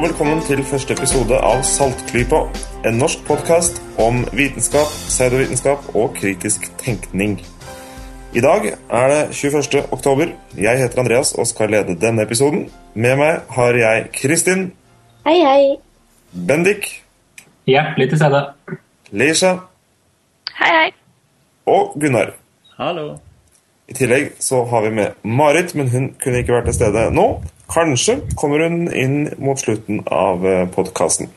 Og 0.00 0.06
velkommen 0.06 0.38
til 0.40 0.62
første 0.64 0.94
episode 0.96 1.36
av 1.44 1.58
Saltklypa. 1.68 2.38
En 2.88 2.94
norsk 2.96 3.20
podkast 3.26 3.82
om 4.00 4.22
vitenskap, 4.32 4.88
pseudovitenskap 5.10 5.90
og 5.92 6.14
kritisk 6.16 6.64
tenkning. 6.80 7.34
I 8.32 8.40
dag 8.40 8.64
er 8.70 9.12
det 9.12 9.18
21. 9.36 9.82
oktober. 9.92 10.32
Jeg 10.56 10.80
heter 10.80 11.02
Andreas 11.04 11.34
og 11.36 11.50
skal 11.52 11.74
lede 11.76 11.98
denne 12.00 12.24
episoden. 12.24 12.70
Med 12.94 13.20
meg 13.20 13.52
har 13.52 13.76
jeg 13.76 14.08
Kristin. 14.16 14.70
Hei, 15.28 15.36
hei. 15.44 15.76
Bendik. 16.32 16.88
Hjertelig 17.68 18.08
til 18.14 18.24
stede. 18.24 18.44
Leisha. 19.12 19.54
Hei, 20.62 20.74
hei. 20.78 20.90
Og 21.68 21.92
Gunnar. 22.00 22.38
Hallo. 22.80 23.18
I 23.84 24.00
tillegg 24.00 24.32
så 24.40 24.64
har 24.64 24.88
vi 24.88 24.96
med 24.96 25.20
Marit, 25.28 25.74
men 25.74 25.92
hun 25.92 26.14
kunne 26.24 26.40
ikke 26.40 26.56
vært 26.56 26.72
til 26.72 26.80
stede 26.80 27.10
nå. 27.12 27.34
Kanskje 27.70 28.20
kommer 28.34 28.64
hun 28.66 28.88
inn 28.90 29.28
mot 29.38 29.60
slutten 29.60 30.02
av 30.10 30.42
podkasten. 30.74 31.30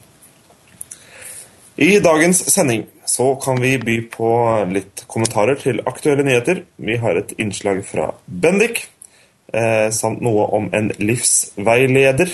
I 1.76 2.00
dagens 2.00 2.41
sending 2.54 2.86
så 3.05 3.36
kan 3.36 3.62
vi 3.62 3.78
by 3.78 3.96
på 4.14 4.30
litt 4.70 5.04
kommentarer 5.10 5.58
til 5.60 5.82
aktuelle 5.90 6.26
nyheter. 6.26 6.64
Vi 6.76 6.98
har 7.02 7.18
et 7.18 7.34
innslag 7.41 7.82
fra 7.86 8.12
Bendik, 8.26 8.86
eh, 9.54 9.90
samt 9.90 10.22
noe 10.22 10.46
om 10.54 10.70
en 10.74 10.91
livsveileder. 10.98 12.30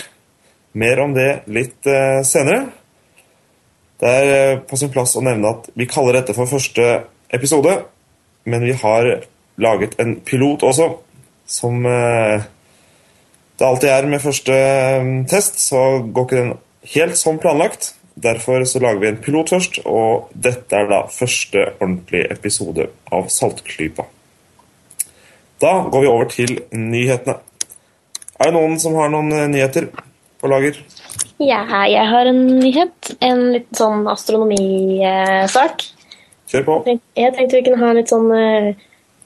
Mer 0.74 1.00
om 1.00 1.14
det 1.14 1.44
litt 1.48 1.88
eh, 1.88 2.22
senere. 2.24 2.68
Det 4.00 4.10
er 4.10 4.34
eh, 4.36 4.60
på 4.60 4.78
sin 4.78 4.92
plass 4.92 5.16
å 5.16 5.24
nevne 5.24 5.56
at 5.56 5.72
vi 5.76 5.88
kaller 5.90 6.20
dette 6.20 6.36
for 6.38 6.48
første 6.48 7.04
episode, 7.32 7.74
men 8.46 8.64
vi 8.64 8.76
har 8.84 9.10
laget 9.60 9.98
en 10.00 10.16
pilot 10.20 10.64
også, 10.64 10.92
som 11.48 11.86
eh, 11.86 12.44
det 13.60 13.68
alltid 13.68 13.90
er 13.92 14.08
med 14.08 14.24
første 14.24 14.56
eh, 14.56 15.08
test, 15.28 15.60
så 15.60 16.02
går 16.08 16.28
ikke 16.28 16.40
den 16.40 16.54
helt 16.96 17.18
som 17.20 17.40
planlagt. 17.42 17.94
Derfor 18.20 18.64
så 18.68 18.80
lager 18.84 19.00
vi 19.00 19.10
en 19.12 19.20
pilot 19.24 19.52
først, 19.54 19.82
og 19.88 20.32
dette 20.34 20.76
er 20.76 20.88
da 20.90 21.02
første 21.12 21.66
ordentlige 21.80 22.32
episode 22.34 22.90
av 23.16 23.30
Saltklypa. 23.32 24.08
Da 25.60 25.74
går 25.92 26.04
vi 26.04 26.12
over 26.12 26.32
til 26.32 26.58
nyhetene. 26.72 27.38
Er 28.40 28.48
det 28.48 28.56
noen 28.56 28.80
som 28.80 28.96
har 28.96 29.12
noen 29.12 29.32
eh, 29.36 29.48
nyheter 29.52 29.90
på 30.40 30.52
lager? 30.52 30.80
Ja, 31.40 31.64
jeg 31.88 32.06
har 32.08 32.28
en 32.32 32.46
nyhet. 32.60 33.14
En 33.24 33.50
litt 33.56 33.72
sånn 33.76 34.08
astronomisak. 34.12 35.84
Kjør 36.50 36.68
på. 36.68 36.78
Jeg 37.20 37.36
tenkte 37.36 37.60
vi 37.60 37.66
kunne 37.68 37.84
ha 37.84 37.92
litt 37.96 38.12
sånn 38.12 38.32
eh, 38.36 38.72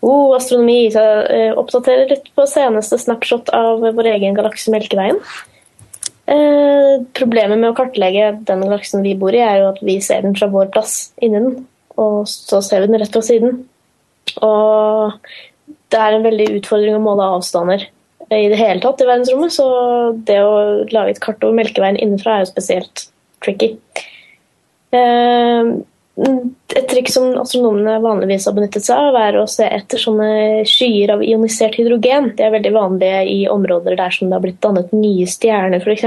oh, 0.04 0.36
astronomi. 0.38 0.92
Så, 0.94 1.02
jeg 1.32 1.56
oppdaterer 1.60 2.12
litt 2.12 2.30
på 2.36 2.46
seneste 2.50 3.00
snapshot 3.02 3.52
av 3.56 3.84
vår 3.84 4.14
egen 4.16 4.38
galakse 4.38 4.74
Melkeveien. 4.74 5.20
Eh, 6.24 7.02
problemet 7.18 7.60
med 7.60 7.72
å 7.72 7.76
kartlegge 7.76 8.30
den 8.48 8.64
galaksen 8.64 9.04
vi 9.04 9.16
bor 9.20 9.36
i, 9.36 9.42
er 9.44 9.62
jo 9.62 9.72
at 9.74 9.82
vi 9.84 9.98
ser 10.04 10.24
den 10.24 10.36
fra 10.38 10.48
vår 10.52 10.72
plass 10.76 11.14
inni 11.24 11.42
den. 11.42 11.66
Og 12.00 12.24
så 12.30 12.62
ser 12.66 12.84
vi 12.84 12.92
den 12.92 13.02
rett 13.02 13.14
fra 13.14 13.24
siden. 13.26 13.64
Og 14.42 15.18
det 15.94 16.00
er 16.00 16.16
en 16.16 16.26
veldig 16.26 16.48
utfordring 16.60 16.98
å 16.98 17.04
måle 17.04 17.28
avstander 17.36 17.86
i 18.34 18.48
det 18.50 18.58
hele 18.58 18.82
tatt 18.82 19.02
i 19.04 19.08
verdensrommet. 19.08 19.54
Så 19.54 19.66
det 20.28 20.40
å 20.42 20.54
lage 20.94 21.16
et 21.16 21.24
kart 21.24 21.44
over 21.44 21.58
Melkeveien 21.60 22.00
innenfra 22.00 22.38
er 22.38 22.46
jo 22.46 22.54
spesielt 22.54 23.08
tricky. 23.44 23.74
Uh, 24.94 25.84
et 26.14 26.86
trikk 26.92 27.10
som 27.10 27.32
astronomene 27.42 27.96
vanligvis 28.04 28.46
har 28.46 28.54
benyttet 28.54 28.86
seg 28.86 29.00
av, 29.10 29.16
er 29.18 29.38
å 29.40 29.48
se 29.50 29.66
etter 29.66 30.02
sånne 30.02 30.62
skyer 30.70 31.16
av 31.16 31.24
ionisert 31.26 31.80
hydrogen. 31.80 32.32
De 32.38 32.46
er 32.46 32.54
veldig 32.54 32.74
vanlige 32.76 33.24
i 33.32 33.40
områder 33.50 33.98
der 33.98 34.14
som 34.14 34.30
det 34.30 34.38
har 34.38 34.44
blitt 34.46 34.62
dannet 34.62 34.94
nye 34.94 35.26
stjerner, 35.30 35.82
f.eks. 35.82 36.06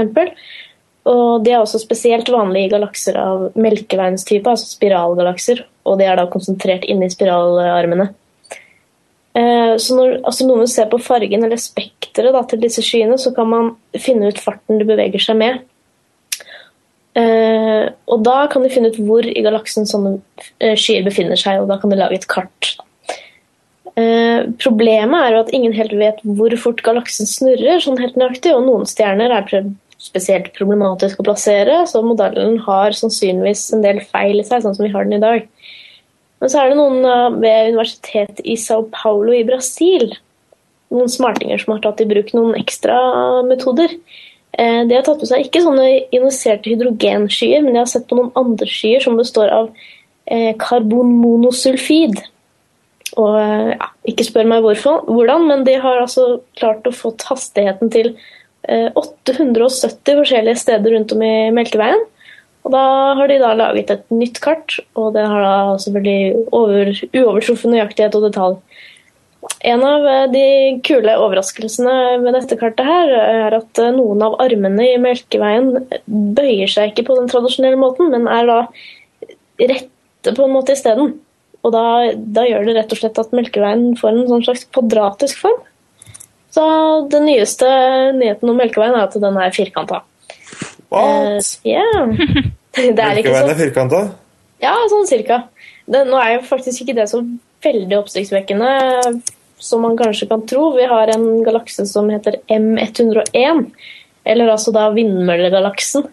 Og 1.07 1.43
de 1.43 1.53
er 1.53 1.59
også 1.59 1.79
spesielt 1.83 2.31
vanlige 2.31 2.67
i 2.67 2.71
galakser 2.71 3.19
av 3.19 3.49
Melkeveiens 3.59 4.27
type, 4.27 4.47
altså 4.47 4.67
spiralgalakser. 4.77 5.65
Og 5.87 5.99
de 5.99 6.07
er 6.07 6.19
da 6.19 6.27
konsentrert 6.31 6.87
inne 6.87 7.07
i 7.07 7.13
spiralarmene. 7.13 8.09
Så 9.77 9.95
når 9.95 10.17
astronomer 10.27 10.67
ser 10.71 10.87
på 10.91 10.99
fargen 11.03 11.45
eller 11.45 11.59
spekteret 11.61 12.49
til 12.49 12.63
disse 12.63 12.83
skyene, 12.83 13.19
så 13.21 13.31
kan 13.35 13.47
man 13.51 13.73
finne 13.95 14.31
ut 14.31 14.41
farten 14.41 14.79
de 14.81 14.87
beveger 14.87 15.21
seg 15.21 15.37
med. 15.39 15.61
Uh, 17.17 17.89
og 18.13 18.21
da 18.27 18.43
kan 18.51 18.61
de 18.61 18.69
finne 18.69 18.91
ut 18.93 18.99
hvor 19.07 19.25
i 19.25 19.41
galaksen 19.41 19.87
sånne 19.89 20.17
uh, 20.19 20.75
skyer 20.77 21.05
befinner 21.07 21.39
seg, 21.39 21.63
og 21.63 21.71
da 21.71 21.79
kan 21.81 21.89
de 21.89 21.97
lage 21.97 22.19
et 22.19 22.27
kart. 22.29 22.75
Uh, 23.97 24.45
problemet 24.61 25.17
er 25.17 25.33
jo 25.33 25.41
at 25.41 25.49
ingen 25.55 25.73
helt 25.73 25.95
vet 25.97 26.21
hvor 26.21 26.53
fort 26.61 26.83
galaksen 26.85 27.29
snurrer, 27.29 27.81
sånn 27.81 27.97
helt 28.01 28.19
nøyaktig, 28.21 28.53
og 28.53 28.67
noen 28.67 28.85
stjerner 28.89 29.33
er 29.33 29.71
spesielt 29.97 30.51
problematisk 30.53 31.23
å 31.23 31.25
plassere, 31.25 31.79
så 31.89 32.03
modellen 32.05 32.59
har 32.67 32.93
sannsynligvis 32.93 33.65
en 33.73 33.81
del 33.81 34.03
feil 34.11 34.37
i 34.37 34.45
seg, 34.45 34.61
sånn 34.61 34.77
som 34.77 34.85
vi 34.85 34.93
har 34.93 35.09
den 35.09 35.17
i 35.17 35.23
dag. 35.23 35.49
Men 36.37 36.53
så 36.53 36.61
er 36.61 36.69
det 36.69 36.77
noen 36.77 37.41
ved 37.41 37.71
universitetet 37.71 38.43
i 38.45 38.53
Sao 38.61 38.85
Paulo 38.93 39.33
i 39.33 39.41
Brasil, 39.47 40.11
noen 40.93 41.09
smartinger 41.09 41.57
som 41.63 41.73
har 41.73 41.81
tatt 41.81 42.05
i 42.05 42.09
bruk 42.13 42.29
noen 42.37 42.53
ekstra 42.61 42.99
metoder. 43.47 43.97
De 44.57 44.95
har 44.95 45.03
tatt 45.05 45.21
med 45.21 45.29
seg 45.29 45.43
ikke 45.45 45.61
sånne 45.61 45.85
ioniserte 46.15 46.71
hydrogenskyer, 46.71 47.61
men 47.61 47.75
de 47.75 47.81
har 47.83 47.89
sett 47.91 48.07
på 48.09 48.17
noen 48.17 48.31
andre 48.39 48.65
skyer 48.65 49.03
som 49.03 49.19
består 49.19 49.51
av 49.53 49.69
karbonmonosulfid. 50.63 52.17
Og 53.21 53.37
ja, 53.37 53.91
Ikke 54.09 54.25
spør 54.25 54.49
meg 54.49 54.65
hvorfor, 54.65 55.05
hvordan, 55.05 55.45
men 55.49 55.63
de 55.67 55.77
har 55.81 56.01
altså 56.01 56.39
klart 56.57 56.89
å 56.89 56.95
få 56.95 57.13
hastigheten 57.29 57.93
til 57.93 58.15
870 58.67 60.17
forskjellige 60.23 60.59
steder 60.59 60.95
rundt 60.95 61.13
om 61.15 61.23
i 61.23 61.49
Melkeveien. 61.55 62.03
Og 62.67 62.73
Da 62.73 62.83
har 63.15 63.29
de 63.31 63.39
da 63.39 63.53
laget 63.55 63.91
et 63.93 64.09
nytt 64.11 64.41
kart, 64.43 64.79
og 64.99 65.13
det 65.15 65.23
har 65.23 65.45
da 65.45 65.77
selvfølgelig 65.79 66.47
over, 66.51 66.91
uovertruffen 67.15 67.71
nøyaktighet 67.71 68.17
og 68.19 68.25
detalj. 68.27 68.57
En 69.67 69.83
av 69.85 70.05
de 70.33 70.45
kule 70.85 71.13
overraskelsene 71.21 72.17
med 72.23 72.33
dette 72.35 72.57
kartet 72.59 72.87
her 72.87 73.11
er 73.17 73.55
at 73.57 73.81
noen 73.95 74.23
av 74.25 74.37
armene 74.43 74.87
i 74.93 74.97
Melkeveien 75.01 75.71
bøyer 76.07 76.69
seg 76.71 76.91
ikke 76.91 77.07
på 77.09 77.17
den 77.19 77.29
tradisjonelle 77.31 77.79
måten, 77.79 78.09
men 78.13 78.27
er 78.31 78.49
da 78.49 78.59
rette 79.61 80.33
på 80.33 80.45
en 80.45 80.53
måte 80.55 80.73
isteden. 80.77 81.15
Og 81.65 81.73
da, 81.73 81.85
da, 82.15 82.45
gjør 82.47 82.67
det 82.67 82.77
rett 82.77 82.93
og 82.93 83.01
slett 83.01 83.21
at 83.21 83.33
Melkeveien 83.35 83.89
får 83.99 84.13
en 84.13 84.29
sånn 84.29 84.45
slags 84.45 84.67
kvadratisk 84.73 85.41
form. 85.45 85.63
Så 86.53 86.67
den 87.11 87.27
nyeste 87.27 87.67
nyheten 88.17 88.49
om 88.49 88.57
Melkeveien 88.57 88.95
er 88.97 89.07
at 89.07 89.17
den 89.21 89.41
er 89.41 89.53
firkanta. 89.55 90.03
What? 90.93 91.03
Uh, 91.03 91.67
yeah. 91.67 92.07
Melkeveien 92.77 93.51
er 93.51 93.59
firkanta? 93.59 94.05
Ja, 94.63 94.73
sånn 94.89 95.05
cirka. 95.09 95.43
Det, 95.85 96.05
nå 96.09 96.17
er 96.19 96.37
jo 96.37 96.47
faktisk 96.47 96.83
ikke 96.83 96.95
det 96.97 97.09
så 97.11 97.21
veldig 97.65 97.97
oppsiktsvekkende 97.99 98.71
som 99.57 99.81
man 99.81 99.97
kanskje 99.97 100.27
kan 100.29 100.43
tro. 100.49 100.71
Vi 100.75 100.85
har 100.85 101.09
en 101.13 101.43
galakse 101.45 101.85
som 101.89 102.09
heter 102.13 102.39
M101, 102.51 103.65
eller 104.27 104.53
altså 104.53 104.73
da 104.75 104.89
vindmøllegalaksen. 104.95 106.05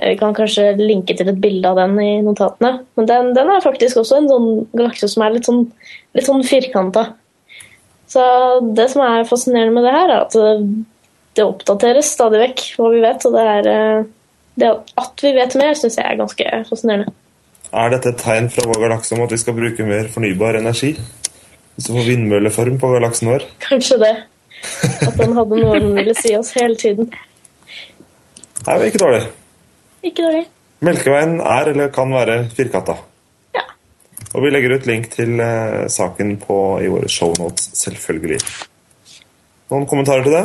Vi 0.00 0.16
kan 0.16 0.34
kanskje 0.36 0.72
linke 0.80 1.16
til 1.16 1.28
et 1.28 1.40
bilde 1.40 1.68
av 1.68 1.76
den 1.80 1.98
i 2.00 2.12
notatene. 2.24 2.78
Men 2.96 3.08
den, 3.08 3.32
den 3.36 3.50
er 3.52 3.64
faktisk 3.64 4.00
også 4.00 4.20
en 4.20 4.30
sånn 4.30 4.48
galakse 4.72 5.08
som 5.12 5.24
er 5.24 5.34
litt 5.34 5.48
sånn, 5.48 5.66
litt 6.16 6.28
sånn 6.28 6.44
firkanta. 6.46 7.10
Så 8.10 8.22
det 8.76 8.88
som 8.90 9.04
er 9.04 9.28
fascinerende 9.28 9.76
med 9.76 9.86
det 9.86 9.94
her, 9.94 10.08
er 10.10 10.24
at 10.24 10.38
det, 11.36 11.44
oppdateres 11.44 12.08
stadig 12.10 12.40
vekk 12.42 12.64
hva 12.78 12.88
vi 12.94 13.02
vet. 13.04 13.26
Og 13.28 13.36
det, 13.36 13.44
er, 13.56 14.06
det 14.60 14.72
at 15.04 15.24
vi 15.24 15.34
vet 15.36 15.58
mer, 15.60 15.76
syns 15.78 16.00
jeg 16.00 16.06
er 16.06 16.18
ganske 16.18 16.62
fascinerende. 16.72 17.14
Er 17.70 17.92
dette 17.92 18.10
et 18.10 18.18
tegn 18.18 18.48
fra 18.50 18.64
vår 18.66 18.80
galakse 18.82 19.14
om 19.14 19.22
at 19.22 19.30
vi 19.30 19.38
skal 19.38 19.54
bruke 19.54 19.84
mer 19.86 20.08
fornybar 20.10 20.58
energi? 20.58 20.96
Hvis 21.76 21.86
vi 21.86 21.94
får 21.94 22.08
vindmølleform 22.08 22.80
på 22.82 22.88
galaksen 22.96 23.30
vår? 23.30 23.44
Kanskje 23.62 23.98
det. 24.02 24.14
At 25.06 25.14
den 25.20 25.36
hadde 25.36 25.60
noe 25.60 25.76
den 25.78 25.92
ville 25.94 26.14
si 26.18 26.34
oss 26.36 26.50
hele 26.58 26.74
tiden. 26.80 27.12
Nei, 28.66 28.74
men 28.74 28.88
ikke 28.88 29.02
dårlig. 29.04 29.20
Ikke 30.02 30.24
dårlig. 30.24 30.42
Melkeveien 30.84 31.38
er 31.44 31.70
eller 31.70 31.92
kan 31.94 32.10
være 32.12 32.40
firkanta. 32.56 32.96
Ja. 33.54 33.62
Og 34.34 34.44
vi 34.44 34.50
legger 34.50 34.74
ut 34.74 34.90
link 34.90 35.10
til 35.14 35.38
uh, 35.38 35.86
saken 35.92 36.36
på, 36.42 36.58
i 36.82 36.90
våre 36.90 37.08
shownotes, 37.08 37.70
selvfølgelig. 37.84 38.40
Noen 39.70 39.86
kommentarer 39.86 40.26
til 40.26 40.36
det? 40.40 40.44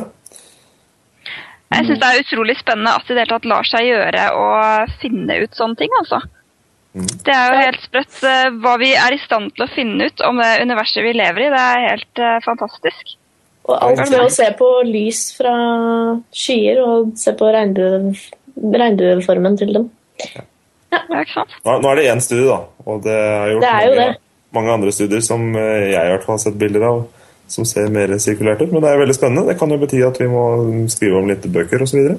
Jeg 1.74 1.90
syns 1.90 2.00
det 2.00 2.08
er 2.08 2.22
utrolig 2.22 2.56
spennende 2.60 2.94
at 2.94 3.08
det 3.08 3.16
i 3.16 3.18
det 3.18 3.26
hele 3.26 3.34
tatt 3.34 3.48
lar 3.50 3.68
seg 3.68 3.90
gjøre 3.90 4.26
å 4.38 4.48
finne 5.02 5.42
ut 5.42 5.58
sånne 5.58 5.82
ting, 5.82 5.96
altså. 6.04 6.22
Det 6.96 7.34
er 7.34 7.52
jo 7.52 7.60
helt 7.60 7.82
sprøtt 7.84 8.22
hva 8.64 8.78
vi 8.80 8.94
er 8.96 9.16
i 9.16 9.20
stand 9.20 9.52
til 9.56 9.66
å 9.66 9.72
finne 9.74 10.08
ut 10.08 10.22
om 10.24 10.40
det 10.40 10.52
universet 10.64 11.04
vi 11.04 11.12
lever 11.18 11.44
i. 11.44 11.52
Det 11.52 11.62
er 11.62 11.86
helt 11.90 12.22
uh, 12.24 12.38
fantastisk. 12.46 13.16
Og 13.66 13.76
alt 13.82 14.04
med 14.14 14.22
å 14.22 14.32
se 14.32 14.46
på 14.56 14.70
lys 14.88 15.22
fra 15.36 15.54
skyer 16.36 16.80
og 16.84 17.16
se 17.20 17.34
på 17.36 17.50
regnbue, 17.52 18.14
regnbueformen 18.56 19.58
til 19.60 19.74
dem. 19.76 19.90
Ja. 20.22 20.46
Ja, 20.96 21.02
ikke 21.20 21.34
sant? 21.34 21.56
Nå, 21.66 21.76
nå 21.84 21.92
er 21.92 22.00
det 22.00 22.08
én 22.14 22.24
studie, 22.24 22.46
da. 22.48 22.62
Og 22.88 23.02
det 23.04 23.16
er 23.16 23.52
gjort 23.52 23.66
det 23.66 23.72
er 23.74 23.90
mange, 23.90 24.06
det. 24.14 24.22
mange 24.56 24.76
andre 24.78 24.94
studier 24.96 25.24
som 25.26 25.48
jeg 25.58 25.92
i 25.92 26.14
hvert 26.14 26.24
fall 26.28 26.38
har 26.38 26.44
sett 26.46 26.60
bilder 26.62 26.88
av, 26.88 27.02
som 27.52 27.68
ser 27.68 27.92
mer 27.94 28.14
sirkulert 28.22 28.64
ut. 28.64 28.72
Men 28.72 28.86
det 28.86 28.94
er 28.94 29.02
veldig 29.02 29.18
spennende. 29.18 29.48
Det 29.50 29.58
kan 29.60 29.76
jo 29.76 29.82
bety 29.82 30.02
at 30.08 30.22
vi 30.22 30.30
må 30.32 30.46
skrive 30.94 31.20
om 31.20 31.28
litt 31.34 31.46
bøker 31.58 31.84
osv. 31.84 32.16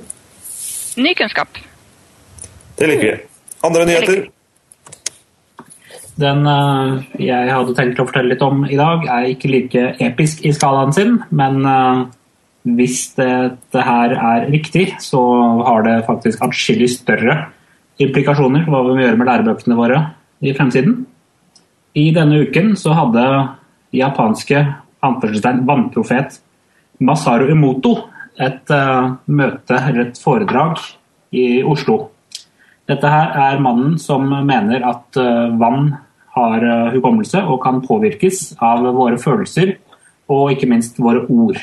Ny 1.00 1.14
kunnskap. 1.16 1.62
Det 2.76 2.90
liker 2.90 3.08
vi. 3.08 3.16
Andre 3.66 3.88
nyheter? 3.88 4.26
Den 6.16 6.46
uh, 6.48 7.02
jeg 7.20 7.50
hadde 7.52 7.74
tenkt 7.76 7.98
å 8.00 8.06
fortelle 8.08 8.32
litt 8.32 8.44
om 8.44 8.62
i 8.64 8.78
dag, 8.78 9.04
er 9.04 9.28
ikke 9.34 9.50
like 9.52 9.82
episk 10.00 10.46
i 10.48 10.52
skalaen 10.56 10.94
sin, 10.96 11.18
men 11.28 11.58
uh, 11.68 12.06
hvis 12.76 13.10
dette 13.18 13.82
her 13.84 14.14
er 14.16 14.46
riktig, 14.48 14.88
så 15.04 15.20
har 15.66 15.84
det 15.84 15.98
faktisk 16.08 16.40
atskillig 16.46 16.88
større 16.94 17.36
implikasjoner 18.02 18.64
for 18.64 18.72
hva 18.72 18.80
vi 18.86 18.96
må 18.96 19.04
gjøre 19.04 19.20
med 19.20 19.28
lærebøkene 19.28 19.76
våre 19.76 20.00
i 20.40 20.54
fremtiden. 20.56 21.04
I 21.96 22.08
denne 22.16 22.40
uken 22.48 22.72
så 22.80 22.96
hadde 22.96 23.26
japanske 23.96 24.64
vannprofet 25.04 26.40
Masaru 27.04 27.52
Emoto 27.52 27.94
et 28.40 28.72
uh, 28.72 29.12
møte 29.28 29.76
eller 29.76 30.08
et 30.08 30.20
foredrag 30.20 30.80
i 31.36 31.60
Oslo. 31.60 32.06
Dette 32.88 33.12
her 33.12 33.36
er 33.50 33.60
mannen 33.60 33.96
som 34.00 34.28
mener 34.46 34.84
at 34.86 35.16
vann 35.58 35.88
har 36.36 36.64
uh, 36.64 36.92
hukommelse 36.94 37.42
og 37.42 37.62
kan 37.64 37.82
påvirkes 37.84 38.54
av 38.62 38.84
våre 38.96 39.18
følelser 39.20 39.76
og 40.32 40.52
ikke 40.54 40.68
minst 40.70 40.98
våre 41.00 41.24
ord. 41.30 41.58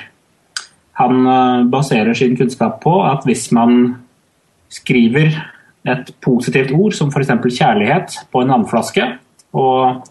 Han 1.00 1.26
baserer 1.74 2.14
sin 2.16 2.36
kunnskap 2.38 2.78
på 2.84 2.92
at 3.04 3.26
hvis 3.26 3.48
man 3.52 3.96
skriver 4.72 5.34
et 5.84 6.14
positivt 6.24 6.72
ord, 6.72 6.94
som 6.96 7.12
f.eks. 7.12 7.32
kjærlighet, 7.58 8.18
på 8.32 8.44
en 8.44 8.54
vannflaske, 8.54 9.08
og 9.54 10.08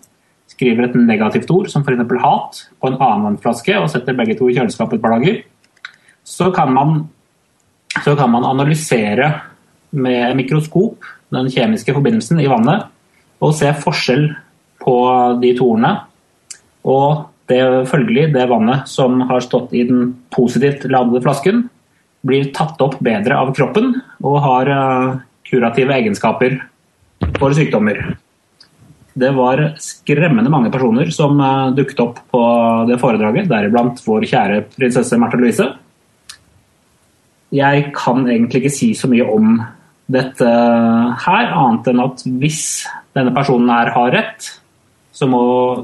skriver 0.52 0.88
et 0.88 0.98
negativt 0.98 1.50
ord, 1.50 1.70
som 1.72 1.84
f.eks. 1.86 2.04
hat, 2.22 2.60
på 2.80 2.90
en 2.90 2.98
annen 3.00 3.26
vannflaske, 3.30 3.78
og 3.80 3.90
setter 3.90 4.16
begge 4.18 4.36
to 4.38 4.50
i 4.50 4.56
kjøleskapet 4.58 4.98
et 4.98 5.04
par 5.04 5.16
dager, 5.16 5.40
så 6.24 6.50
kan 6.54 6.72
man, 6.74 7.06
så 8.04 8.14
kan 8.18 8.30
man 8.30 8.46
analysere 8.46 9.32
med 9.90 10.36
mikroskop 10.38 11.08
den 11.32 11.48
kjemiske 11.52 11.94
forbindelsen 11.96 12.40
i 12.40 12.50
vannet, 12.50 12.86
og 13.42 13.56
se 13.56 13.72
forskjell 13.74 14.28
på 14.82 14.96
de 15.43 15.52
torene. 15.58 15.93
Og 16.88 17.29
det 17.50 17.62
følgelig, 17.90 18.31
det 18.34 18.49
vannet 18.50 18.88
som 18.90 19.20
har 19.29 19.44
stått 19.44 19.75
i 19.76 19.84
den 19.88 20.12
positivt 20.34 20.87
ladede 20.90 21.23
flasken, 21.25 21.67
blir 22.23 22.50
tatt 22.55 22.81
opp 22.82 22.99
bedre 23.02 23.38
av 23.38 23.50
kroppen 23.56 23.96
og 24.23 24.37
har 24.44 24.70
uh, 24.70 25.17
kurative 25.49 25.94
egenskaper 25.96 26.61
for 27.38 27.55
sykdommer. 27.56 27.99
Det 29.12 29.29
var 29.37 29.61
skremmende 29.82 30.52
mange 30.52 30.70
personer 30.73 31.11
som 31.14 31.40
uh, 31.43 31.73
dukket 31.75 32.02
opp 32.05 32.23
på 32.32 32.43
det 32.88 33.00
foredraget, 33.02 33.50
deriblant 33.50 34.00
vår 34.06 34.29
kjære 34.31 34.62
prinsesse 34.76 35.19
Märtha 35.19 35.40
Louise. 35.40 35.69
Jeg 37.52 37.90
kan 37.93 38.25
egentlig 38.25 38.62
ikke 38.62 38.76
si 38.79 38.93
så 38.96 39.11
mye 39.12 39.26
om 39.29 39.58
dette 40.12 40.46
her, 40.46 41.50
annet 41.52 41.90
enn 41.90 42.00
at 42.02 42.23
hvis 42.40 42.62
denne 43.17 43.34
personen 43.34 43.70
her 43.73 43.90
har 43.93 44.14
rett, 44.14 44.49
så 45.12 45.28
må 45.28 45.42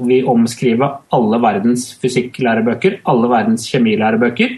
vi 0.09 0.23
omskrive 0.25 0.87
alle 1.13 1.39
verdens 1.41 1.91
fysikklærebøker, 2.01 3.01
alle 3.09 3.29
verdens 3.29 3.67
kjemilærebøker. 3.69 4.55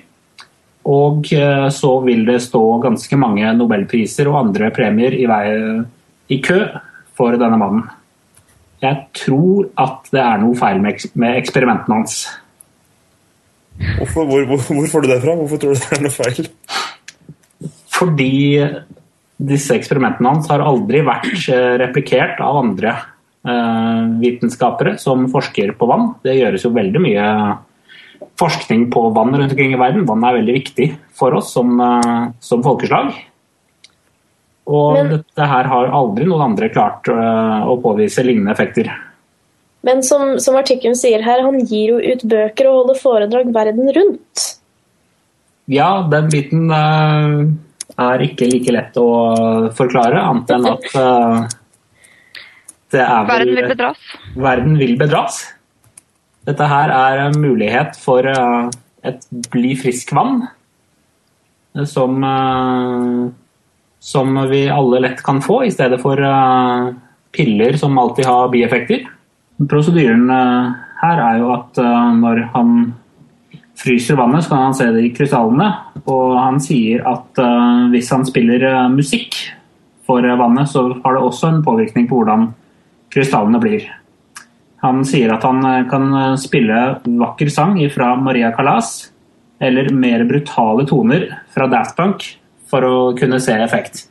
Og 0.92 1.28
eh, 1.36 1.68
så 1.76 1.92
vil 2.06 2.24
det 2.26 2.40
stå 2.48 2.62
ganske 2.82 3.20
mange 3.20 3.52
nobelpriser 3.58 4.32
og 4.32 4.40
andre 4.46 4.72
premier 4.74 5.14
i, 5.20 5.28
vei, 5.30 5.44
i 6.32 6.40
kø 6.42 6.64
for 7.18 7.36
denne 7.38 7.60
mannen. 7.60 7.84
Jeg 8.82 8.98
tror 9.14 9.68
at 9.78 10.08
det 10.10 10.24
er 10.24 10.40
noe 10.42 10.58
feil 10.58 10.80
med 10.82 11.36
eksperimentene 11.36 12.00
hans. 12.00 12.24
Hvorfor, 14.00 14.26
hvor, 14.26 14.48
hvor, 14.50 14.64
hvor, 14.64 14.88
får 14.90 15.04
du 15.04 15.12
det 15.12 15.22
fra? 15.22 15.36
Hvorfor 15.38 15.62
tror 15.62 15.76
du 15.76 15.84
det 15.84 16.00
er 16.00 16.04
noe 16.08 16.16
feil? 16.16 16.50
Fordi 17.92 18.34
disse 19.52 19.76
eksperimentene 19.78 20.34
hans 20.34 20.50
har 20.50 20.64
aldri 20.66 21.04
vært 21.06 21.46
eh, 21.52 21.76
replikert 21.82 22.42
av 22.42 22.64
andre 22.64 22.96
vitenskapere 23.42 25.00
som 25.02 25.24
forsker 25.34 25.72
på 25.74 25.88
vann. 25.90 26.12
Det 26.22 26.36
gjøres 26.38 26.62
jo 26.62 26.70
veldig 26.76 27.02
mye 27.02 27.24
forskning 28.42 28.92
på 28.92 29.10
vann 29.10 29.36
rundt 29.36 29.52
omkring 29.52 29.74
i 29.74 29.80
verden. 29.80 30.06
Vann 30.06 30.24
er 30.24 30.40
veldig 30.40 30.56
viktig 30.56 30.88
for 31.18 31.36
oss 31.38 31.54
som, 31.54 31.80
eh, 31.80 32.32
som 32.40 32.64
folkeslag. 32.64 33.14
Og 34.72 34.94
men, 34.94 35.10
dette 35.18 35.48
her 35.54 35.70
har 35.70 35.94
aldri 35.98 36.26
noen 36.26 36.52
andre 36.52 36.70
klart 36.70 37.10
eh, 37.10 37.62
å 37.68 37.78
påvise 37.82 38.24
lignende 38.26 38.54
effekter. 38.54 38.92
Men 39.82 40.04
som, 40.06 40.38
som 40.40 40.56
artikkelen 40.60 40.96
sier 40.96 41.24
her, 41.26 41.42
han 41.42 41.60
gir 41.66 41.96
jo 41.96 41.98
ut 41.98 42.24
bøker 42.24 42.70
og 42.70 42.84
holder 42.84 43.02
foredrag 43.02 43.54
verden 43.54 43.90
rundt. 43.96 44.46
Ja, 45.72 46.06
den 46.12 46.30
biten 46.30 46.70
er 46.70 48.24
ikke 48.26 48.50
like 48.50 48.74
lett 48.76 48.98
å 49.02 49.08
forklare, 49.78 50.22
annet 50.22 50.54
enn 50.54 50.68
at 50.70 51.58
Vel, 52.94 53.28
verden 53.28 53.56
vil 53.56 53.68
bedras. 53.72 54.00
Verden 54.36 54.78
vil 54.80 54.96
bedras. 55.00 55.42
Dette 56.48 56.68
her 56.68 56.92
er 56.94 57.22
en 57.28 57.38
mulighet 57.40 57.98
for 58.02 58.26
uh, 58.26 58.72
et 59.06 59.24
bli 59.54 59.76
frisk-vann 59.78 60.42
som, 61.88 62.18
uh, 62.26 63.30
som 64.02 64.42
vi 64.50 64.66
alle 64.74 65.04
lett 65.06 65.22
kan 65.24 65.42
få, 65.44 65.62
i 65.66 65.74
stedet 65.74 66.02
for 66.02 66.20
piller 67.32 67.78
som 67.80 68.00
alltid 68.02 68.28
har 68.28 68.50
bieffekter. 68.52 69.06
Prosedyren 69.70 70.26
her 71.02 71.22
er 71.22 71.38
jo 71.40 71.52
at 71.54 71.78
når 72.18 72.42
han 72.56 72.72
fryser 73.80 74.18
vannet, 74.18 74.44
så 74.44 74.52
kan 74.52 74.66
han 74.66 74.76
se 74.76 74.88
det 74.92 75.04
i 75.06 75.14
krystallene. 75.16 75.70
Og 76.02 76.34
han 76.36 76.58
sier 76.60 77.06
at 77.08 77.40
hvis 77.94 78.10
han 78.12 78.26
spiller 78.28 78.66
musikk 78.92 79.38
for 80.10 80.26
vannet, 80.26 80.68
så 80.74 80.90
har 81.06 81.16
det 81.16 81.24
også 81.24 81.52
en 81.54 81.64
påvirkning 81.64 82.10
på 82.10 82.20
hvordan 82.20 82.50
krystallene 83.12 83.60
blir. 83.62 83.90
Han 84.82 85.04
sier 85.06 85.30
at 85.36 85.44
han 85.46 85.60
eh, 85.68 85.84
kan 85.90 86.14
eh, 86.18 86.36
spille 86.42 86.78
vakker 87.06 87.50
sang 87.54 87.76
fra 87.94 88.16
Maria 88.18 88.52
Callas, 88.56 89.12
eller 89.62 89.92
mer 89.94 90.24
brutale 90.26 90.88
toner 90.90 91.28
fra 91.54 91.68
Daft 91.70 91.94
Punk, 91.98 92.24
for 92.72 92.82
å 92.88 93.14
kunne 93.18 93.40
se 93.44 93.54
effekt. 93.62 94.08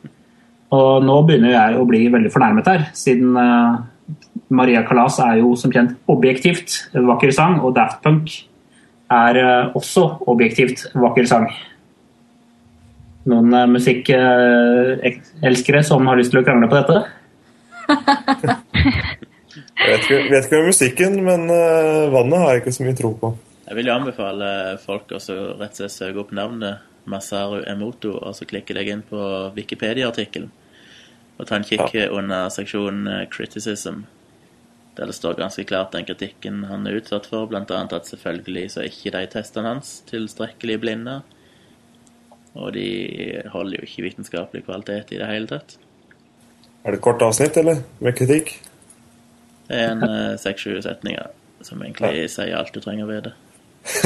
Og 0.71 1.03
nå 1.03 1.23
begynner 1.27 1.51
jeg 1.57 1.77
å 1.81 1.89
bli 1.89 2.09
veldig 2.13 2.31
fornærmet 2.31 2.67
her, 2.71 2.81
siden 2.95 3.37
eh, 3.41 3.75
Maria 4.55 4.85
Callas 4.87 5.19
er 5.23 5.39
jo 5.41 5.57
som 5.59 5.73
kjent 5.75 5.97
objektivt 6.11 6.69
vakker 6.95 7.31
sang, 7.35 7.61
og 7.65 7.75
Daft 7.75 8.03
Punk 8.07 8.31
er 9.11 9.35
også 9.75 10.23
objektivt 10.31 10.87
vakker 10.95 11.27
sang. 11.27 11.51
Noen 13.31 13.51
musikkelskere 13.73 15.83
som 15.87 16.07
har 16.07 16.17
lyst 16.19 16.31
til 16.31 16.41
å 16.43 16.45
krangle 16.47 16.69
på 16.71 16.79
dette? 16.79 17.20
Vet 19.87 20.03
ikke, 20.05 20.19
vet 20.31 20.45
ikke 20.45 20.61
om 20.61 20.69
musikken, 20.71 21.21
men 21.27 21.47
uh, 21.51 22.11
vannet 22.15 22.43
har 22.43 22.55
jeg 22.55 22.63
ikke 22.65 22.77
så 22.77 22.87
mye 22.87 22.99
tro 22.99 23.13
på. 23.21 23.33
Jeg 23.71 23.79
vil 23.79 23.87
jo 23.91 23.95
anbefale 23.95 24.47
folk 24.83 25.13
å 25.15 25.19
rett 25.21 25.31
og 25.31 25.77
slett 25.79 25.95
søke 25.95 26.25
opp 26.25 26.33
navnet 26.35 26.87
Masaru 27.11 27.63
Emoto, 27.71 28.17
og 28.19 28.35
så 28.37 28.47
klikke 28.49 28.75
deg 28.77 28.91
inn 28.93 29.05
på 29.07 29.21
Wikipedia-artikkelen. 29.57 30.51
Og 31.41 31.49
ta 31.49 31.57
en 31.57 31.67
kikk 31.67 31.95
ja. 31.97 32.09
under 32.13 32.51
seksjonen 32.53 33.07
eh, 33.09 33.27
'Criticism', 33.31 34.03
der 34.99 35.09
det 35.09 35.15
står 35.17 35.39
ganske 35.39 35.65
klart 35.65 35.95
den 35.95 36.05
kritikken 36.05 36.65
han 36.69 36.87
er 36.87 36.99
utsatt 36.99 37.27
for, 37.31 37.47
bl.a. 37.49 37.63
at 37.63 38.11
selvfølgelig 38.11 38.71
så 38.75 38.83
er 38.83 38.91
ikke 38.91 39.15
de 39.15 39.27
testene 39.33 39.73
hans 39.73 40.01
tilstrekkelig 40.11 40.81
blinde. 40.83 41.21
Og 42.59 42.75
de 42.75 42.89
holder 43.55 43.79
jo 43.79 43.87
ikke 43.87 44.09
vitenskapelig 44.09 44.67
kvalitet 44.67 45.15
i 45.15 45.23
det 45.23 45.31
hele 45.31 45.49
tatt. 45.49 45.79
Er 46.85 46.97
det 46.97 47.03
kort 47.05 47.23
avsnitt, 47.23 47.57
eller? 47.61 47.83
Med 48.01 48.17
kritikk? 48.17 48.55
Det 49.69 49.77
er 49.77 49.93
en 49.93 50.05
eh, 50.07 50.37
seks-sju 50.41 50.79
uh, 50.79 50.83
setninger 50.83 51.29
som 51.61 51.83
egentlig 51.85 52.23
ja. 52.23 52.31
sier 52.33 52.57
alt 52.57 52.73
du 52.73 52.81
trenger 52.81 53.05
å 53.05 53.11
vite. 53.11 53.35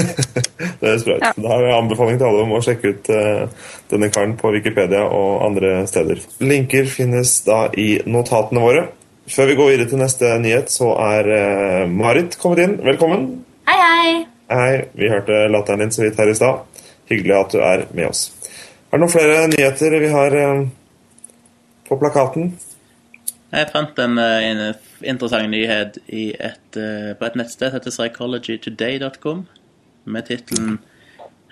det 0.80 0.90
er 0.90 0.98
sprøtt. 0.98 1.22
Ja. 1.22 1.30
Da 1.38 1.52
har 1.52 1.62
jeg 1.62 1.76
anbefaling 1.76 2.18
til 2.18 2.28
alle 2.28 2.42
om 2.42 2.56
å 2.56 2.60
sjekke 2.66 2.90
ut 2.90 3.12
uh, 3.14 3.70
denne 3.92 4.10
karen 4.10 4.34
på 4.40 4.50
Wikipedia 4.56 5.04
og 5.06 5.46
andre 5.46 5.84
steder. 5.90 6.20
Linker 6.42 6.90
finnes 6.90 7.36
da 7.46 7.68
i 7.78 7.88
notatene 8.10 8.66
våre. 8.66 8.84
Før 9.30 9.52
vi 9.52 9.58
går 9.60 9.70
videre 9.72 9.90
til 9.94 10.02
neste 10.02 10.34
nyhet, 10.42 10.74
så 10.74 10.92
er 11.06 11.30
uh, 11.30 11.80
Marit 11.90 12.34
kommet 12.42 12.66
inn. 12.66 12.78
Velkommen. 12.84 13.28
Hei, 13.70 13.80
hei. 13.80 14.14
Hei, 14.50 14.70
Vi 14.98 15.14
hørte 15.14 15.46
latteren 15.48 15.86
din 15.86 15.94
så 15.94 16.08
vidt 16.08 16.18
her 16.18 16.28
i 16.28 16.36
stad. 16.36 16.82
Hyggelig 17.08 17.38
at 17.38 17.54
du 17.54 17.62
er 17.62 17.86
med 17.94 18.10
oss. 18.10 18.32
Er 18.90 18.98
det 18.98 19.06
noen 19.06 19.14
flere 19.14 19.44
nyheter 19.54 20.02
vi 20.02 20.10
har 20.10 20.42
uh, 20.42 20.66
på 21.88 21.98
plakaten? 22.00 22.54
Jeg 23.54 23.68
fant 23.70 23.98
en, 23.98 24.18
eh, 24.18 24.50
en 24.50 24.74
interessant 25.02 25.50
nyhet 25.50 25.98
et, 26.08 26.76
eh, 26.76 27.14
på 27.14 27.24
et 27.26 27.36
nettsted 27.36 27.70
som 27.70 27.78
heter 27.78 27.90
psychologytoday.com 27.90 29.46
med 30.04 30.22
tittelen 30.22 30.78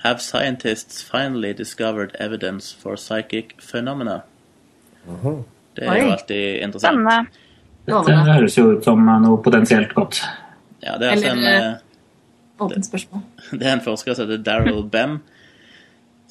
Have 0.03 0.19
scientists 0.19 1.03
finally 1.03 1.53
discovered 1.53 2.17
evidence 2.19 2.77
for 2.83 2.97
psychic 2.97 3.55
phenomena? 3.61 4.23
Det 5.77 5.87
er 5.87 5.97
jo 5.97 6.11
alltid 6.11 6.63
interessant. 6.63 6.99
Spennende. 6.99 7.27
Det 7.87 8.35
høres 8.35 8.59
jo 8.59 8.65
ut 8.73 8.85
som 8.85 8.99
noe 8.99 9.39
potensielt 9.43 9.95
godt. 9.95 10.23
Ja, 10.83 10.97
det 10.99 11.07
er 11.07 11.11
altså 11.11 11.31
en, 11.31 11.45
eh, 11.45 11.75
åpent 12.61 12.87
spørsmål. 12.87 13.23
Det 13.59 13.67
er 13.67 13.73
en 13.73 13.85
forsker 13.85 14.15
som 14.15 14.29
heter 14.29 14.43
Daryl 14.43 14.83
Bem, 14.91 15.21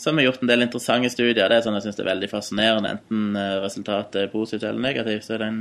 Så 0.02 0.10
har 0.10 0.18
vi 0.18 0.24
gjort 0.24 0.42
en 0.42 0.50
del 0.50 0.64
interessante 0.66 1.10
studier. 1.14 1.46
Det 1.46 1.60
er 1.60 1.62
sånn 1.62 1.76
jeg 1.78 1.84
synes 1.86 1.98
det 2.00 2.02
er 2.02 2.08
veldig 2.08 2.28
fascinerende. 2.32 2.92
Enten 2.96 3.36
eh, 3.38 3.58
resultatet 3.62 4.16
er 4.18 4.32
positivt 4.32 4.64
eller 4.66 4.82
negativt, 4.82 5.28
så 5.28 5.36
er 5.36 5.44
det 5.44 5.50
en, 5.52 5.60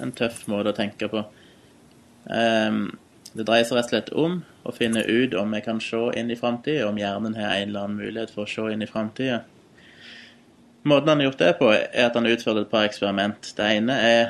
en 0.00 0.12
tøff 0.16 0.38
måte 0.48 0.72
å 0.72 0.76
tenke 0.78 1.10
på. 1.12 1.20
Um, 2.24 2.78
det 3.34 3.44
dreier 3.44 3.66
seg 3.68 3.76
rett 3.76 3.90
og 3.90 3.92
slett 3.92 4.08
om 4.22 4.38
å 4.64 4.72
finne 4.72 5.02
ut 5.04 5.36
om 5.36 5.52
vi 5.52 5.60
kan 5.66 5.82
se 5.84 6.00
inn 6.16 6.32
i 6.32 6.38
framtida, 6.40 6.86
om 6.88 7.02
hjernen 7.02 7.36
har 7.36 7.52
en 7.58 7.66
eller 7.68 7.82
annen 7.82 8.00
mulighet 8.00 8.32
for 8.32 8.46
å 8.46 8.52
se 8.54 8.64
inn 8.72 8.86
i 8.86 8.88
framtida. 8.88 9.42
Måten 10.88 11.12
han 11.12 11.20
har 11.20 11.28
gjort 11.28 11.44
det 11.44 11.52
på, 11.60 11.68
er 11.76 12.06
at 12.06 12.16
han 12.16 12.30
utførte 12.32 12.64
et 12.64 12.72
par 12.72 12.88
eksperiment. 12.88 13.52
Det 13.60 13.68
ene 13.76 13.98
er 14.08 14.24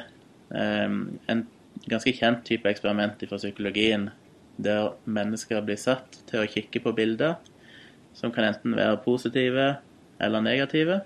um, 0.50 0.98
en 1.30 1.46
ganske 1.86 2.16
kjent 2.18 2.42
type 2.50 2.66
eksperiment 2.66 3.22
fra 3.30 3.38
psykologien, 3.38 4.10
der 4.58 4.90
mennesker 5.06 5.62
blir 5.62 5.78
satt 5.78 6.18
til 6.26 6.42
å 6.42 6.50
kikke 6.50 6.82
på 6.82 6.98
bilder 6.98 7.38
som 8.14 8.32
kan 8.34 8.46
enten 8.48 8.76
være 8.76 9.00
positive 9.04 9.68
eller 10.22 10.44
negative. 10.44 11.00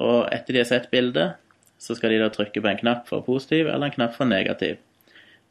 Og 0.00 0.28
etter 0.32 0.54
de 0.54 0.62
har 0.62 0.68
sett 0.68 0.90
bildet, 0.92 1.36
så 1.80 1.96
skal 1.96 2.12
de 2.12 2.20
da 2.20 2.30
trykke 2.32 2.60
på 2.60 2.70
en 2.70 2.80
knapp 2.80 3.08
for 3.08 3.24
positiv 3.24 3.68
eller 3.68 3.88
en 3.88 3.96
knapp 3.96 4.16
for 4.16 4.28
negativ. 4.28 4.78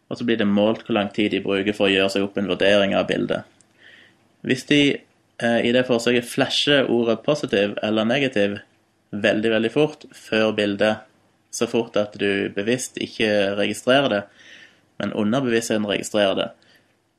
Og 0.10 0.18
så 0.18 0.26
blir 0.26 0.40
det 0.42 0.50
målt 0.50 0.86
hvor 0.86 0.98
lang 0.98 1.12
tid 1.14 1.34
de 1.34 1.44
bruker 1.46 1.76
for 1.78 1.88
å 1.88 1.94
gjøre 1.94 2.14
seg 2.14 2.26
opp 2.26 2.38
en 2.38 2.50
vurdering 2.50 2.96
av 2.98 3.08
bildet. 3.10 3.46
Hvis 4.46 4.66
de 4.70 4.82
eh, 4.96 5.60
i 5.66 5.74
det 5.76 5.86
forsøket 5.90 6.30
flasher 6.30 6.90
ordet 6.90 7.20
positiv 7.26 7.76
eller 7.86 8.08
negativ 8.10 8.58
veldig, 9.12 9.52
veldig 9.56 9.72
fort 9.74 10.06
før 10.16 10.54
bildet, 10.58 11.06
så 11.52 11.66
fort 11.70 11.98
at 11.98 12.14
du 12.22 12.50
bevisst 12.54 12.98
ikke 13.02 13.56
registrerer 13.58 14.14
det, 14.14 14.22
men 15.02 15.14
underbevisstheten 15.18 15.88
registrerer 15.90 16.38
det, 16.38 16.50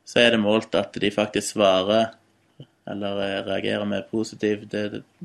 så 0.06 0.22
er 0.22 0.34
det 0.34 0.42
målt 0.42 0.74
at 0.78 0.94
de 1.02 1.10
faktisk 1.14 1.56
svarer 1.56 2.12
eller 2.88 3.20
eh, 3.24 3.40
reagerer 3.46 3.88
med 3.88 4.08
positivt 4.10 4.74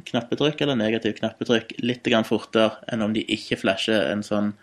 knappetrykk 0.09 0.61
eller 0.61 0.79
negativt 0.79 1.21
knappetrykk 1.21 1.77
litt 1.85 2.09
fortere 2.27 2.81
enn 2.91 3.05
om 3.05 3.13
de 3.13 3.23
ikke 3.23 3.59
flasher 3.61 4.11
en 4.11 4.23
sånn 4.23 4.53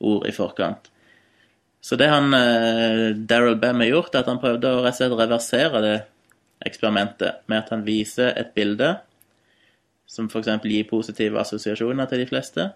ord 0.00 0.26
i 0.26 0.32
forkant. 0.34 0.90
Så 1.84 1.96
det 2.00 2.08
han 2.08 2.32
eh, 2.34 3.12
Daryl 3.14 3.58
Bam 3.60 3.82
har 3.84 3.90
gjort, 3.90 4.14
er 4.14 4.24
at 4.24 4.30
han 4.32 4.40
prøvde 4.40 4.70
å 4.72 4.82
rett 4.82 4.96
og 4.96 5.00
slett 5.02 5.18
reversere 5.18 5.82
det 5.84 5.96
eksperimentet 6.64 7.44
med 7.46 7.60
at 7.60 7.74
han 7.74 7.84
viser 7.84 8.32
et 8.40 8.54
bilde 8.56 8.94
som 10.08 10.30
f.eks. 10.30 10.48
gir 10.64 10.88
positive 10.88 11.40
assosiasjoner 11.40 12.08
til 12.08 12.22
de 12.22 12.28
fleste, 12.28 12.68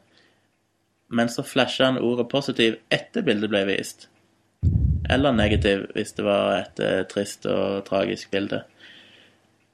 men 1.08 1.30
så 1.32 1.44
flasher 1.46 1.88
han 1.88 2.00
ordet 2.04 2.28
positiv 2.28 2.78
etter 2.92 3.24
bildet 3.24 3.52
ble 3.52 3.64
vist. 3.68 4.08
Eller 5.08 5.32
negativ 5.32 5.86
hvis 5.94 6.12
det 6.18 6.26
var 6.26 6.58
et 6.58 6.82
eh, 6.84 7.04
trist 7.08 7.46
og 7.48 7.84
tragisk 7.88 8.32
bilde. 8.34 8.64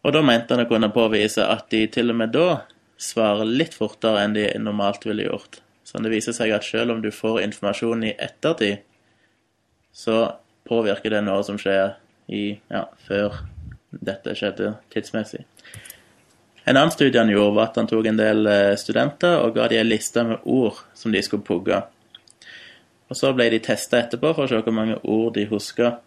Og 0.04 0.12
da 0.12 0.20
mente 0.24 0.52
han 0.54 0.66
å 0.66 0.68
kunne 0.68 0.92
påvise 0.92 1.46
at 1.48 1.70
de 1.72 1.86
til 1.92 2.12
og 2.12 2.18
med 2.20 2.34
da 2.34 2.48
svarer 3.00 3.48
litt 3.48 3.74
fortere 3.76 4.22
enn 4.24 4.36
de 4.36 4.46
normalt 4.60 5.06
ville 5.08 5.26
gjort. 5.26 5.60
Så 5.84 6.00
det 6.04 6.12
viser 6.12 6.36
seg 6.36 6.52
at 6.56 6.64
selv 6.64 6.94
om 6.94 7.00
du 7.04 7.10
får 7.12 7.42
informasjon 7.44 8.04
i 8.08 8.14
ettertid, 8.18 8.84
så 9.94 10.34
påvirker 10.68 11.12
det 11.12 11.24
noe 11.24 11.44
som 11.46 11.58
skjer 11.60 11.96
i, 12.32 12.56
ja, 12.72 12.86
før 13.06 13.42
dette 13.94 14.34
skjedde 14.36 14.74
tidsmessig. 14.92 15.44
En 16.64 16.78
annen 16.78 16.92
studie 16.92 17.20
han 17.20 17.28
gjorde, 17.28 17.54
var 17.58 17.68
at 17.68 17.76
han 17.76 17.88
tok 17.88 18.06
en 18.08 18.18
del 18.18 18.48
eh, 18.48 18.76
studenter 18.80 19.36
og 19.44 19.52
ga 19.58 19.68
de 19.68 19.78
en 19.82 19.90
liste 19.90 20.24
med 20.24 20.46
ord 20.48 20.80
som 20.96 21.12
de 21.12 21.20
skulle 21.22 21.44
pugge. 21.44 21.82
Og 23.12 23.18
Så 23.18 23.34
ble 23.36 23.50
de 23.52 23.60
testa 23.62 24.00
etterpå 24.00 24.32
for 24.32 24.46
å 24.46 24.50
se 24.50 24.62
hvor 24.64 24.74
mange 24.74 24.96
ord 25.02 25.34
de 25.36 25.44
huska. 25.50 25.98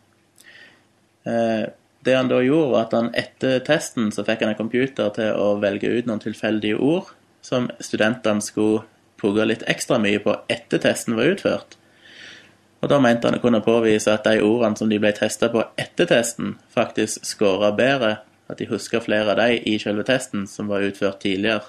Eh, 1.30 1.68
det 2.08 2.16
han 2.16 2.30
da 2.32 2.40
gjorde, 2.44 2.72
var 2.72 2.86
at 2.88 2.94
han 2.96 3.10
etter 3.20 3.60
testen 3.68 4.12
så 4.16 4.24
fikk 4.28 4.46
han 4.46 4.54
en 4.54 4.60
computer 4.60 5.12
til 5.16 5.34
å 5.36 5.58
velge 5.62 5.92
ut 5.92 6.08
noen 6.08 6.24
tilfeldige 6.24 6.80
ord 6.80 7.12
som 7.44 7.68
studentene 7.84 8.44
skulle 8.44 8.86
pugge 9.20 9.46
litt 9.48 9.66
ekstra 9.68 10.00
mye 10.02 10.22
på 10.24 10.36
etter 10.52 10.82
testen 10.84 11.18
var 11.18 11.34
utført. 11.34 11.78
Og 12.82 12.90
Da 12.90 13.00
mente 13.02 13.28
han 13.28 13.40
å 13.40 13.42
kunne 13.42 13.64
påvise 13.66 14.14
at 14.14 14.28
de 14.28 14.42
ordene 14.46 14.78
som 14.78 14.90
de 14.90 15.00
ble 15.02 15.12
testa 15.18 15.50
på 15.50 15.64
etter 15.82 16.06
testen, 16.06 16.56
faktisk 16.70 17.26
scora 17.26 17.72
bedre, 17.76 18.20
at 18.48 18.62
de 18.62 18.68
huska 18.70 19.02
flere 19.04 19.34
av 19.34 19.42
de 19.42 19.58
i 19.68 19.78
selve 19.82 20.06
testen 20.08 20.46
som 20.48 20.70
var 20.70 20.86
utført 20.86 21.20
tidligere. 21.26 21.66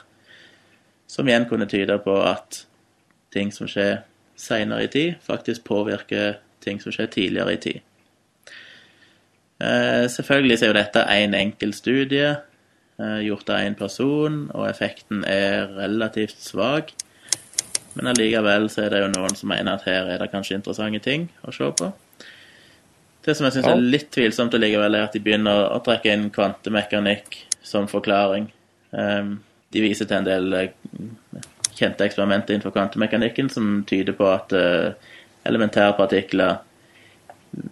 Som 1.08 1.28
igjen 1.28 1.48
kunne 1.48 1.66
tyde 1.66 1.96
på 2.04 2.20
at 2.22 2.66
ting 3.34 3.50
som 3.52 3.66
skjer 3.66 4.04
seinere 4.38 4.84
i 4.84 4.92
tid, 4.92 5.16
faktisk 5.24 5.64
påvirker 5.64 6.38
ting 6.62 6.78
som 6.80 6.92
skjer 6.92 7.08
tidligere 7.10 7.56
i 7.56 7.62
tid. 7.64 7.80
Eh, 9.58 10.06
selvfølgelig 10.10 10.62
er 10.62 10.70
jo 10.70 10.76
dette 10.76 11.02
én 11.10 11.32
en 11.32 11.34
enkel 11.34 11.72
studie, 11.74 12.36
eh, 12.98 13.20
gjort 13.26 13.50
av 13.50 13.64
én 13.66 13.74
person, 13.74 14.50
og 14.54 14.68
effekten 14.68 15.24
er 15.26 15.66
relativt 15.66 16.38
svak. 16.38 16.92
Men 17.94 18.06
allikevel 18.06 18.68
så 18.70 18.84
er 18.84 18.90
det 18.90 19.00
jo 19.02 19.08
noen 19.08 19.34
som 19.34 19.48
mener 19.48 19.72
at 19.72 19.82
her 19.82 20.06
er 20.06 20.18
det 20.18 20.30
kanskje 20.30 20.54
interessante 20.54 21.00
ting 21.02 21.28
å 21.44 21.52
se 21.52 21.64
på. 21.72 21.92
Det 23.24 23.36
som 23.36 23.44
jeg 23.44 23.52
syns 23.52 23.66
er 23.66 23.76
litt 23.76 24.10
tvilsomt 24.10 24.54
allikevel, 24.54 24.94
er 24.94 25.02
at 25.02 25.12
de 25.12 25.20
begynner 25.20 25.74
å 25.74 25.82
trekke 25.82 26.12
inn 26.12 26.30
kvantemekanikk 26.30 27.36
som 27.62 27.88
forklaring. 27.88 28.52
Um, 28.92 29.40
de 29.72 29.80
viser 29.80 30.06
til 30.06 30.16
en 30.16 30.24
del 30.24 30.54
uh, 30.54 30.68
kjente 31.74 32.06
eksperimenter 32.06 32.54
innenfor 32.54 32.70
kvantemekanikken 32.70 33.50
som 33.50 33.84
tyder 33.84 34.14
på 34.16 34.30
at 34.30 34.52
elementære 34.52 34.94
elementærpartikler 35.44 36.56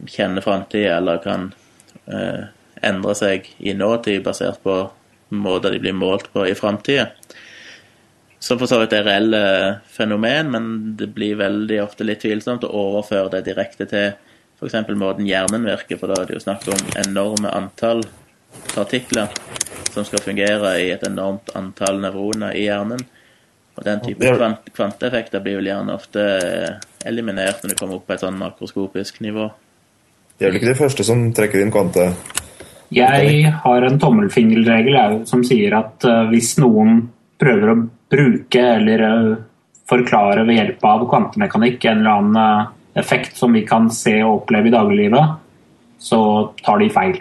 kjenner 0.06 0.42
framtida 0.44 0.96
eller 0.96 1.18
kan 1.24 1.52
uh, 2.12 2.46
endre 2.84 3.14
seg 3.18 3.48
i 3.58 3.74
nåtid 3.74 4.24
basert 4.26 4.62
på 4.64 4.78
måter 5.28 5.74
de 5.74 5.80
blir 5.82 5.96
målt 5.96 6.30
på 6.32 6.46
i 6.46 6.54
framtida. 6.54 7.08
Som 8.38 8.60
for 8.60 8.70
så 8.70 8.78
vidt 8.82 8.92
er 8.94 9.06
reelle 9.06 9.42
fenomen, 9.90 10.50
men 10.52 10.68
det 10.98 11.08
blir 11.16 11.38
veldig 11.40 11.80
ofte 11.82 12.04
litt 12.06 12.20
tvilsomt 12.22 12.66
å 12.66 12.70
overføre 12.70 13.32
det 13.32 13.46
direkte 13.48 13.88
til 13.90 14.12
f.eks. 14.56 14.76
måten 14.94 15.26
hjernen 15.28 15.66
virker, 15.66 15.98
for 16.00 16.12
da 16.12 16.20
er 16.20 16.28
det 16.28 16.38
jo 16.38 16.44
snakk 16.44 16.68
om 16.72 16.84
enorme 17.02 17.50
antall 17.52 18.04
partikler 18.72 19.32
som 19.92 20.04
skal 20.04 20.22
fungere 20.24 20.76
i 20.80 20.90
et 20.94 21.04
enormt 21.08 21.50
antall 21.56 22.00
nevroner 22.00 22.56
i 22.56 22.66
hjernen. 22.68 23.02
Og 23.76 23.84
den 23.84 24.00
type 24.04 24.32
kvant 24.38 24.70
kvanteeffekter 24.76 25.42
blir 25.44 25.58
vel 25.58 25.68
gjerne 25.68 25.96
ofte 25.96 26.22
eliminert 27.08 27.62
når 27.62 27.72
du 27.72 27.78
kommer 27.80 27.98
opp 27.98 28.06
på 28.08 28.16
et 28.16 28.24
sånn 28.24 28.38
makroskopisk 28.40 29.20
nivå. 29.24 29.50
De 30.36 30.44
er 30.44 30.50
vel 30.50 30.58
ikke 30.60 30.72
de 30.72 30.78
første 30.78 31.04
som 31.06 31.28
trekker 31.36 31.62
inn 31.62 31.72
kvante? 31.72 32.10
Jeg 32.94 33.52
har 33.64 33.84
en 33.86 33.98
tommelfingerregel 33.98 35.22
som 35.26 35.42
sier 35.46 35.74
at 35.78 36.04
uh, 36.06 36.26
hvis 36.30 36.54
noen 36.62 37.00
prøver 37.40 37.72
å 37.72 37.76
bruke 38.12 38.62
eller 38.62 39.02
uh, 39.02 39.30
forklare 39.88 40.44
ved 40.46 40.60
hjelp 40.60 40.84
av 40.86 41.06
kvantemekanikk 41.10 41.86
en 41.88 42.02
eller 42.02 42.20
annen 42.20 42.36
uh, 42.36 42.74
effekt 42.96 43.36
som 43.40 43.56
vi 43.56 43.64
kan 43.66 43.88
se 43.92 44.14
og 44.22 44.42
oppleve 44.42 44.70
i 44.70 44.74
dagliglivet, 44.74 45.40
så 45.98 46.20
tar 46.62 46.80
de 46.80 46.90
feil. 46.92 47.16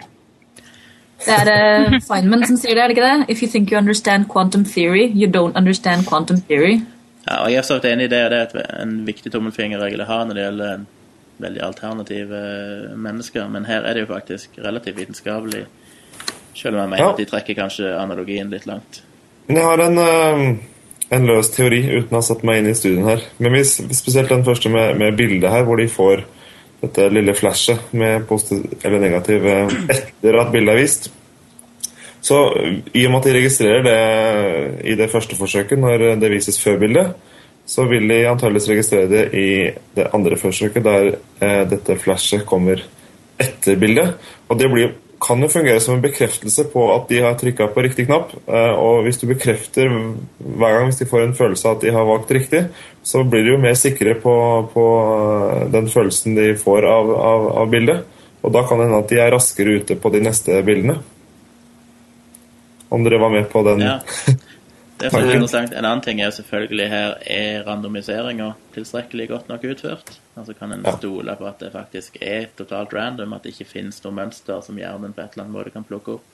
Det 1.24 1.34
er 1.34 1.50
uh, 1.90 1.96
Feynman 2.04 2.44
som 2.46 2.58
sier 2.60 2.76
det, 2.76 2.84
er 2.84 2.92
det 2.92 2.98
ikke 2.98 3.08
det? 3.08 3.30
If 3.32 3.42
you 3.42 3.48
think 3.50 3.72
you 3.72 3.80
understand 3.80 4.28
quantum 4.30 4.64
theory, 4.64 5.08
you 5.08 5.26
don't 5.26 5.56
understand 5.56 6.06
quantum 6.06 6.40
theory. 6.46 6.82
Ja, 7.26 7.40
og 7.42 7.50
jeg 7.50 7.58
er 7.58 7.66
så 7.66 7.80
enig 7.82 8.06
i 8.06 8.12
det, 8.12 8.22
og 8.22 8.30
det 8.30 8.62
er 8.62 8.84
en 8.84 9.00
viktig 9.08 9.32
tommelfingerregel 9.34 10.04
å 10.04 10.10
ha 10.12 10.20
når 10.28 10.38
det 10.38 10.44
gjelder 10.44 10.84
veldig 11.42 11.62
alternative 11.64 12.38
mennesker, 12.96 13.48
men 13.52 13.66
her 13.68 13.84
er 13.84 13.96
det 13.96 14.06
jo 14.06 14.12
faktisk 14.14 14.56
relativt 14.64 15.00
vitenskapelig, 15.00 15.66
selv 16.56 16.76
om 16.76 16.82
jeg 16.82 16.92
mener 16.94 17.04
ja. 17.04 17.10
at 17.12 17.20
de 17.20 17.28
trekker 17.28 17.58
kanskje 17.58 17.92
analogien 17.98 18.50
litt 18.52 18.66
langt. 18.68 19.02
Men 19.46 19.60
jeg 19.60 19.68
har 19.68 19.82
en, 19.84 19.98
eh, 20.02 20.46
en, 21.16 21.28
løs 21.28 21.52
teori 21.54 21.82
uten 21.84 22.16
å 22.16 22.20
ha 22.20 22.24
satt 22.24 22.42
meg 22.46 22.62
inn 22.62 22.70
i 22.72 22.78
studien 22.78 23.06
her. 23.06 23.22
Men 23.38 23.60
spesielt 23.64 24.32
den 24.32 24.46
første 24.46 24.72
med, 24.72 24.96
med 24.98 25.18
bildet 25.18 25.52
her, 25.52 25.66
hvor 25.68 25.78
de 25.78 25.86
får 25.92 26.24
dette 26.82 27.06
lille 27.12 27.34
flashet 27.34 27.92
med 27.96 28.26
positiv 28.28 28.66
eller 28.84 29.02
negativ 29.02 29.46
eh, 29.48 29.78
etter 29.94 30.40
at 30.40 30.50
bildet 30.54 30.74
er 30.74 30.82
vist. 30.82 31.08
Så 32.26 32.40
i 32.96 33.04
og 33.06 33.12
med 33.12 33.20
at 33.20 33.28
de 33.28 33.36
registrerer 33.36 33.84
det 33.86 33.98
i 34.90 34.96
det 34.98 35.10
første 35.12 35.38
forsøket, 35.38 35.78
når 35.78 36.16
det 36.18 36.32
vises 36.32 36.58
før 36.58 36.80
bildet, 36.82 37.12
så 37.66 37.86
vil 37.90 38.06
de 38.08 38.20
antakeligvis 38.30 38.68
registrere 38.70 39.10
det 39.10 39.24
i 39.34 39.48
det 39.96 40.10
andre 40.14 40.38
forsøket, 40.38 40.84
der 40.86 41.16
eh, 41.42 41.64
dette 41.68 41.98
flashet 41.98 42.46
kommer 42.46 42.84
etter 43.42 43.76
bildet. 43.80 44.14
Og 44.48 44.60
det 44.60 44.70
blir 44.70 44.94
kan 45.20 45.40
jo 45.40 45.48
fungere 45.48 45.80
som 45.80 45.96
en 45.96 46.02
bekreftelse 46.04 46.66
på 46.72 46.82
at 46.92 47.08
de 47.08 47.22
har 47.24 47.36
trykka 47.40 47.70
på 47.72 47.82
riktig 47.86 48.06
knapp. 48.08 48.32
Eh, 48.46 48.72
og 48.76 49.06
hvis 49.06 49.18
du 49.20 49.26
bekrefter 49.30 49.88
hver 49.88 50.76
gang 50.76 50.90
hvis 50.90 51.00
de 51.00 51.08
får 51.08 51.24
en 51.24 51.36
følelse 51.38 51.68
av 51.68 51.78
at 51.78 51.86
de 51.86 51.94
har 51.94 52.08
valgt 52.08 52.32
riktig, 52.36 52.66
så 53.02 53.24
blir 53.24 53.46
de 53.46 53.54
jo 53.54 53.62
mer 53.62 53.76
sikre 53.78 54.16
på, 54.20 54.36
på 54.74 54.86
eh, 55.56 55.64
den 55.72 55.88
følelsen 55.92 56.36
de 56.36 56.50
får 56.60 56.88
av, 56.90 57.12
av, 57.16 57.48
av, 57.62 57.70
bildet. 57.72 58.04
Og 58.44 58.52
da 58.54 58.62
kan 58.66 58.78
det 58.78 58.88
hende 58.88 59.02
at 59.02 59.12
de 59.12 59.20
er 59.22 59.32
raskere 59.34 59.78
ute 59.80 59.96
på 59.98 60.12
de 60.14 60.22
neste 60.26 60.60
bildene. 60.66 60.98
Om 62.92 63.02
dere 63.02 63.18
var 63.18 63.32
med 63.32 63.48
på 63.50 63.64
den 63.66 63.82
ja. 63.82 63.98
Det 64.96 65.10
er 65.12 65.26
interessant. 65.34 65.74
En 65.76 65.84
annen 65.84 66.00
ting 66.04 66.20
er 66.20 66.30
jo 66.30 66.36
selvfølgelig 66.38 66.86
her 66.88 67.10
er 67.28 67.66
randomiseringa 67.66 68.52
tilstrekkelig 68.74 69.28
godt 69.28 69.50
nok 69.50 69.66
utført. 69.68 70.14
Altså 70.36 70.54
Kan 70.56 70.72
en 70.72 70.86
stole 70.96 71.36
på 71.36 71.48
at 71.48 71.60
det 71.60 71.72
faktisk 71.74 72.16
er 72.20 72.48
totalt 72.56 72.94
random, 72.96 73.34
at 73.36 73.44
det 73.44 73.52
ikke 73.52 73.68
finnes 73.76 74.00
noe 74.04 74.16
mønster 74.16 74.62
som 74.64 74.78
hjernen 74.80 75.12
på 75.12 75.20
et 75.20 75.36
eller 75.36 75.44
annet 75.44 75.56
måte 75.58 75.74
kan 75.74 75.84
plukke 75.84 76.16
opp? 76.16 76.24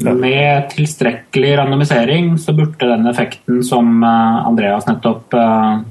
Ja. 0.00 0.12
Med 0.16 0.70
tilstrekkelig 0.72 1.56
randomisering 1.60 2.36
så 2.40 2.54
burde 2.56 2.88
den 2.88 3.08
effekten 3.10 3.60
som 3.64 4.00
eh, 4.04 4.38
Andreas 4.48 4.86
nettopp 4.88 5.34
eh, 5.36 5.82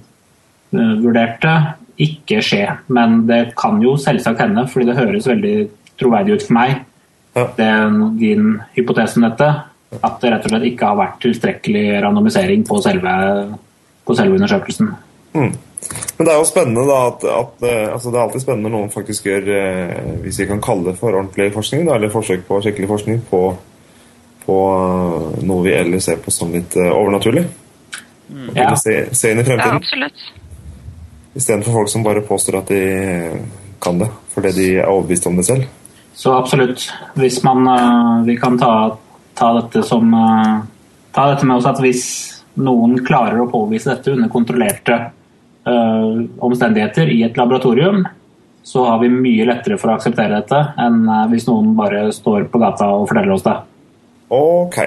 eh, 0.73 0.95
vurderte, 1.03 1.55
ikke 2.01 2.41
skje. 2.45 2.63
Men 2.93 3.27
det 3.29 3.51
kan 3.57 3.81
jo 3.81 3.93
selvsagt 4.01 4.41
hende, 4.41 4.65
fordi 4.69 4.89
det 4.89 4.97
høres 4.97 5.29
veldig 5.29 5.57
troverdig 6.01 6.37
ut 6.37 6.47
for 6.47 6.57
meg, 6.57 6.79
Ja. 7.31 7.45
er 7.63 7.93
din 8.19 8.57
hypotese 8.75 9.15
om 9.15 9.23
dette, 9.29 9.45
at 9.99 10.21
det 10.21 10.31
rett 10.31 10.45
og 10.47 10.53
slett 10.53 10.67
ikke 10.69 10.87
har 10.87 10.95
vært 10.99 11.17
tilstrekkelig 11.25 11.85
randomisering 12.03 12.63
på 12.67 12.77
selve, 12.83 13.11
på 14.07 14.15
selve 14.15 14.37
undersøkelsen. 14.39 14.91
Men 15.33 16.25
det 16.27 16.31
er 16.31 16.37
jo 16.37 16.45
spennende 16.47 16.83
da 16.87 16.97
at, 17.09 17.23
at 17.25 17.63
eh, 17.65 17.87
altså 17.93 18.11
Det 18.11 18.17
er 18.19 18.23
alltid 18.25 18.41
spennende 18.43 18.69
når 18.69 18.77
noen 18.77 18.91
faktisk 18.93 19.25
gjør 19.25 19.47
eh, 19.55 20.09
hvis 20.25 20.39
vi 20.43 20.47
kan 20.49 20.61
kalle 20.63 20.91
det 20.91 20.99
for 20.99 21.15
ordentlig 21.17 21.49
forskning, 21.55 21.85
da, 21.87 21.95
eller 21.97 22.11
forsøk 22.13 22.43
på 22.47 22.59
skikkelig 22.63 22.89
forskning 22.91 23.21
på, 23.31 23.39
på 24.45 24.57
eh, 24.75 25.41
noe 25.47 25.65
vi 25.65 25.73
ellers 25.75 26.07
ser 26.09 26.19
på 26.23 26.31
som 26.35 26.51
litt 26.53 26.75
eh, 26.79 26.91
overnaturlig. 26.91 27.45
Ja. 28.31 28.67
Eller 28.67 28.77
Se, 28.79 28.95
se 29.17 29.31
inn 29.33 29.41
i 29.41 29.43
Ja, 29.43 29.49
fremtiden. 29.49 29.81
absolutt. 29.81 30.23
Istedenfor 31.35 31.79
folk 31.81 31.89
som 31.91 32.03
bare 32.03 32.21
påstår 32.27 32.59
at 32.61 32.71
de 32.71 32.81
kan 33.81 33.99
det 33.99 34.07
fordi 34.31 34.51
de 34.55 34.65
er 34.79 34.87
overbevist 34.91 35.27
om 35.27 35.35
det 35.39 35.45
selv. 35.47 35.65
Så 36.15 36.31
absolutt. 36.37 36.85
Hvis 37.15 37.41
man 37.43 37.65
Vi 38.27 38.35
kan 38.37 38.57
ta, 38.59 38.97
ta 39.37 39.53
dette 39.59 39.83
som 39.87 40.13
øh, 40.13 40.61
Ta 41.11 41.25
dette 41.27 41.43
med 41.43 41.59
oss 41.59 41.67
at 41.67 41.79
hvis 41.83 42.03
noen 42.61 43.01
klarer 43.03 43.41
å 43.41 43.49
påvise 43.51 43.89
dette 43.89 44.13
under 44.13 44.31
kontrollerte 44.31 44.95
uh, 45.67 46.23
omstendigheter 46.39 47.11
i 47.11 47.17
et 47.27 47.35
laboratorium, 47.35 48.05
så 48.63 48.85
har 48.85 49.01
vi 49.01 49.09
mye 49.11 49.47
lettere 49.49 49.75
for 49.81 49.91
å 49.91 49.97
akseptere 49.97 50.37
dette 50.37 50.61
enn 50.79 51.03
øh, 51.03 51.25
hvis 51.33 51.49
noen 51.49 51.73
bare 51.75 52.05
står 52.15 52.45
på 52.51 52.61
gata 52.61 52.91
og 52.95 53.07
forteller 53.09 53.35
oss 53.35 53.43
det. 53.43 53.57
Ok, 54.31 54.77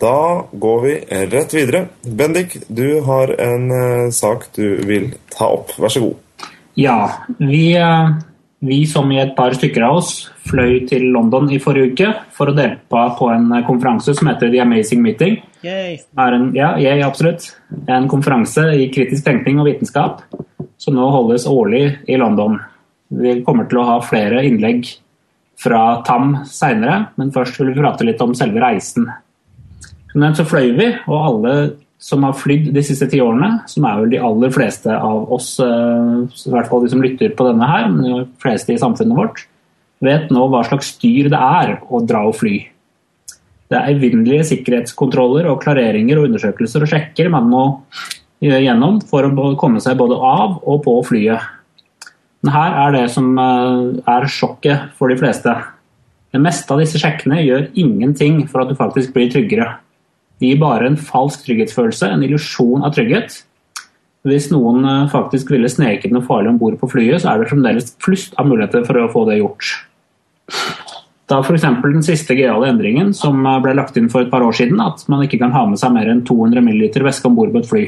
da 0.00 0.18
går 0.64 0.84
vi 0.86 0.94
rett 1.34 1.56
videre. 1.56 1.86
Bendik, 2.00 2.56
du 2.68 3.02
har 3.04 3.34
en 3.36 3.66
uh, 3.68 4.12
sak 4.14 4.48
du 4.56 4.78
vil 4.88 5.10
ta 5.34 5.52
opp. 5.58 5.74
Vær 5.76 5.92
så 5.92 6.06
god. 6.06 6.48
Ja, 6.80 6.98
vi, 7.38 7.76
øh, 7.76 8.16
vi 8.64 8.84
som 8.88 9.10
i 9.12 9.20
et 9.20 9.34
par 9.36 9.54
stykker 9.56 9.84
av 9.84 9.98
oss 10.00 10.12
fløy 10.48 10.84
til 10.88 11.06
London 11.14 11.50
i 11.52 11.60
forrige 11.62 11.92
uke 11.92 12.10
for 12.34 12.50
å 12.50 12.56
delta 12.56 13.04
på 13.18 13.28
en 13.32 13.50
øh, 13.52 13.64
konferanse 13.66 14.14
som 14.16 14.30
heter 14.30 14.52
The 14.52 14.62
Amazing 14.64 15.02
Meeting. 15.04 15.38
Yay. 15.64 15.98
en, 16.20 16.50
ja, 16.56 16.74
yay, 16.80 17.02
absolutt. 17.04 17.50
En 17.88 18.08
konferanse 18.08 18.66
i 18.76 18.90
kritisk 18.92 19.24
tenkning 19.26 19.60
og 19.60 19.68
vitenskap 19.70 20.24
som 20.80 20.96
nå 20.96 21.08
holdes 21.12 21.48
årlig 21.48 21.86
i 22.10 22.18
London. 22.20 22.58
Vi 23.14 23.38
kommer 23.46 23.68
til 23.70 23.80
å 23.80 23.88
ha 23.88 23.98
flere 24.04 24.42
innlegg 24.44 24.88
fra 25.60 26.02
TAM 26.04 26.40
seinere, 26.48 27.06
men 27.20 27.32
først 27.32 27.60
vil 27.60 27.72
vi 27.72 27.78
prate 27.78 28.06
litt 28.06 28.20
om 28.24 28.34
selve 28.36 28.60
reisen. 28.64 29.06
Så 30.14 30.44
fløy 30.46 30.74
vi, 30.76 30.90
og 31.10 31.16
alle 31.28 31.54
som 32.02 32.24
har 32.26 32.36
flydd 32.36 32.68
de 32.74 32.82
siste 32.84 33.06
ti 33.10 33.20
årene, 33.22 33.62
som 33.70 33.86
er 33.88 34.00
vel 34.00 34.12
de 34.12 34.20
aller 34.20 34.52
fleste 34.52 34.92
av 34.92 35.32
oss, 35.32 35.54
eh, 35.62 36.24
i 36.26 36.52
hvert 36.52 36.68
fall 36.68 36.84
de 36.84 36.92
som 36.92 37.02
lytter 37.02 37.32
på 37.36 37.46
denne 37.48 37.68
her, 37.68 37.88
men 37.88 38.04
de 38.04 38.24
fleste 38.42 38.74
i 38.74 38.80
samfunnet 38.80 39.16
vårt, 39.16 39.46
vet 40.04 40.30
nå 40.34 40.48
hva 40.52 40.64
slags 40.66 40.92
styr 40.96 41.30
det 41.32 41.40
er 41.40 41.78
å 41.88 42.02
dra 42.04 42.26
og 42.28 42.36
fly. 42.36 42.58
Det 43.70 43.78
er 43.78 43.94
evinnelige 43.94 44.44
sikkerhetskontroller 44.50 45.48
og 45.48 45.62
klareringer 45.62 46.20
og 46.20 46.28
undersøkelser 46.28 46.84
og 46.84 46.90
sjekker 46.90 47.30
man 47.32 47.48
må 47.48 47.64
gjøre 48.44 48.66
gjennom 48.66 49.00
for 49.08 49.24
å 49.24 49.54
komme 49.56 49.80
seg 49.80 49.96
både 49.96 50.18
av 50.20 50.58
og 50.60 50.82
på 50.84 50.98
flyet. 51.08 51.40
Men 52.44 52.52
her 52.52 52.76
er 52.82 52.92
det 52.98 53.06
som 53.14 53.30
eh, 53.40 54.02
er 54.12 54.28
sjokket 54.28 54.92
for 54.98 55.08
de 55.08 55.16
fleste. 55.16 55.54
Det 56.34 56.42
meste 56.42 56.74
av 56.74 56.82
disse 56.82 57.00
sjekkene 57.00 57.40
gjør 57.40 57.70
ingenting 57.78 58.42
for 58.50 58.60
at 58.60 58.68
du 58.68 58.76
faktisk 58.76 59.14
blir 59.14 59.30
tryggere. 59.32 59.70
Gir 60.44 60.58
bare 60.60 60.90
en 60.90 60.96
falsk 61.00 61.46
trygghetsfølelse, 61.46 62.10
en 62.12 62.22
illusjon 62.26 62.84
av 62.84 62.92
trygghet. 62.96 63.40
Hvis 64.28 64.50
noen 64.52 64.84
eh, 64.88 65.08
faktisk 65.12 65.50
ville 65.52 65.68
sneket 65.72 66.12
noe 66.12 66.24
farlig 66.24 66.52
om 66.54 66.60
bord 66.60 66.76
på 66.80 66.88
flyet, 66.94 67.22
så 67.22 67.32
er 67.32 67.42
det 67.42 67.50
fremdeles 67.50 67.90
flust 68.04 68.36
av 68.40 68.48
muligheter 68.50 68.84
for 68.88 69.00
å 69.00 69.08
få 69.12 69.24
det 69.28 69.38
gjort. 69.40 69.72
Da 71.28 71.38
f.eks. 71.40 71.62
den 71.64 72.02
siste 72.04 72.36
gøyale 72.36 72.68
endringen 72.68 73.14
som 73.16 73.38
eh, 73.48 73.60
ble 73.64 73.72
lagt 73.78 73.96
inn 74.00 74.10
for 74.12 74.24
et 74.26 74.32
par 74.32 74.44
år 74.44 74.52
siden, 74.56 74.80
at 74.84 75.04
man 75.12 75.22
ikke 75.24 75.40
kan 75.40 75.54
ha 75.56 75.62
med 75.70 75.80
seg 75.80 75.94
mer 75.96 76.10
enn 76.12 76.24
200 76.28 76.60
ml 76.64 76.88
væske 77.06 77.30
om 77.30 77.36
bord 77.38 77.52
på 77.54 77.62
et 77.62 77.70
fly. 77.70 77.84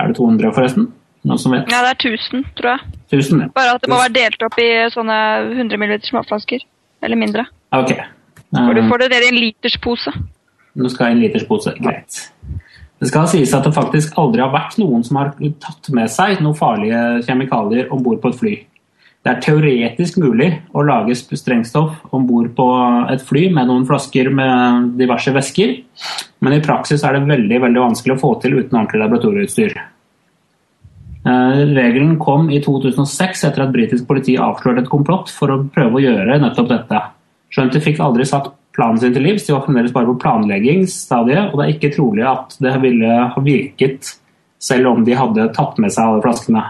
Er 0.00 0.10
det 0.10 0.18
200 0.20 0.52
forresten? 0.56 0.90
Noen 1.28 1.38
som 1.38 1.52
vet? 1.54 1.68
Ja, 1.70 1.80
det 1.86 1.92
er 1.94 2.10
1000, 2.18 2.44
tror 2.58 2.72
jeg. 2.74 2.92
1000? 3.14 3.42
ja. 3.44 3.48
Bare 3.56 3.76
at 3.76 3.84
det 3.84 3.92
må 3.92 4.00
være 4.00 4.16
delt 4.16 4.42
opp 4.42 4.56
i 4.58 4.68
sånne 4.92 5.16
100 5.54 5.78
ml 5.78 5.96
småflasker. 6.08 6.64
Eller 7.04 7.18
mindre. 7.20 7.44
Ok. 7.76 7.92
For 8.52 8.74
du 8.76 8.80
Eh, 8.82 8.88
får 8.90 8.98
det 9.04 9.10
der 9.14 9.24
i 9.24 9.28
en 9.30 9.38
literspose. 9.40 10.12
Nå 10.76 10.88
skal 10.88 11.06
ha 11.06 11.12
en 11.12 11.20
liters 11.20 11.44
pose. 11.48 11.72
Greit. 11.82 12.20
Det 13.02 13.08
skal 13.10 13.26
sies 13.28 13.52
at 13.56 13.64
det 13.66 13.74
faktisk 13.74 14.14
aldri 14.20 14.40
har 14.44 14.52
vært 14.54 14.76
noen 14.78 15.02
som 15.04 15.18
har 15.18 15.32
tatt 15.60 15.88
med 15.92 16.10
seg 16.12 16.38
noen 16.40 16.54
farlige 16.56 17.00
kjemikalier 17.26 17.90
om 17.92 18.02
bord 18.04 18.20
på 18.22 18.30
et 18.30 18.38
fly. 18.38 18.52
Det 19.22 19.30
er 19.30 19.40
teoretisk 19.42 20.16
mulig 20.18 20.48
å 20.74 20.82
lage 20.86 21.14
sp- 21.14 21.36
sprengstoff 21.38 21.98
om 22.14 22.24
bord 22.26 22.48
på 22.58 22.66
et 23.12 23.22
fly 23.22 23.44
med 23.54 23.68
noen 23.70 23.84
flasker 23.86 24.30
med 24.34 24.88
diverse 24.98 25.30
væsker, 25.34 25.76
men 26.42 26.56
i 26.56 26.62
praksis 26.64 27.04
er 27.06 27.18
det 27.18 27.28
veldig 27.28 27.60
veldig 27.62 27.84
vanskelig 27.84 28.16
å 28.16 28.22
få 28.22 28.32
til 28.42 28.56
uten 28.58 28.78
ordentlig 28.80 29.02
laboratorieutstyr. 29.04 29.76
Eh, 31.22 31.60
Regelen 31.76 32.16
kom 32.18 32.48
i 32.50 32.58
2006 32.64 33.44
etter 33.46 33.62
at 33.62 33.74
britisk 33.74 34.08
politi 34.08 34.34
avslørte 34.42 34.82
et 34.86 34.90
komplott 34.90 35.30
for 35.30 35.54
å 35.54 35.60
prøve 35.70 36.00
å 36.00 36.02
gjøre 36.02 36.40
nettopp 36.42 36.70
dette. 36.72 37.02
Skjønt 37.52 37.76
de 37.76 37.82
fikk 37.84 38.00
aldri 38.02 38.26
satt 38.26 38.50
planen 38.76 39.00
sin 39.00 39.14
til 39.14 39.26
livs, 39.26 39.46
de 39.46 39.54
var 39.54 39.64
fremdeles 39.66 39.94
bare 39.94 40.08
på 40.08 40.18
planleggingsstadiet, 40.22 41.50
og 41.50 41.58
det 41.58 41.64
er 41.66 41.74
ikke 41.74 41.92
trolig 41.96 42.24
at 42.28 42.56
det 42.62 42.74
ville 42.82 43.18
ha 43.34 43.44
virket 43.44 44.14
selv 44.62 44.92
om 44.92 45.04
de 45.04 45.16
hadde 45.18 45.50
tatt 45.56 45.78
med 45.82 45.92
seg 45.92 46.06
alle 46.06 46.22
flaskene. 46.24 46.62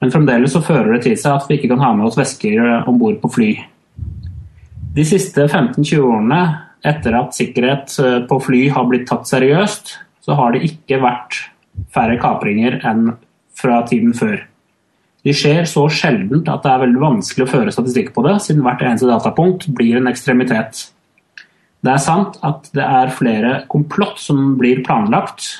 Men 0.00 0.12
fremdeles 0.12 0.54
så 0.54 0.62
fører 0.64 0.94
det 0.94 1.04
til 1.06 1.16
seg 1.18 1.38
at 1.38 1.48
vi 1.48 1.58
ikke 1.58 1.72
kan 1.74 1.82
ha 1.82 1.92
med 1.96 2.08
oss 2.08 2.18
væsker 2.18 2.86
om 2.88 2.98
bord 3.00 3.18
på 3.22 3.30
fly. 3.36 3.50
De 4.94 5.04
siste 5.06 5.48
15-20 5.48 6.04
årene 6.04 6.40
etter 6.84 7.16
at 7.18 7.34
sikkerhet 7.34 7.94
eh, 7.98 8.18
på 8.28 8.38
fly 8.44 8.66
har 8.74 8.86
blitt 8.90 9.08
tatt 9.08 9.26
seriøst, 9.26 9.94
så 10.24 10.36
har 10.38 10.54
det 10.54 10.64
ikke 10.68 11.00
vært 11.02 11.40
færre 11.94 12.18
kapringer 12.20 12.78
enn 12.86 13.14
fra 13.58 13.80
tiden 13.88 14.14
før. 14.16 14.36
De 15.24 15.32
skjer 15.32 15.64
så 15.68 15.86
sjeldent 15.88 16.48
at 16.52 16.64
det 16.64 16.70
er 16.70 16.82
veldig 16.84 17.00
vanskelig 17.00 17.46
å 17.46 17.50
føre 17.50 17.72
statistikk 17.72 18.12
på 18.14 18.24
det, 18.26 18.36
siden 18.44 18.64
hvert 18.64 18.84
eneste 18.84 19.08
datapunkt 19.08 19.66
blir 19.76 19.96
en 19.98 20.10
ekstremitet. 20.10 20.90
Det 21.84 21.92
er 21.92 22.00
sant 22.00 22.38
at 22.46 22.70
det 22.72 22.84
er 22.84 23.12
flere 23.12 23.54
komplott 23.68 24.16
som 24.22 24.54
blir 24.56 24.80
planlagt, 24.86 25.50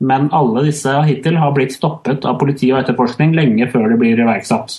men 0.00 0.30
alle 0.32 0.64
disse 0.70 0.92
hittil 1.04 1.36
har 1.36 1.52
blitt 1.52 1.74
stoppet 1.74 2.24
av 2.28 2.38
politi 2.40 2.70
og 2.72 2.80
etterforskning 2.80 3.34
lenge 3.36 3.66
før 3.68 3.90
det 3.92 3.98
blir 4.00 4.22
iverksatt. 4.22 4.78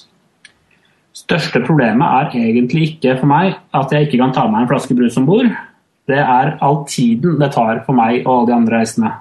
Største 1.14 1.62
problemet 1.66 2.08
er 2.08 2.40
egentlig 2.40 2.94
ikke 2.94 3.20
for 3.20 3.30
meg 3.30 3.58
at 3.76 3.94
jeg 3.94 4.08
ikke 4.08 4.22
kan 4.22 4.34
ta 4.34 4.48
meg 4.50 4.64
en 4.64 4.72
flaske 4.72 4.96
brus 4.98 5.18
om 5.20 5.28
bord. 5.30 5.52
Det 6.10 6.18
er 6.24 6.56
all 6.66 6.80
tiden 6.90 7.38
det 7.42 7.52
tar 7.54 7.84
for 7.86 7.98
meg 7.98 8.24
og 8.24 8.32
alle 8.34 8.50
de 8.50 8.56
andre 8.56 8.80
reisende. 8.80 9.12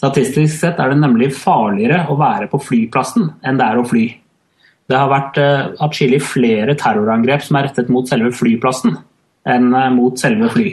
Statistisk 0.00 0.56
sett 0.56 0.80
er 0.80 0.90
det 0.90 0.98
nemlig 0.98 1.28
farligere 1.36 2.08
å 2.10 2.16
være 2.18 2.48
på 2.50 2.58
flyplassen 2.64 3.28
enn 3.46 3.60
det 3.60 3.68
er 3.68 3.78
å 3.78 3.86
fly. 3.86 4.06
Det 4.90 4.98
har 4.98 5.12
vært 5.12 5.38
uh, 5.38 5.70
atskillig 5.86 6.18
flere 6.26 6.74
terrorangrep 6.74 7.44
som 7.46 7.60
er 7.60 7.68
rettet 7.68 7.92
mot 7.92 8.08
selve 8.10 8.32
flyplassen 8.34 8.96
enn 9.48 9.72
eh, 9.74 9.90
mot 9.94 10.18
selve 10.20 10.50
fly. 10.52 10.68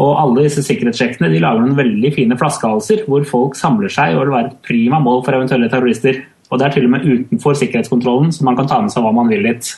Og 0.00 0.12
alle 0.16 0.46
disse 0.46 0.64
sikkerhetssjekkene 0.64 1.30
de 1.32 1.40
lager 1.42 1.62
noen 1.62 1.76
veldig 1.76 2.12
fine 2.14 2.38
flaskehalser 2.40 3.04
hvor 3.08 3.26
folk 3.28 3.58
samler 3.58 3.92
seg 3.92 4.16
og 4.16 4.24
vil 4.24 4.34
være 4.34 4.50
et 4.50 4.60
prima 4.64 5.00
mål 5.02 5.20
for 5.26 5.36
eventuelle 5.36 5.68
terrorister. 5.72 6.22
Og 6.48 6.60
det 6.60 6.66
er 6.66 6.74
til 6.74 6.88
og 6.88 6.94
med 6.94 7.06
utenfor 7.06 7.56
sikkerhetskontrollen, 7.56 8.32
så 8.32 8.44
man 8.44 8.56
kan 8.58 8.68
ta 8.68 8.80
med 8.80 8.92
seg 8.92 9.04
hva 9.04 9.12
man 9.16 9.30
vil 9.32 9.46
dit. 9.48 9.70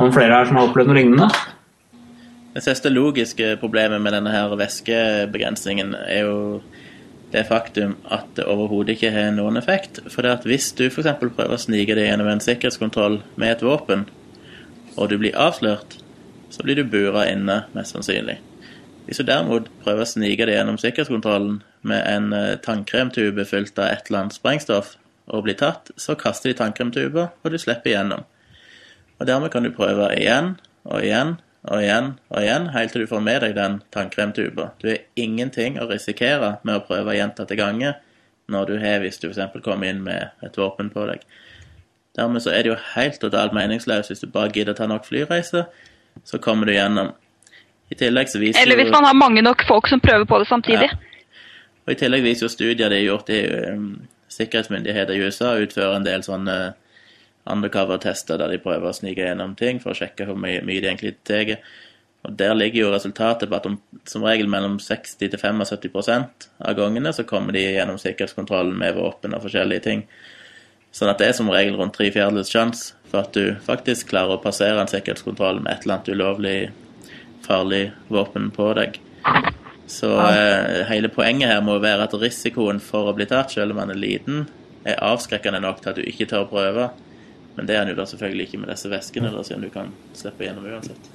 Noen 0.00 0.14
flere 0.14 0.38
her 0.38 0.48
som 0.48 0.58
har 0.58 0.68
opplevd 0.68 0.90
noe 0.90 0.98
lignende? 0.98 1.28
Det 2.54 2.62
siste 2.62 2.90
logiske 2.92 3.56
problemet 3.60 4.02
med 4.02 4.14
denne 4.14 4.30
her 4.30 4.52
væskebegrensningen 4.58 5.94
er 5.98 6.20
jo 6.22 6.36
det 7.34 7.42
faktum 7.48 7.96
at 8.14 8.28
det 8.36 8.46
overhodet 8.46 8.94
ikke 8.94 9.10
har 9.10 9.32
noen 9.34 9.58
effekt. 9.58 9.98
For 10.06 10.22
det 10.22 10.36
at 10.36 10.46
hvis 10.46 10.70
du 10.78 10.86
f.eks. 10.86 11.16
prøver 11.18 11.56
å 11.56 11.58
snike 11.58 11.96
deg 11.98 12.06
gjennom 12.06 12.30
en 12.30 12.42
sikkerhetskontroll 12.44 13.20
med 13.34 13.56
et 13.56 13.64
våpen, 13.66 14.06
og 14.94 15.10
du 15.10 15.18
blir 15.18 15.34
avslørt, 15.34 15.98
så 16.50 16.64
blir 16.66 16.78
du 16.78 16.84
bura 16.88 17.24
inne, 17.30 17.64
mest 17.76 17.94
sannsynlig. 17.94 18.40
Hvis 19.04 19.20
du 19.20 19.28
derimot 19.28 19.68
prøver 19.84 20.04
å 20.04 20.08
snike 20.08 20.46
deg 20.48 20.56
gjennom 20.56 20.80
sikkerhetskontrollen 20.80 21.58
med 21.84 22.04
en 22.08 22.32
eh, 22.32 22.52
tannkremtube 22.64 23.44
fylt 23.48 23.78
av 23.78 23.90
et 23.92 24.08
eller 24.08 24.24
annet 24.24 24.36
sprengstoff, 24.38 24.94
og 25.26 25.46
blir 25.46 25.56
tatt, 25.56 25.90
så 25.96 26.16
kaster 26.20 26.50
de 26.50 26.58
tannkremtuber, 26.58 27.32
og 27.42 27.52
du 27.52 27.58
slipper 27.60 27.92
igjennom. 27.92 28.24
Og 29.18 29.28
dermed 29.28 29.52
kan 29.54 29.64
du 29.64 29.72
prøve 29.72 30.10
igjen 30.18 30.56
og 30.84 31.04
igjen 31.04 31.36
og 31.64 31.80
igjen 31.80 32.10
og 32.28 32.42
igjen, 32.42 32.68
helt 32.74 32.92
til 32.92 33.04
du 33.04 33.08
får 33.08 33.22
med 33.24 33.40
deg 33.44 33.54
den 33.56 33.78
tannkremtuba. 33.94 34.72
Du 34.82 34.90
har 34.90 35.00
ingenting 35.16 35.78
å 35.80 35.88
risikere 35.88 36.58
med 36.62 36.76
å 36.76 36.84
prøve 36.84 37.16
gjentatte 37.16 37.56
ganger 37.56 37.96
når 38.52 38.68
du 38.68 38.74
har, 38.82 39.00
hvis 39.00 39.22
du 39.22 39.30
f.eks. 39.30 39.56
kommer 39.64 39.88
inn 39.88 40.02
med 40.04 40.34
et 40.44 40.58
våpen 40.60 40.90
på 40.92 41.06
deg. 41.08 41.24
Dermed 42.18 42.44
så 42.44 42.52
er 42.52 42.62
det 42.62 42.74
jo 42.74 42.82
helt 42.92 43.16
totalt 43.22 43.56
meningsløst 43.56 44.12
hvis 44.12 44.22
du 44.22 44.28
bare 44.30 44.52
gidder 44.52 44.74
å 44.74 44.78
ta 44.82 44.90
nok 44.90 45.08
flyreiser, 45.08 45.70
så 46.24 46.38
kommer 46.38 46.66
du 46.66 46.74
gjennom. 46.74 47.12
I 47.90 47.98
tillegg 47.98 48.30
så 48.30 48.40
viser 48.40 48.62
Eller 48.62 48.80
hvis 48.80 48.92
man 48.92 49.04
har 49.04 49.14
mange 49.14 49.42
nok 49.44 49.62
folk 49.68 49.88
som 49.88 50.00
prøver 50.00 50.24
på 50.24 50.38
det 50.40 50.48
samtidig. 50.48 50.88
Og 51.84 51.92
I 51.92 51.98
tillegg 52.00 52.24
viser 52.24 52.46
jo 52.46 52.52
studier 52.52 52.88
det 52.88 53.02
er 53.02 53.08
gjort 53.10 53.30
i 53.34 53.42
um, 53.74 53.88
sikkerhetsmyndigheter 54.32 55.14
i 55.14 55.26
USA, 55.26 55.54
utfører 55.60 55.98
en 55.98 56.06
del 56.06 56.24
sånne 56.24 56.58
undercover-tester 57.44 58.40
der 58.40 58.54
de 58.54 58.62
prøver 58.62 58.88
å 58.88 58.96
snike 58.96 59.26
gjennom 59.26 59.52
ting 59.58 59.82
for 59.82 59.92
å 59.92 59.98
sjekke 59.98 60.24
hvor 60.28 60.38
mye, 60.40 60.62
mye 60.64 60.80
de 60.80 60.88
egentlig 60.88 61.18
tar. 61.28 61.58
Og 62.24 62.38
Der 62.40 62.54
ligger 62.56 62.86
jo 62.86 62.92
resultatet 62.94 63.50
på 63.50 63.58
at 63.58 63.66
om, 63.68 63.76
som 64.08 64.24
regel 64.24 64.48
mellom 64.48 64.78
60-75% 64.80 66.48
av 66.64 66.78
gangene 66.78 67.12
så 67.12 67.26
kommer 67.28 67.52
de 67.52 67.66
gjennom 67.66 68.00
sikkerhetskontrollen 68.00 68.78
med 68.80 68.96
våpen 68.96 69.36
og 69.36 69.44
forskjellige 69.44 69.84
ting. 69.84 70.06
Sånn 70.94 71.10
at 71.12 71.20
det 71.20 71.28
er 71.28 71.36
som 71.36 71.50
regel 71.52 71.76
rundt 71.76 71.98
tre 71.98 72.08
fjerdedels 72.14 72.52
sjanse 72.54 72.94
for 73.14 73.22
at 73.22 73.36
du 73.36 73.54
faktisk 73.62 74.08
klarer 74.10 74.34
å 74.34 74.42
passere 74.42 74.80
en 74.82 74.90
sikkerhetskontroll 74.90 75.60
med 75.62 75.70
et 75.70 75.84
eller 75.84 76.00
annet 76.00 76.08
ulovlig, 76.10 76.58
farlig 77.46 77.84
våpen 78.10 78.48
på 78.50 78.72
deg. 78.74 78.98
Så 79.86 80.10
eh, 80.32 80.80
hele 80.88 81.10
poenget 81.14 81.52
her 81.52 81.60
må 81.62 81.76
være 81.78 82.08
at 82.08 82.16
risikoen 82.18 82.80
for 82.82 83.12
å 83.12 83.14
bli 83.14 83.28
tatt, 83.30 83.54
selv 83.54 83.74
om 83.74 83.78
man 83.84 83.92
er 83.94 84.00
liten, 84.00 84.48
er 84.82 84.98
avskrekkende 84.98 85.60
nok 85.62 85.78
til 85.82 85.92
at 85.92 86.00
du 86.00 86.08
ikke 86.08 86.26
tør 86.26 86.48
å 86.48 86.50
prøve. 86.50 86.88
Men 87.54 87.68
det 87.68 87.76
er 87.76 87.84
han 87.84 87.92
jo 87.92 88.00
da 88.00 88.08
selvfølgelig 88.10 88.48
ikke 88.48 88.62
med 88.64 88.72
disse 88.72 88.90
veskene, 88.90 89.30
da, 89.30 89.44
siden 89.46 89.62
du 89.62 89.70
kan 89.70 89.92
slippe 90.18 90.48
gjennom 90.48 90.66
uansett. 90.72 91.12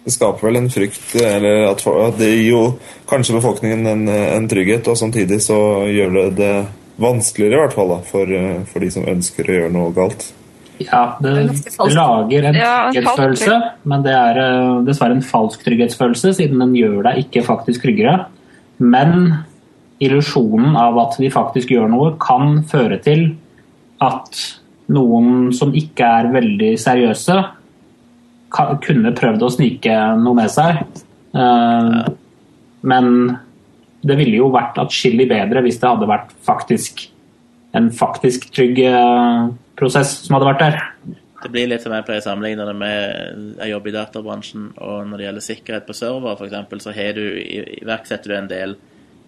Det 0.00 0.16
skaper 0.16 0.48
vel 0.48 0.58
en 0.58 0.68
frykt, 0.72 1.14
eller 1.22 1.68
at, 1.68 1.86
det 2.18 2.32
gir 2.32 2.48
jo 2.48 2.64
kanskje 3.06 3.36
befolkningen 3.38 3.86
en, 3.86 4.04
en 4.10 4.50
trygghet, 4.50 4.90
og 4.90 4.98
samtidig 4.98 5.38
så 5.44 5.60
gjør 5.86 6.16
det 6.16 6.26
det 6.40 6.52
vanskeligere 7.00 7.60
i 7.60 7.62
hvert 7.62 7.78
fall 7.78 7.94
da, 7.94 8.02
for, 8.10 8.34
eh, 8.34 8.62
for 8.66 8.82
de 8.82 8.90
som 8.90 9.06
ønsker 9.06 9.46
å 9.46 9.58
gjøre 9.60 9.74
noe 9.76 9.94
galt. 9.94 10.32
Ja, 10.80 11.02
det, 11.20 11.34
Det 11.50 11.74
er 11.76 11.94
lager 11.94 12.46
en 12.48 12.56
Ja, 12.56 12.72
trygghetsfølelse, 12.90 13.56
men 13.92 14.04
det 14.06 14.14
er 14.16 14.40
eh, 14.40 14.80
dessverre 14.86 15.18
en 15.18 15.24
falsk 15.26 15.62
trygghetsfølelse, 15.66 16.32
siden 16.38 16.62
den 16.62 16.72
gjør 16.78 17.02
deg 17.10 17.24
ikke 17.26 17.44
faktisk 17.44 17.84
tryggere. 17.84 18.24
Men 18.80 19.34
illusjonen 20.00 20.78
av 20.80 20.96
at 21.02 21.18
de 21.20 21.28
faktisk 21.32 21.74
gjør 21.74 21.90
noe, 21.92 22.14
kan 22.22 22.62
føre 22.70 22.96
til 23.04 23.26
at 24.00 24.40
noen 24.90 25.50
som 25.54 25.74
ikke 25.76 26.06
er 26.22 26.30
veldig 26.32 26.72
seriøse, 26.80 27.36
kunne 28.82 29.12
prøvd 29.14 29.44
å 29.46 29.52
snike 29.52 29.98
noe 30.24 30.40
med 30.40 30.50
seg. 30.50 30.80
Eh, 31.36 32.00
Men 32.82 33.06
det 34.00 34.16
ville 34.16 34.38
jo 34.40 34.48
vært 34.48 34.78
atskillig 34.80 35.26
bedre 35.28 35.60
hvis 35.60 35.76
det 35.82 35.90
hadde 35.90 36.08
vært 36.08 36.30
faktisk 36.46 37.09
en 37.76 37.90
faktisk 37.94 38.50
trygg 38.54 38.78
eh, 38.84 39.48
prosess 39.78 40.16
som 40.24 40.36
hadde 40.36 40.48
vært 40.50 40.64
der. 40.64 40.78
Det 41.40 41.50
blir 41.54 41.70
litt 41.70 41.84
som 41.84 41.94
jeg 41.96 42.04
pleier 42.04 42.20
å 42.20 42.26
sammenligne 42.26 42.66
det 42.68 42.76
med 42.76 43.60
jeg 43.62 43.72
jobber 43.72 43.92
i 43.92 43.96
databransjen, 43.96 44.66
og 44.76 45.06
når 45.08 45.16
det 45.20 45.26
gjelder 45.26 45.46
sikkerhet 45.46 45.86
på 45.88 45.96
server 45.96 46.36
f.eks., 46.36 46.84
så 46.84 46.94
du, 47.16 47.24
iverksetter 47.80 48.32
du 48.32 48.36
en 48.36 48.50
del 48.50 48.76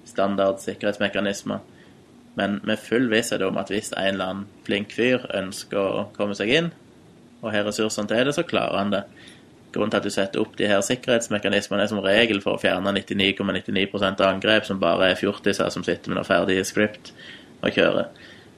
standard 0.09 0.61
sikkerhetsmekanismer. 0.61 1.63
Men 2.37 2.61
med 2.65 2.81
full 2.81 3.09
visshet 3.13 3.45
om 3.45 3.59
at 3.61 3.73
hvis 3.73 3.93
en 3.93 4.15
eller 4.15 4.29
annen 4.29 4.47
flink 4.67 4.93
fyr 4.97 5.25
ønsker 5.37 5.81
å 5.81 6.07
komme 6.17 6.37
seg 6.37 6.53
inn, 6.53 6.73
og 7.43 7.53
har 7.55 7.65
ressursene 7.67 8.11
til 8.11 8.29
det, 8.29 8.35
så 8.37 8.45
klarer 8.47 8.79
han 8.79 8.93
det. 8.93 9.03
Grunnen 9.73 9.93
til 9.93 10.03
at 10.03 10.07
du 10.07 10.13
setter 10.13 10.43
opp 10.43 10.53
de 10.59 10.69
her 10.69 10.83
sikkerhetsmekanismene, 10.85 11.87
er 11.87 11.91
som 11.91 12.03
regel 12.05 12.43
for 12.45 12.59
å 12.59 12.61
fjerne 12.61 12.93
99,99% 12.93 14.21
av 14.21 14.29
angrep 14.29 14.69
som 14.69 14.81
bare 14.83 15.11
er 15.11 15.19
fjortiser 15.19 15.73
som 15.73 15.85
sitter 15.87 16.13
med 16.13 16.21
noe 16.21 16.29
ferdig 16.29 16.61
script 16.69 17.15
og 17.63 17.73
kjører. 17.73 18.11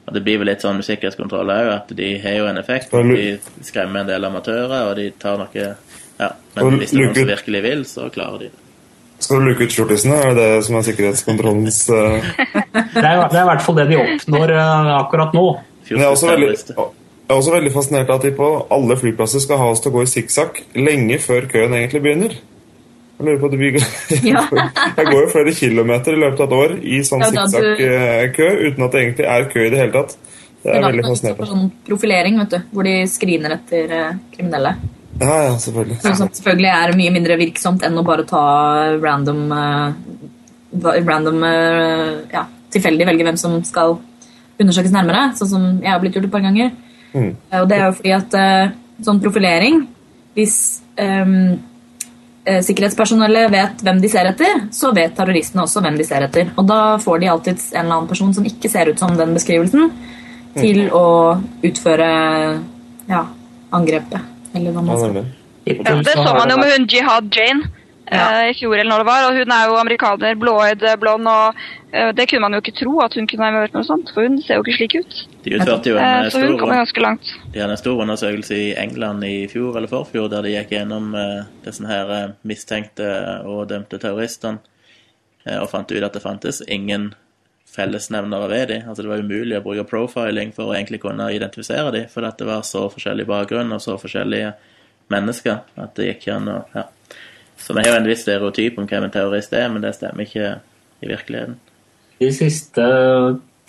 Og 0.04 0.12
Det 0.14 0.22
blir 0.24 0.40
vel 0.42 0.50
litt 0.52 0.64
sånn 0.64 0.82
sikkerhetskontroll 0.84 1.52
òg, 1.54 1.70
at 1.78 1.94
de 1.96 2.10
har 2.20 2.36
jo 2.38 2.48
en 2.50 2.60
effekt. 2.60 2.92
Ja, 2.92 3.02
De 3.02 3.64
skremmer 3.64 4.04
en 4.04 4.10
del 4.10 4.28
amatører, 4.28 4.90
og 4.90 4.98
de 5.00 5.10
tar 5.18 5.40
noe 5.40 5.70
Ja, 6.14 6.28
men 6.54 6.76
hvis 6.78 6.92
det 6.92 7.00
er 7.00 7.08
noen 7.08 7.16
som 7.16 7.30
virkelig 7.32 7.62
vil, 7.64 7.86
så 7.88 8.10
klarer 8.12 8.44
de 8.44 8.50
det. 8.52 8.60
Skal 9.24 9.40
du 9.40 9.48
luke 9.48 9.64
ut 9.64 9.72
skjortisene? 9.72 10.16
Er 10.20 10.34
det 10.36 10.42
det 10.42 10.64
som 10.66 10.76
er 10.76 10.84
sikkerhetskontrollens 10.88 11.78
uh... 11.88 12.26
Det 12.94 13.02
er, 13.02 13.22
det 13.30 13.38
er 13.38 13.40
i 13.40 13.48
hvert 13.48 13.64
fall 13.64 13.78
det 13.78 13.86
de 13.90 13.96
oppnår 14.02 14.52
uh, 14.52 14.90
akkurat 14.98 15.34
nå. 15.34 15.44
Men 15.88 16.02
jeg 16.02 16.06
er 16.06 16.12
også 16.12 16.28
veldig, 16.30 16.50
jeg 16.54 17.32
er 17.32 17.38
også 17.40 17.54
veldig 17.54 17.72
fascinert 17.72 18.10
av 18.10 18.20
at 18.20 18.26
de 18.26 18.32
på 18.36 18.48
alle 18.74 18.96
flyplasser 19.00 19.42
skal 19.42 19.60
ha 19.60 19.70
oss 19.72 19.80
til 19.84 19.92
å 19.92 19.96
gå 19.96 20.04
i 20.04 20.10
sikksakk 20.10 20.60
lenge 20.76 21.18
før 21.24 21.48
køen 21.50 21.76
egentlig 21.76 22.02
begynner. 22.04 22.36
Jeg 23.18 23.26
lurer 23.26 23.38
på 23.38 23.46
at 23.46 23.58
vi. 23.58 23.68
Jeg 24.98 25.06
går 25.06 25.20
jo 25.20 25.28
flere 25.30 25.52
kilometer 25.54 26.16
i 26.16 26.20
løpet 26.20 26.40
av 26.40 26.46
et 26.48 26.56
år 26.58 26.72
i 26.82 26.98
sånn 27.06 27.22
er 27.22 27.30
du- 27.30 27.38
sikksakk-kø 27.38 28.48
uten 28.66 28.84
at 28.88 28.92
det 28.96 29.02
egentlig 29.04 29.26
er 29.36 29.44
kø 29.52 29.60
i 29.66 29.70
det 29.70 29.78
hele 29.78 29.92
tatt. 29.94 30.16
Det 30.16 30.64
Det 30.64 30.72
er 30.72 30.78
er 30.80 30.86
veldig 30.88 31.04
fascinerende. 31.04 31.46
sånn 31.46 31.70
profilering, 31.86 32.38
vet 32.40 32.50
du, 32.50 32.58
hvor 32.72 32.84
de 32.88 32.94
screener 33.06 33.52
etter 33.58 33.92
eh, 33.92 34.12
kriminelle. 34.34 34.74
Ja, 35.20 35.34
ja, 35.44 35.50
selvfølgelig. 35.62 35.98
Som 36.02 36.28
selvfølgelig 36.28 36.70
er 36.74 36.96
mye 36.98 37.12
mindre 37.14 37.36
virksomt 37.38 37.84
enn 37.86 37.98
å 38.00 38.04
bare 38.04 38.24
ta 38.26 38.40
random 38.98 39.52
eh, 39.52 39.92
Random 41.06 41.44
eh, 41.46 42.14
ja, 42.32 42.46
tilfeldig 42.74 43.06
velge 43.06 43.22
hvem 43.28 43.36
som 43.38 43.60
skal 43.62 43.92
undersøkes 44.58 44.90
nærmere, 44.94 45.28
sånn 45.38 45.48
som 45.52 45.68
jeg 45.82 45.90
har 45.92 46.00
blitt 46.02 46.16
gjort 46.18 46.26
et 46.26 46.32
par 46.32 46.42
ganger. 46.42 46.72
Mm. 47.14 47.30
Og 47.60 47.68
det 47.70 47.76
er 47.78 47.84
jo 47.86 47.92
fordi 48.00 48.12
at 48.16 48.34
sånn 49.06 49.20
profilering 49.22 49.84
Hvis 50.34 50.56
eh, 50.98 51.30
sikkerhetspersonellet 52.44 53.52
vet 53.52 53.84
hvem 53.86 54.00
de 54.02 54.10
ser 54.12 54.28
etter, 54.28 54.66
så 54.74 54.90
vet 54.96 55.14
terroristene 55.16 55.64
også 55.64 55.80
hvem 55.84 55.96
de 56.00 56.06
ser 56.06 56.26
etter. 56.26 56.50
Og 56.60 56.66
da 56.68 56.80
får 57.00 57.22
de 57.22 57.30
alltid 57.32 57.62
en 57.72 57.80
eller 57.84 57.96
annen 57.96 58.10
person 58.10 58.34
som 58.36 58.48
ikke 58.48 58.70
ser 58.72 58.90
ut 58.90 59.00
som 59.00 59.16
den 59.16 59.32
beskrivelsen, 59.36 59.88
til 60.54 60.84
å 60.94 61.06
utføre 61.66 62.10
ja, 63.08 63.22
angrepet. 63.74 64.20
Eller 64.54 64.74
hva 64.74 64.84
man 64.86 65.00
skal 65.00 65.16
det. 65.16 65.24
Ja, 65.64 65.96
det 65.96 66.12
så 66.12 66.20
så 66.20 66.34
man 66.36 66.52
jo 66.52 66.58
med 66.60 66.74
hun 66.74 66.86
Jihad 66.92 67.32
Jane 67.32 67.70
eh, 68.06 68.50
i 68.50 68.54
fjor, 68.58 68.74
eller 68.76 68.90
når 68.90 69.02
det 69.02 69.08
var. 69.08 69.24
Og 69.28 69.38
hun 69.38 69.54
er 69.56 69.70
jo 69.70 69.78
amerikaner, 69.80 70.36
blåøyd, 70.40 70.84
blond, 71.00 71.30
og 71.30 71.64
eh, 71.92 72.10
det 72.16 72.28
kunne 72.30 72.44
man 72.44 72.56
jo 72.56 72.62
ikke 72.64 72.76
tro 72.82 72.98
at 73.04 73.16
hun 73.18 73.28
kunne 73.30 73.48
ha 73.48 73.64
vært 73.64 73.76
noe 73.76 73.86
sånt, 73.86 74.12
for 74.14 74.26
hun 74.26 74.38
ser 74.44 74.60
jo 74.60 74.66
ikke 74.66 74.76
slik 74.78 74.96
ut. 75.00 75.18
De 75.46 75.56
utførte 75.58 75.92
jo 75.92 75.98
Eh, 75.98 76.20
en 76.26 76.30
så 76.30 76.44
hun 76.44 76.58
kommer 76.60 76.82
ganske 76.82 77.04
langt. 77.04 77.34
De 77.52 77.62
hadde 77.62 77.76
en 77.76 77.80
stor 77.80 78.04
undersøkelse 78.04 78.60
i 78.60 78.70
England 78.80 79.24
i 79.24 79.34
fjor 79.50 79.76
eller 79.78 79.90
forfjor, 79.90 80.30
der 80.32 80.46
de 80.46 80.54
gikk 80.56 80.76
gjennom 80.76 81.12
eh, 81.18 81.42
disse 81.66 81.88
her 81.88 82.14
eh, 82.18 82.30
mistenkte 82.42 83.10
og 83.48 83.68
dømte 83.72 84.00
terroristene, 84.02 84.62
eh, 85.46 85.60
og 85.60 85.70
fant 85.72 85.92
ut 85.92 86.02
at 86.02 86.16
det 86.16 86.24
fantes 86.24 86.62
ingen 86.68 87.12
fellesnevnere 87.74 88.48
ved 88.48 88.68
dem. 88.70 88.88
Altså 88.88 89.02
det 89.02 89.10
var 89.10 89.24
umulig 89.24 89.58
å 89.58 89.64
bruke 89.64 89.86
profiling 89.88 90.52
for 90.54 90.70
å 90.70 90.76
egentlig 90.76 91.00
kunne 91.02 91.30
identifisere 91.34 91.90
dem, 91.94 92.06
for 92.12 92.26
det 92.26 92.46
var 92.46 92.62
så 92.66 92.86
forskjellig 92.92 93.26
bakgrunn 93.26 93.74
og 93.74 93.82
så 93.82 93.96
forskjellige 93.98 94.54
mennesker 95.12 95.64
at 95.80 95.96
det 95.98 96.12
gikk 96.12 96.28
an 96.34 96.52
å 96.52 96.58
ja. 96.74 96.86
Så 97.64 97.72
vi 97.72 97.80
har 97.80 97.94
jo 97.94 98.00
en 98.02 98.10
viss 98.10 98.22
stereotyp 98.26 98.76
om 98.78 98.86
hvem 98.88 99.06
en 99.06 99.12
terrorist 99.12 99.54
er, 99.56 99.70
men 99.72 99.80
det 99.80 99.94
stemmer 99.96 100.26
ikke 100.26 100.58
i 101.00 101.08
virkeligheten. 101.08 101.56
De 102.20 102.28
siste 102.36 102.84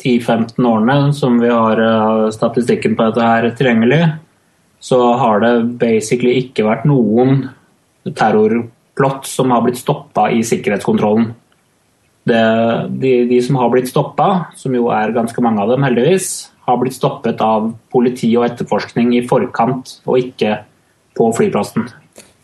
10-15 0.04 0.68
årene 0.68 1.14
som 1.16 1.40
vi 1.40 1.48
har 1.48 1.80
eh, 1.80 2.26
statistikken 2.36 2.98
på 2.98 3.08
dette 3.08 3.24
her 3.24 3.48
tilgjengelig, 3.56 4.02
så 4.84 5.00
har 5.22 5.40
det 5.42 5.54
basically 5.80 6.36
ikke 6.42 6.68
vært 6.68 6.84
noen 6.90 7.48
terrorplott 8.12 9.26
som 9.32 9.56
har 9.56 9.64
blitt 9.66 9.80
stoppa 9.80 10.28
i 10.36 10.44
sikkerhetskontrollen. 10.46 11.32
Det, 12.26 12.44
de, 13.00 13.16
de 13.32 13.40
som 13.48 13.58
har 13.62 13.72
blitt 13.72 13.90
stoppa, 13.90 14.52
som 14.60 14.76
jo 14.76 14.90
er 14.94 15.16
ganske 15.16 15.42
mange 15.46 15.64
av 15.64 15.72
dem 15.72 15.86
heldigvis, 15.88 16.50
har 16.68 16.80
blitt 16.82 16.98
stoppet 16.98 17.42
av 17.46 17.72
politi 17.94 18.32
og 18.36 18.50
etterforskning 18.50 19.14
i 19.16 19.26
forkant, 19.30 20.00
og 20.04 20.20
ikke 20.20 20.60
på 21.16 21.32
flyplassen. 21.38 21.88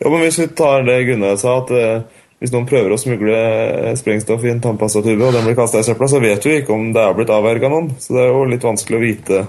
Ja, 0.02 0.10
men 0.10 0.24
Hvis 0.24 0.40
vi 0.40 0.48
tar 0.58 0.82
det 0.86 0.98
Gunnar 1.06 1.38
sa, 1.38 1.60
at 1.62 1.70
eh, 1.78 2.22
hvis 2.42 2.50
noen 2.50 2.66
prøver 2.66 2.90
å 2.90 2.98
smugle 2.98 3.38
eh, 3.38 3.92
sprengstoff 3.98 4.42
i 4.42 4.50
en 4.50 4.62
tannpastatube, 4.62 5.22
og 5.22 5.36
den 5.36 5.46
blir 5.46 5.58
kasta 5.58 5.78
i 5.78 5.86
søpla, 5.86 6.08
så 6.10 6.18
vet 6.22 6.46
vi 6.48 6.58
ikke 6.58 6.74
om 6.74 6.88
det 6.94 7.04
er 7.04 7.14
blitt 7.18 7.30
avverga 7.30 7.70
noen. 7.70 7.92
Så 8.02 8.16
det 8.16 8.24
er 8.24 8.32
jo 8.32 8.46
litt 8.50 8.66
vanskelig 8.66 8.98
å 8.98 9.02
vite. 9.02 9.42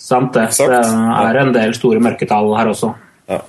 Sant 0.00 0.32
det. 0.34 0.48
Sagt. 0.56 0.72
Det 0.72 1.26
er 1.28 1.40
en 1.42 1.52
del 1.54 1.76
store 1.76 2.00
mørketall 2.02 2.48
her 2.56 2.72
også. 2.72 2.94
Ja. 3.30 3.42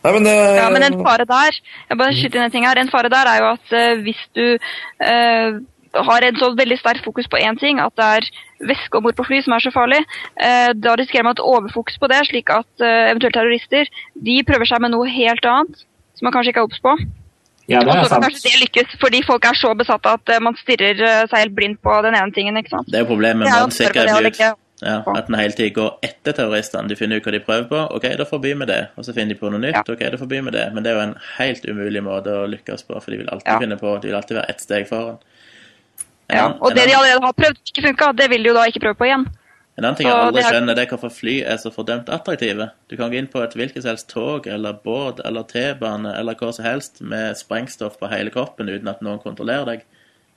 Nei, 0.00 0.12
men, 0.12 0.28
det, 0.28 0.36
Ja, 0.56 0.68
men 0.72 0.84
en 0.86 1.00
fare 1.04 1.26
der 1.28 1.56
jeg 1.56 1.98
bare 2.00 2.14
skyter 2.16 2.40
inn 2.40 2.46
en 2.46 2.52
ting 2.54 2.64
her, 2.64 2.78
en 2.80 2.92
fare 2.92 3.10
der 3.12 3.28
er 3.28 3.42
jo 3.42 3.48
at 3.50 3.74
eh, 3.76 3.98
hvis 4.04 4.22
du 4.36 4.44
eh, 4.54 5.58
har 5.94 6.22
en 6.22 6.36
så 6.38 6.50
veldig 6.56 6.78
sterk 6.78 7.02
fokus 7.04 7.26
på 7.26 7.38
én 7.40 7.58
ting, 7.58 7.80
at 7.82 7.94
det 7.96 8.04
er 8.04 8.28
væske 8.70 8.94
om 8.98 9.02
bord 9.02 9.16
på 9.18 9.26
fly 9.26 9.40
som 9.42 9.54
er 9.56 9.64
så 9.64 9.72
farlig, 9.74 10.00
eh, 10.38 10.72
da 10.76 10.94
risikerer 10.94 11.24
man 11.24 11.32
et 11.38 11.42
overfokus 11.42 11.98
på 11.98 12.08
det, 12.12 12.20
slik 12.28 12.50
at 12.54 12.68
eh, 12.84 13.10
eventuelt 13.10 13.34
terrorister 13.34 13.88
de 14.14 14.42
prøver 14.46 14.66
seg 14.70 14.80
med 14.84 14.92
noe 14.94 15.08
helt 15.10 15.44
annet 15.44 15.82
som 16.14 16.28
man 16.28 16.32
kanskje 16.36 16.52
ikke 16.54 16.60
er 16.62 16.68
obs 16.68 16.80
på. 16.84 16.94
Ja, 17.70 17.80
det 17.80 17.88
Og 17.88 17.96
er 17.96 18.02
så 18.04 18.08
kan 18.08 18.22
sant. 18.22 18.24
kanskje 18.28 18.50
det 18.50 18.60
lykkes 18.64 18.96
fordi 19.00 19.22
folk 19.26 19.44
er 19.46 19.54
så 19.54 19.74
besatt 19.78 20.06
at 20.06 20.28
eh, 20.34 20.40
man 20.42 20.56
stirrer 20.58 20.98
seg 21.30 21.38
helt 21.38 21.54
blind 21.54 21.78
på 21.82 22.02
den 22.02 22.14
ene 22.18 22.32
tingen. 22.34 22.56
ikke 22.56 22.70
sant? 22.76 22.90
Det 22.90 23.00
er 23.00 23.06
problemet 23.08 23.44
med 23.44 23.48
det 23.50 23.62
å 23.62 23.70
sikkerhet 23.70 24.26
ut. 24.50 24.66
Ja, 24.80 25.02
at 25.12 25.28
en 25.28 25.34
hele 25.36 25.52
tiden 25.52 25.74
går 25.76 25.98
etter 26.06 26.32
terroristene. 26.32 26.88
De 26.88 26.96
finner 26.96 27.20
ut 27.20 27.26
hva 27.26 27.32
de 27.34 27.40
prøver 27.44 27.66
på. 27.68 27.80
Ok, 27.98 28.06
da 28.16 28.24
forbyr 28.24 28.56
vi 28.62 28.68
det. 28.70 28.78
Og 28.96 29.04
så 29.04 29.12
finner 29.12 29.34
de 29.34 29.40
på 29.40 29.50
noe 29.52 29.60
nytt. 29.60 29.76
Ja. 29.76 29.82
Ok, 29.84 30.00
da 30.14 30.16
forbyr 30.16 30.46
vi 30.46 30.54
det. 30.54 30.62
Men 30.72 30.82
det 30.86 30.92
er 30.92 30.96
jo 30.96 31.02
en 31.10 31.16
helt 31.36 31.66
umulig 31.68 32.00
måte 32.06 32.32
å 32.32 32.46
lykkes 32.48 32.86
på, 32.88 32.96
for 32.96 33.12
de 33.12 33.18
vil 33.20 33.28
alltid 33.28 33.52
Ja. 33.52 33.58
finne 33.60 33.76
på 33.76 34.00
De 34.00 34.08
vil 34.08 34.16
alltid 34.16 34.38
være 34.38 34.48
ett 34.48 34.60
steg 34.64 34.88
foran. 34.88 35.18
Ja. 36.32 36.46
Og 36.60 36.74
det 36.74 36.86
de 36.88 36.94
allerede 36.96 37.22
har 37.24 37.32
prøvd 37.32 37.60
ikke 37.70 37.82
funka, 37.88 38.12
det 38.16 38.30
vil 38.30 38.42
de 38.42 38.48
jo 38.50 38.54
da 38.54 38.64
ikke 38.70 38.80
prøve 38.86 38.98
på 39.00 39.06
igjen. 39.10 39.26
En 39.78 39.84
annen 39.86 39.96
ting 39.96 40.08
jeg 40.08 40.16
aldri 40.16 40.42
er- 40.42 40.52
skjønner, 40.52 40.74
det 40.76 40.82
er 40.84 40.90
hvorfor 40.96 41.10
fly 41.14 41.34
er 41.42 41.56
så 41.56 41.70
fordømt 41.72 42.08
attraktive. 42.12 42.70
Du 42.90 42.96
kan 42.96 43.10
gå 43.10 43.16
inn 43.16 43.28
på 43.32 43.40
et 43.42 43.54
hvilket 43.56 43.82
som 43.82 43.90
helst 43.94 44.08
tog 44.12 44.46
eller 44.46 44.72
båt 44.84 45.20
eller 45.24 45.42
T-bane 45.48 46.12
eller 46.18 46.34
hva 46.34 46.52
som 46.52 46.64
helst 46.64 47.00
med 47.00 47.36
sprengstoff 47.36 47.98
på 47.98 48.10
hele 48.10 48.30
kroppen 48.30 48.68
uten 48.68 48.88
at 48.88 49.00
noen 49.00 49.18
kontrollerer 49.22 49.64
deg. 49.66 49.80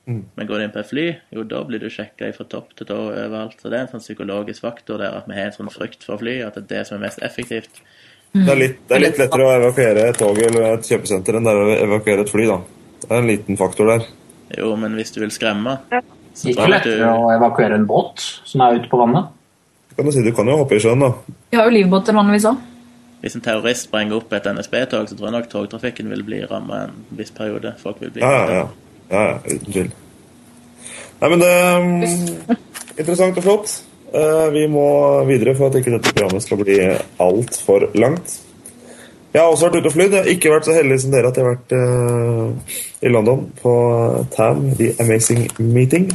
Men 0.06 0.46
går 0.46 0.58
du 0.58 0.64
inn 0.64 0.70
på 0.72 0.80
et 0.80 0.88
fly, 0.88 1.04
jo 1.32 1.42
da 1.48 1.62
blir 1.64 1.80
du 1.80 1.88
sjekka 1.88 2.28
fra 2.36 2.44
topp 2.44 2.74
til 2.76 2.86
tå 2.86 2.94
overalt. 2.94 3.56
Så 3.60 3.70
det 3.70 3.78
er 3.78 3.86
en 3.86 3.92
sånn 3.94 4.04
psykologisk 4.04 4.60
faktor 4.60 4.98
der 5.00 5.14
at 5.16 5.24
vi 5.26 5.34
har 5.34 5.46
en 5.46 5.52
sånn 5.56 5.70
frykt 5.72 6.04
for 6.04 6.18
fly, 6.20 6.42
at 6.44 6.54
det 6.54 6.64
er 6.64 6.78
det 6.78 6.86
som 6.86 6.98
er 6.98 7.06
mest 7.06 7.22
effektivt. 7.24 7.80
Det 8.34 8.48
er, 8.50 8.56
litt, 8.58 8.76
det 8.88 8.96
er 8.96 9.00
litt 9.00 9.18
lettere 9.18 9.46
å 9.46 9.54
evakuere 9.60 10.08
et 10.10 10.18
tog 10.18 10.36
eller 10.42 10.74
et 10.74 10.80
kjøpesenter 10.88 11.36
enn 11.38 11.44
det 11.46 11.52
er 11.54 11.62
å 11.62 11.76
evakuere 11.86 12.20
et 12.26 12.32
fly. 12.32 12.46
da. 12.50 12.58
Det 13.00 13.10
er 13.10 13.16
en 13.22 13.26
liten 13.30 13.56
faktor 13.56 13.86
der. 13.86 14.06
Jo, 14.58 14.74
men 14.76 14.94
hvis 14.98 15.14
du 15.14 15.20
vil 15.22 15.32
skremme, 15.34 15.78
så 16.34 16.50
Ikke 16.50 16.68
lettere 16.68 16.98
du 17.00 17.06
å 17.08 17.32
evakuere 17.34 17.78
en 17.78 17.86
båt 17.88 18.22
som 18.44 18.62
er 18.66 18.78
ute 18.80 18.90
på 18.90 18.98
vannet. 19.00 19.30
Kan 19.94 20.08
du, 20.08 20.12
si, 20.12 20.22
du 20.26 20.32
kan 20.34 20.48
jo 20.50 20.56
hoppe 20.58 20.76
i 20.76 20.82
sjøen, 20.82 21.00
da. 21.04 21.12
Vi 21.52 21.58
har 21.58 21.68
jo 21.70 21.74
livbåter 21.76 22.16
vanligvis 22.16 22.48
òg. 22.50 22.62
Hvis 23.24 23.36
en 23.38 23.44
terrorist 23.44 23.86
sprenger 23.86 24.18
opp 24.18 24.32
et 24.36 24.46
NSB-tog, 24.50 25.06
så 25.08 25.16
tror 25.16 25.30
jeg 25.30 25.34
nok 25.38 25.46
togtrafikken 25.52 26.10
vil 26.12 26.24
bli 26.26 26.42
ramma 26.50 26.82
en 26.88 26.96
viss 27.16 27.30
periode. 27.32 27.72
Folk 27.80 28.02
vil 28.02 28.10
bli 28.12 28.24
Ja, 28.24 28.32
ja, 28.34 28.58
ja. 28.58 28.64
ja, 29.14 29.22
ja 29.30 29.38
uten 29.54 29.72
tvil. 29.72 29.92
Nei, 31.22 31.30
men 31.30 31.40
det 31.40 31.50
er 31.54 31.86
interessant 32.98 33.38
og 33.40 33.46
flott. 33.46 33.76
Eh, 34.12 34.48
Vi 34.52 34.66
må 34.68 34.84
videre 35.30 35.54
for 35.56 35.70
at 35.70 35.78
ikke 35.80 35.94
dette 35.96 36.12
programmet 36.12 36.44
skal 36.44 36.60
bli 36.60 36.76
altfor 37.22 37.88
langt. 37.96 38.36
Jeg 39.34 39.42
har 39.42 39.50
også 39.50 39.66
vært 39.66 39.80
ute 39.80 39.90
og 39.90 39.96
flydd. 39.96 40.12
Jeg 40.14 40.22
har 40.22 40.30
ikke 40.30 40.52
vært 40.52 40.68
så 40.68 40.76
heldig 40.76 41.00
som 41.02 41.10
dere 41.10 41.30
at 41.32 41.38
jeg 41.38 41.44
har 41.44 41.56
vært 41.56 41.72
uh, 41.74 42.76
i 43.02 43.10
London 43.10 43.48
på 43.58 43.72
TAM, 44.30 44.68
The 44.78 44.92
Amazing 45.02 45.48
Meeting. 45.58 46.06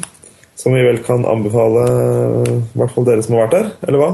Som 0.59 0.75
vi 0.75 0.83
vel 0.83 1.01
kan 1.03 1.27
anbefale, 1.27 1.83
i 2.47 2.79
hvert 2.79 2.95
fall 2.95 3.07
dere 3.07 3.23
som 3.23 3.35
har 3.35 3.45
vært 3.45 3.57
der, 3.57 3.67
eller 3.87 4.01
hva? 4.01 4.09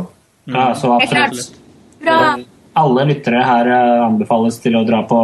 Ja, 0.50 0.66
så 0.78 0.92
absolutt. 0.98 1.58
Bra! 2.02 2.20
Alle 2.76 3.06
lyttere 3.08 3.40
her 3.46 3.70
eh, 3.72 4.04
anbefales 4.04 4.58
til 4.62 4.76
å 4.76 4.84
dra 4.86 5.00
på 5.08 5.20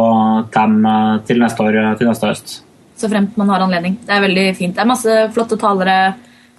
TAM 0.54 0.78
eh, 0.88 1.16
til 1.28 1.42
neste 1.42 1.66
år, 1.66 1.78
eh, 1.78 1.90
til 2.00 2.08
neste 2.08 2.30
høst. 2.30 2.54
Så 2.98 3.10
fremt 3.12 3.36
man 3.38 3.50
har 3.52 3.62
anledning. 3.62 3.98
Det 4.06 4.14
er 4.14 4.24
veldig 4.24 4.46
fint. 4.56 4.74
Det 4.74 4.82
er 4.82 4.88
masse 4.88 5.18
flotte 5.34 5.58
talere, 5.60 6.14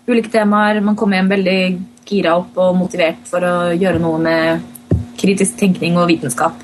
ulike 0.07 0.31
temaer. 0.31 0.83
Man 0.85 0.99
kommer 0.99 1.17
hjem 1.17 1.31
veldig 1.33 1.57
gira 2.07 2.37
opp 2.39 2.59
og 2.61 2.77
motivert 2.77 3.25
for 3.31 3.47
å 3.47 3.55
gjøre 3.73 4.03
noe 4.03 4.21
med 4.21 4.93
kritisk 5.19 5.57
tenkning 5.59 5.97
og 5.97 6.11
vitenskap. 6.11 6.61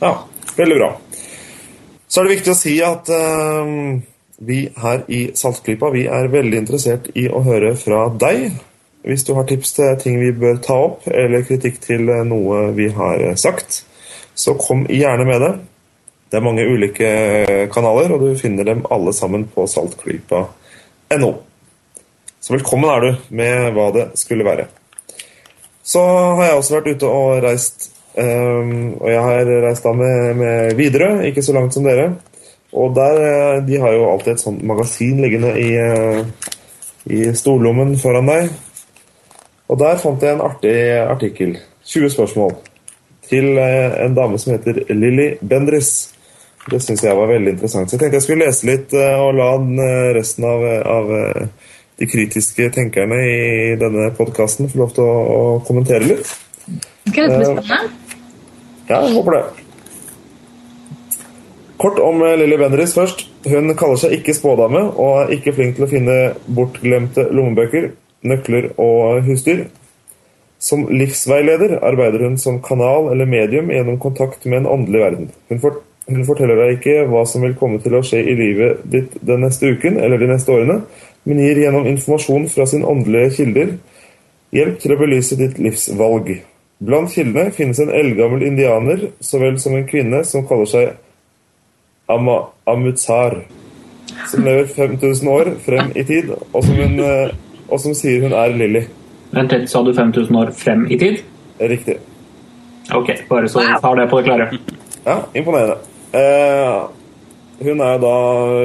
Ja, 0.00 0.24
veldig 0.56 0.76
bra. 0.76 0.92
Så 2.08 2.20
er 2.20 2.28
det 2.28 2.36
viktig 2.36 2.52
å 2.54 2.58
si 2.58 2.74
at 2.84 3.10
uh, 3.10 3.98
vi 4.38 4.58
her 4.78 5.02
i 5.10 5.20
Saltklypa 5.36 5.90
vi 5.90 6.04
er 6.06 6.30
veldig 6.30 6.60
interessert 6.62 7.10
i 7.18 7.26
å 7.28 7.42
høre 7.46 7.74
fra 7.78 8.06
deg. 8.14 8.52
Hvis 9.08 9.24
du 9.26 9.32
har 9.34 9.48
tips 9.48 9.74
til 9.74 9.98
ting 10.02 10.20
vi 10.20 10.30
bør 10.36 10.60
ta 10.62 10.76
opp, 10.88 11.08
eller 11.10 11.46
kritikk 11.46 11.78
til 11.82 12.10
eh, 12.12 12.24
noe 12.26 12.68
vi 12.76 12.88
har 12.92 13.22
eh, 13.24 13.36
sagt, 13.38 13.82
så 14.34 14.54
kom 14.58 14.82
gjerne 14.90 15.24
med 15.24 15.40
det. 15.42 15.52
Det 16.28 16.38
er 16.38 16.44
mange 16.44 16.66
ulike 16.66 17.12
kanaler, 17.72 18.12
og 18.12 18.26
du 18.26 18.40
finner 18.40 18.66
dem 18.68 18.82
alle 18.92 19.14
sammen 19.16 19.46
på 19.54 19.64
saltklypa.no. 19.70 21.30
Så 22.42 22.54
velkommen 22.54 22.90
er 22.90 23.06
du 23.06 23.30
med 23.38 23.70
hva 23.78 23.86
det 23.94 24.10
skulle 24.20 24.46
være. 24.46 24.66
Så 25.82 26.02
har 26.02 26.50
jeg 26.50 26.58
også 26.58 26.76
vært 26.76 26.92
ute 26.98 27.14
og 27.14 27.40
reist 27.46 27.88
ehm, 28.22 28.96
Og 28.98 29.08
jeg 29.10 29.22
har 29.22 29.52
reist 29.64 29.86
da 29.86 29.92
med, 29.96 30.36
med 30.36 30.74
Widerøe, 30.78 31.28
ikke 31.30 31.44
så 31.44 31.54
langt 31.56 31.74
som 31.74 31.86
dere. 31.86 32.12
Og 32.72 32.94
der, 32.94 33.14
eh, 33.56 33.66
De 33.66 33.80
har 33.80 33.92
jo 33.92 34.10
alltid 34.10 34.32
et 34.32 34.40
sånt 34.40 34.62
magasin 34.62 35.20
liggende 35.20 35.54
i, 35.60 35.74
eh, 35.76 36.24
i 37.06 37.34
stollommen 37.34 37.96
foran 37.98 38.26
deg. 38.26 38.50
Og 39.68 39.78
der 39.78 39.96
fant 39.96 40.22
jeg 40.22 40.32
en 40.34 40.40
artig 40.40 40.76
artikkel. 40.98 41.58
20 41.84 42.10
spørsmål. 42.10 42.56
Til 43.28 43.58
eh, 43.58 44.04
en 44.04 44.14
dame 44.14 44.38
som 44.38 44.52
heter 44.52 44.84
Lilly 44.94 45.36
Bendris. 45.40 46.14
Det 46.70 46.82
syns 46.82 47.04
jeg 47.04 47.16
var 47.16 47.26
veldig 47.26 47.52
interessant. 47.52 47.90
Så 47.90 47.96
jeg 47.96 48.00
tenkte 48.00 48.16
jeg 48.16 48.22
skulle 48.22 48.44
lese 48.44 48.66
litt 48.66 48.92
og 48.92 49.34
la 49.34 49.56
den, 49.56 49.78
resten 50.14 50.44
av, 50.44 50.64
av 50.84 51.12
de 51.98 52.06
kritiske 52.06 52.68
tenkerne 52.74 53.16
i 53.24 53.76
denne 53.80 54.10
podkasten 54.18 54.68
få 54.68 54.82
lov 54.82 54.92
til 54.92 55.08
å, 55.08 55.16
å 55.38 55.40
kommentere 55.64 56.04
litt. 56.04 56.34
Okay, 57.08 57.24
dette 57.24 57.38
blir 57.38 57.64
spennende. 57.64 58.07
Ja, 58.88 59.02
jeg 59.04 59.18
håper 59.18 59.36
det. 59.36 59.42
Kort 61.78 61.98
om 62.02 62.22
eh, 62.24 62.36
Lilly 62.40 62.56
Bendriss 62.58 62.94
først. 62.96 63.26
Hun 63.48 63.74
kaller 63.78 64.00
seg 64.00 64.16
ikke 64.16 64.34
spådame 64.34 64.80
og 64.88 65.24
er 65.24 65.34
ikke 65.36 65.54
flink 65.54 65.76
til 65.76 65.86
å 65.86 65.90
finne 65.90 66.16
bortglemte 66.56 67.28
lommebøker, 67.30 67.92
nøkler 68.26 68.72
og 68.80 69.20
husdyr. 69.28 69.66
Som 70.58 70.88
livsveileder 70.90 71.76
arbeider 71.86 72.24
hun 72.26 72.34
som 72.40 72.58
kanal 72.64 73.12
eller 73.12 73.30
medium 73.30 73.70
gjennom 73.70 74.00
kontakt 74.02 74.48
med 74.48 74.64
en 74.64 74.72
åndelig 74.72 75.04
verden. 75.04 75.30
Hun, 75.52 75.60
fort 75.62 75.84
hun 76.08 76.24
forteller 76.24 76.56
deg 76.56 76.78
ikke 76.78 77.04
hva 77.12 77.22
som 77.28 77.44
vil 77.44 77.54
komme 77.60 77.78
til 77.84 77.94
å 77.94 78.02
skje 78.02 78.24
i 78.24 78.34
livet 78.34 78.82
ditt 78.88 79.14
den 79.20 79.44
neste 79.44 79.68
uken 79.68 80.00
eller 80.00 80.18
de 80.18 80.32
neste 80.32 80.54
årene, 80.54 80.80
men 81.28 81.42
gir 81.44 81.60
gjennom 81.60 81.86
informasjon 81.86 82.48
fra 82.50 82.66
sine 82.66 82.88
åndelige 82.88 83.34
kilder 83.36 83.74
hjelp 84.56 84.80
til 84.80 84.94
å 84.94 84.98
belyse 85.02 85.36
ditt 85.36 85.60
livsvalg. 85.60 86.38
Blant 86.78 87.10
kildene 87.10 87.50
finnes 87.54 87.80
en 87.82 87.90
eldgammel 87.90 88.44
indianer 88.46 89.08
så 89.20 89.40
vel 89.42 89.56
som 89.58 89.74
en 89.74 89.86
kvinne 89.88 90.22
som 90.26 90.44
kaller 90.46 90.68
seg 90.70 90.92
Ama 92.08 92.36
Amutsar, 92.70 93.34
som 94.30 94.44
lever 94.46 94.68
5000 94.70 95.28
år 95.28 95.50
frem 95.64 95.90
i 95.98 96.04
tid, 96.08 96.30
og 96.30 96.62
som, 96.64 96.78
hun, 96.78 96.94
eh, 97.04 97.34
og 97.68 97.82
som 97.82 97.96
sier 97.98 98.22
hun 98.24 98.32
er 98.32 98.54
Lilly. 98.54 98.84
Vent 99.34 99.52
litt, 99.52 99.66
sa 99.68 99.82
du 99.84 99.90
5000 99.92 100.38
år 100.40 100.54
frem 100.56 100.86
i 100.88 100.96
tid? 101.00 101.20
Riktig. 101.60 101.98
Ok, 102.94 103.10
bare 103.28 103.50
så 103.52 103.60
vi 103.60 103.74
har 103.82 103.98
det 103.98 104.06
på 104.08 104.20
det 104.20 104.30
klare. 104.30 104.48
Ja, 105.04 105.18
imponerende. 105.36 105.76
Eh, 106.16 106.78
hun 107.58 107.80
er 107.82 107.98
da 108.02 108.14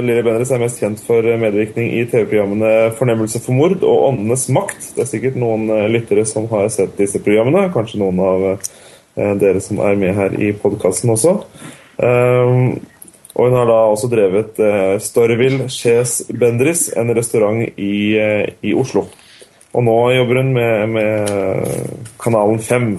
Lilly 0.01 0.21
Bendriss 0.25 0.51
er 0.53 0.61
mest 0.61 0.79
kjent 0.81 1.01
for 1.03 1.25
medvirkning 1.25 1.89
i 1.97 2.05
TV-programmene 2.09 2.93
'Fornemmelse 2.97 3.41
for 3.41 3.57
mord' 3.57 3.83
og 3.83 3.97
'Åndenes 4.07 4.49
makt'. 4.53 4.93
Det 4.95 5.01
er 5.01 5.09
sikkert 5.09 5.39
noen 5.39 5.69
eh, 5.69 5.89
lyttere 5.89 6.25
som 6.25 6.47
har 6.51 6.69
sett 6.69 6.97
disse 6.97 7.19
programmene. 7.19 7.71
Kanskje 7.73 8.01
noen 8.01 8.19
av 8.19 8.45
eh, 8.51 9.33
dere 9.41 9.61
som 9.61 9.79
er 9.79 9.95
med 9.95 10.13
her 10.15 10.37
i 10.37 10.51
podkasten 10.53 11.09
også. 11.09 11.35
Eh, 11.97 12.53
og 13.33 13.49
hun 13.49 13.57
har 13.57 13.65
da 13.65 13.79
også 13.89 14.11
drevet 14.11 14.59
Storyville 15.01 15.65
Chez 15.65 16.21
Bendriss, 16.29 16.91
en 16.93 17.09
restaurant 17.17 17.65
i, 17.65 18.13
i 18.61 18.73
Oslo. 18.77 19.07
Og 19.73 19.81
nå 19.81 19.95
jobber 20.13 20.37
hun 20.37 20.51
med, 20.53 20.89
med 20.93 21.31
Kanalen 22.21 22.59
5. 22.61 22.91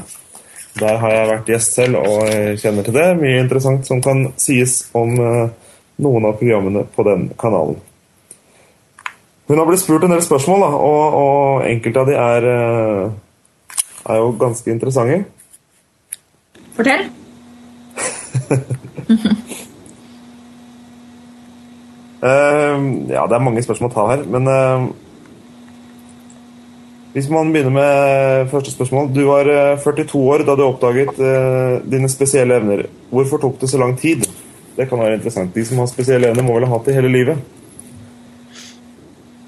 Der 0.80 0.96
har 0.98 1.12
jeg 1.14 1.28
vært 1.28 1.52
gjest 1.52 1.76
selv 1.78 2.00
og 2.00 2.32
kjenner 2.58 2.82
til 2.82 2.96
det. 2.96 3.06
Mye 3.20 3.44
interessant 3.44 3.86
som 3.86 4.02
kan 4.02 4.24
sies 4.42 4.88
om 4.98 5.14
eh, 5.22 5.52
noen 6.02 6.28
av 6.28 6.38
programmene 6.40 6.84
på 6.94 7.04
den 7.06 7.28
kanalen. 7.40 7.76
Hun 9.46 9.60
har 9.60 9.68
blitt 9.68 9.82
spurt 9.82 10.06
en 10.06 10.14
del 10.14 10.22
spørsmål, 10.24 10.64
da, 10.64 10.70
og, 10.80 11.18
og 11.20 11.66
enkelte 11.68 12.00
av 12.00 12.08
de 12.08 12.16
er, 12.16 12.46
eh, 12.48 13.76
er 14.14 14.20
jo 14.22 14.32
ganske 14.40 14.72
interessante. 14.72 15.24
Fortell. 16.74 17.04
uh, 22.24 22.78
ja, 23.14 23.26
det 23.28 23.36
er 23.36 23.44
mange 23.44 23.62
spørsmål 23.62 23.92
å 23.92 23.94
ta 23.94 24.06
her, 24.14 24.24
men 24.32 24.48
uh, 24.48 24.88
hvis 27.14 27.28
man 27.30 27.52
begynner 27.54 27.70
med 27.70 28.48
første 28.50 28.72
spørsmål. 28.74 29.12
Du 29.14 29.20
var 29.28 29.46
eh, 29.46 29.78
42 29.78 30.18
år 30.18 30.42
da 30.42 30.56
du 30.58 30.64
oppdaget 30.66 31.20
uh, 31.22 31.78
dine 31.86 32.08
spesielle 32.10 32.56
evner. 32.58 32.88
Hvorfor 33.10 33.38
tok 33.38 33.60
det 33.60 33.70
så 33.70 33.78
lang 33.78 33.94
tid? 33.98 34.26
Det 34.74 34.88
kan 34.90 34.98
være 34.98 35.18
interessant. 35.18 35.54
De 35.54 35.64
som 35.66 35.78
har 35.78 35.90
spesielle 35.90 36.30
evner, 36.30 36.46
må 36.46 36.56
vel 36.56 36.66
ha 36.66 36.76
hatt 36.76 36.88
det 36.88 36.96
hele 36.96 37.12
livet. 37.12 37.38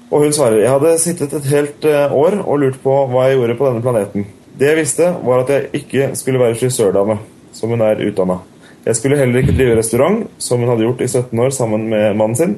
Og 0.07 0.23
hun 0.23 0.35
svarer 0.35 0.61
jeg 0.61 0.71
hadde 0.71 0.93
sittet 1.03 1.33
et 1.35 1.49
helt 1.51 1.87
eh, 1.87 2.13
år 2.15 2.39
og 2.45 2.61
lurt 2.61 2.77
på 2.83 2.93
hva 3.11 3.25
jeg 3.27 3.41
gjorde 3.41 3.57
på 3.59 3.67
denne 3.67 3.83
planeten. 3.83 4.27
Det 4.57 4.69
jeg 4.69 4.79
visste, 4.79 5.09
var 5.27 5.43
at 5.43 5.51
jeg 5.51 5.81
ikke 5.81 6.11
skulle 6.17 6.39
være 6.41 6.55
frisørdame, 6.57 7.19
som 7.53 7.73
hun 7.73 7.83
er 7.83 7.99
utdanna. 8.07 8.39
Jeg 8.87 8.95
skulle 8.95 9.17
heller 9.19 9.43
ikke 9.43 9.55
drive 9.57 9.75
restaurant, 9.75 10.23
som 10.39 10.63
hun 10.63 10.71
hadde 10.71 10.85
gjort 10.85 11.03
i 11.03 11.09
17 11.11 11.39
år 11.43 11.51
sammen 11.51 11.89
med 11.91 12.15
mannen 12.15 12.39
sin. 12.39 12.55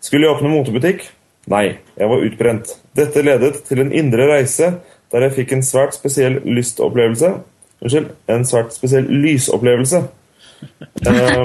Skulle 0.00 0.28
jeg 0.28 0.36
åpne 0.36 0.52
motebutikk? 0.52 1.02
Nei, 1.50 1.64
jeg 1.98 2.10
var 2.12 2.22
utbrent. 2.22 2.70
Dette 2.96 3.24
ledet 3.24 3.64
til 3.66 3.82
en 3.82 3.90
indre 3.92 4.28
reise 4.30 4.76
der 5.10 5.24
jeg 5.26 5.34
fikk 5.40 5.56
en 5.56 5.64
svært 5.64 5.96
spesiell 5.96 6.38
lystopplevelse. 6.44 7.32
Unnskyld, 7.82 8.10
en 8.30 8.46
svært 8.46 8.74
spesiell 8.76 9.08
lysopplevelse. 9.10 10.04
Eh, 10.58 11.44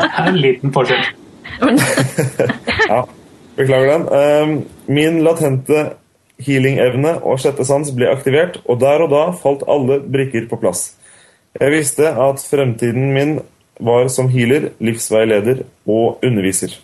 Det 0.00 0.04
er 0.06 0.28
en 0.28 0.38
liten 0.40 0.72
forskjell. 0.72 1.04
ja, 2.88 3.00
beklager 3.56 3.90
den. 3.92 4.06
Eh, 4.20 4.52
min 4.88 5.20
latente 5.24 5.82
healing-evne 6.40 7.18
og 7.20 7.40
sjette 7.42 7.66
sans 7.68 7.90
ble 7.92 8.08
aktivert, 8.12 8.60
og 8.64 8.80
der 8.80 9.04
og 9.04 9.10
da 9.12 9.24
falt 9.36 9.64
alle 9.68 10.00
brikker 10.00 10.48
på 10.50 10.58
plass. 10.62 10.94
Jeg 11.60 11.74
visste 11.74 12.08
at 12.14 12.40
fremtiden 12.46 13.10
min 13.12 13.40
var 13.80 14.08
som 14.12 14.28
healer, 14.32 14.70
livsveileder 14.80 15.64
og 15.88 16.20
underviser. 16.24 16.76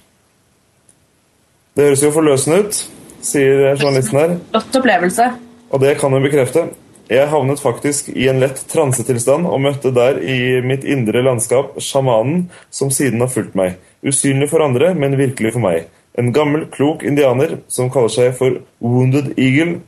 Det 1.76 1.90
høres 1.90 2.02
jo 2.02 2.10
forløsende 2.14 2.62
ut, 2.64 2.78
sier 3.26 3.76
journalisten 3.76 4.18
her. 4.18 4.36
Flott 4.50 4.78
opplevelse. 4.80 5.26
Og 5.70 5.82
det 5.82 5.96
kan 6.00 6.12
hun 6.14 6.24
bekrefte. 6.24 6.68
Jeg 7.06 7.28
havnet 7.30 7.60
faktisk 7.62 8.08
i 8.18 8.24
en 8.26 8.40
lett 8.42 8.58
transetilstand 8.66 9.46
og 9.46 9.60
møtte 9.62 9.92
der 9.94 10.16
i 10.18 10.58
mitt 10.66 10.82
indre 10.82 11.20
landskap 11.22 11.76
sjamanen 11.78 12.48
som 12.74 12.90
siden 12.90 13.22
har 13.22 13.30
fulgt 13.30 13.54
meg. 13.54 13.76
Usynlig 14.02 14.48
for 14.50 14.64
andre, 14.64 14.90
men 14.98 15.14
virkelig 15.18 15.52
for 15.54 15.62
meg. 15.62 15.86
En 16.18 16.32
gammel, 16.34 16.64
klok 16.72 17.04
indianer 17.06 17.60
som 17.70 17.92
kaller 17.94 18.10
seg 18.10 18.32
for 18.38 18.58
Wounded 18.82 19.36
Eagle. 19.36 19.84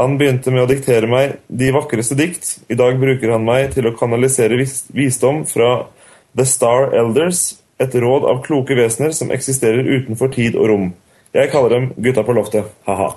Han 0.00 0.16
begynte 0.16 0.52
med 0.54 0.64
å 0.64 0.70
diktere 0.70 1.10
meg 1.10 1.34
de 1.48 1.68
vakreste 1.76 2.16
dikt. 2.16 2.54
I 2.72 2.78
dag 2.78 2.96
bruker 3.02 3.34
han 3.34 3.44
meg 3.44 3.74
til 3.74 3.90
å 3.90 3.96
kanalisere 3.98 4.56
vis 4.62 4.86
visdom 4.96 5.42
fra 5.50 5.90
The 6.32 6.46
Star 6.48 6.94
Elders, 6.96 7.58
et 7.80 7.92
råd 8.00 8.24
av 8.30 8.40
kloke 8.46 8.76
vesener 8.78 9.12
som 9.16 9.32
eksisterer 9.34 9.84
utenfor 9.84 10.32
tid 10.32 10.56
og 10.56 10.72
rom. 10.72 10.88
Jeg 11.36 11.52
kaller 11.52 11.76
dem 11.76 11.92
Gutta 12.00 12.24
på 12.24 12.38
loftet. 12.38 12.72
Ha-ha. 12.88 13.12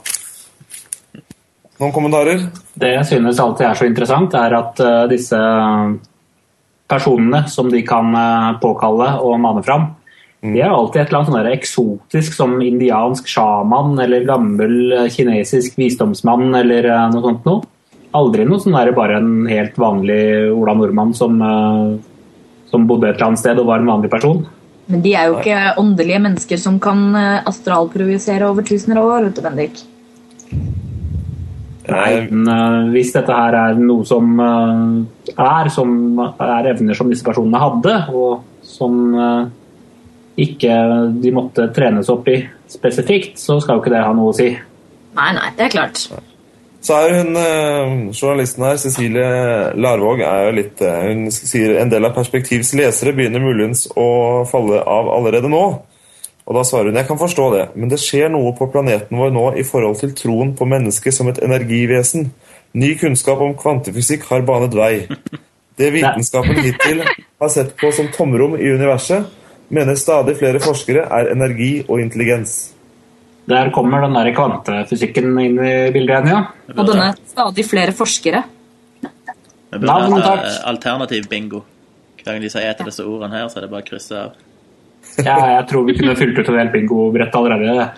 Noen 1.81 1.93
kommentarer? 1.93 2.45
Det 2.77 2.91
jeg 2.91 3.07
synes 3.09 3.41
alltid 3.41 3.65
er 3.65 3.77
så 3.77 3.87
interessant, 3.89 4.35
er 4.37 4.55
at 4.59 4.81
uh, 4.83 5.05
disse 5.09 5.39
personene 6.91 7.43
som 7.49 7.71
de 7.73 7.81
kan 7.87 8.13
uh, 8.13 8.53
påkalle 8.61 9.15
og 9.25 9.39
mane 9.41 9.63
fram, 9.65 9.89
de 10.43 10.59
er 10.59 10.73
alltid 10.73 11.01
et 11.01 11.07
eller 11.07 11.21
annet 11.21 11.31
sånn 11.31 11.53
eksotisk 11.53 12.33
som 12.35 12.57
indiansk 12.61 13.29
sjaman 13.31 13.95
eller 14.03 14.27
gammel 14.27 14.75
uh, 14.91 15.05
kinesisk 15.09 15.79
visdomsmann 15.79 16.51
eller 16.59 16.89
noe 17.13 17.23
sånt 17.25 17.47
noe. 17.49 17.69
Aldri 18.13 18.45
noe 18.45 18.61
sånn 18.61 18.75
der 18.77 18.91
bare 18.93 19.17
en 19.17 19.47
helt 19.49 19.79
vanlig 19.81 20.19
Ola 20.53 20.75
Nordmann 20.77 21.15
som, 21.17 21.39
som 22.69 22.83
bodde 22.85 23.07
et 23.09 23.15
eller 23.15 23.31
annet 23.31 23.41
sted 23.41 23.57
og 23.57 23.71
var 23.71 23.81
en 23.81 23.89
vanlig 23.89 24.11
person. 24.13 24.43
Men 24.93 25.01
de 25.01 25.15
er 25.17 25.31
jo 25.31 25.39
ikke 25.39 25.73
åndelige 25.81 26.21
mennesker 26.27 26.61
som 26.61 26.77
kan 26.83 27.17
astralprovisere 27.17 28.51
over 28.51 28.67
tusener 28.69 29.01
av 29.01 29.09
år, 29.15 29.31
vet 29.31 29.39
du, 29.39 29.41
Bendik. 29.47 29.81
Nei, 31.83 32.27
men 32.31 32.47
uh, 32.47 32.91
hvis 32.93 33.11
dette 33.11 33.35
her 33.35 33.55
er 33.59 33.79
noe 33.79 34.05
som 34.07 34.37
uh, 34.39 35.33
er 35.33 35.69
som 35.73 36.19
er 36.21 36.69
evner 36.71 36.95
som 36.95 37.09
disse 37.11 37.25
personene 37.25 37.59
hadde, 37.59 37.95
og 38.15 38.43
som 38.63 38.99
uh, 39.17 39.41
ikke 40.39 40.77
de 41.19 41.33
måtte 41.35 41.67
trenes 41.75 42.09
opp 42.13 42.29
i 42.31 42.39
spesifikt, 42.71 43.35
så 43.41 43.59
skal 43.59 43.77
jo 43.77 43.83
ikke 43.83 43.93
det 43.93 44.05
ha 44.05 44.13
noe 44.15 44.31
å 44.31 44.37
si. 44.37 44.47
Nei, 45.13 45.31
nei, 45.35 45.49
det 45.57 45.67
er 45.67 45.75
klart. 45.75 46.05
Så 46.83 46.95
er 46.99 47.19
hun 47.19 47.37
journalisten 48.11 48.65
her, 48.65 48.79
Cecilie 48.81 49.27
Larvåg, 49.79 50.19
er 50.27 50.49
jo 50.49 50.55
litt 50.57 50.81
Hun 50.83 51.29
sier 51.31 51.77
en 51.79 51.91
del 51.91 52.03
av 52.03 52.11
Perspektivs 52.17 52.73
lesere 52.75 53.13
begynner 53.15 53.39
muligens 53.39 53.85
å 53.95 54.43
falle 54.49 54.81
av 54.81 55.11
allerede 55.13 55.51
nå. 55.51 55.63
Og 56.43 56.57
da 56.57 56.63
svarer 56.67 56.91
hun 56.91 56.99
jeg 56.99 57.07
kan 57.07 57.19
forstå 57.19 57.45
det, 57.53 57.63
men 57.79 57.91
det 57.91 58.01
skjer 58.03 58.31
noe 58.33 58.51
på 58.57 58.67
planeten 58.71 59.19
vår 59.19 59.31
nå 59.31 59.45
i 59.59 59.63
forhold 59.67 60.01
til 60.01 60.11
troen 60.17 60.51
på 60.59 60.67
mennesket 60.67 61.15
som 61.15 61.29
et 61.31 61.39
energivesen. 61.43 62.31
Ny 62.75 62.93
kunnskap 62.99 63.41
om 63.45 63.55
kvantefysikk 63.55 64.25
har 64.31 64.43
banet 64.47 64.75
vei. 64.75 64.93
Det 65.79 65.89
vitenskapen 65.93 66.59
hittil 66.61 67.01
har 67.05 67.49
sett 67.49 67.71
på 67.79 67.89
som 67.95 68.11
tomrom 68.13 68.57
i 68.59 68.69
universet, 68.75 69.25
mener 69.73 69.97
stadig 69.97 70.35
flere 70.37 70.61
forskere 70.61 71.07
er 71.07 71.31
energi 71.31 71.71
og 71.87 72.01
intelligens. 72.03 72.73
Der 73.49 73.71
kommer 73.75 74.03
den 74.03 74.13
der 74.15 74.29
kvantefysikken 74.35 75.33
inn 75.41 75.57
i 75.57 75.73
bildet 75.91 76.13
igjen, 76.13 76.29
ja. 76.29 76.43
Og 76.77 76.85
denne 76.87 77.09
stadig 77.27 77.65
flere 77.67 77.95
forskere. 77.95 78.43
Navn, 79.73 80.19
takk. 80.21 80.45
alternativ 80.69 81.27
bingo. 81.29 81.63
Hver 82.21 82.35
gang 82.35 82.43
de 82.43 82.51
sier 82.51 82.69
et 82.69 82.79
av 82.79 82.87
disse 82.87 83.03
ordene 83.03 83.35
her, 83.35 83.49
så 83.49 83.59
er 83.59 83.65
det 83.65 83.71
bare 83.73 83.83
å 83.83 83.87
krysse 83.87 84.19
av. 84.27 84.37
Ja, 85.21 85.37
jeg 85.59 85.65
tror 85.69 85.85
vi 85.87 85.95
kunne 85.97 86.17
fylt 86.17 86.39
ut 86.39 86.49
en 86.49 86.59
helt 86.61 86.73
bingobrett 86.73 87.35
allerede. 87.37 87.89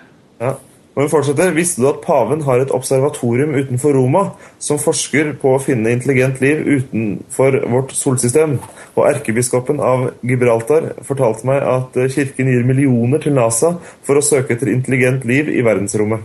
Ja. 0.42 0.56
Og 0.96 1.02
vi 1.04 1.10
fortsetter. 1.12 1.52
Visste 1.52 1.82
du 1.82 1.90
at 1.90 2.00
paven 2.04 2.40
har 2.46 2.62
et 2.62 2.72
observatorium 2.72 3.52
utenfor 3.52 3.92
Roma 3.98 4.22
som 4.62 4.80
forsker 4.80 5.34
på 5.42 5.52
å 5.52 5.60
finne 5.60 5.92
intelligent 5.92 6.40
liv 6.40 6.62
utenfor 6.64 7.58
vårt 7.68 7.92
solsystem? 7.96 8.56
Og 8.96 9.02
erkebiskopen 9.10 9.82
av 9.84 10.06
Gibraltar 10.24 10.94
fortalte 11.04 11.44
meg 11.48 11.60
at 11.68 12.00
kirken 12.14 12.48
gir 12.48 12.64
millioner 12.64 13.20
til 13.20 13.36
NASA 13.36 13.74
for 14.08 14.16
å 14.16 14.24
søke 14.24 14.56
etter 14.56 14.72
intelligent 14.72 15.28
liv 15.28 15.52
i 15.52 15.60
verdensrommet. 15.66 16.24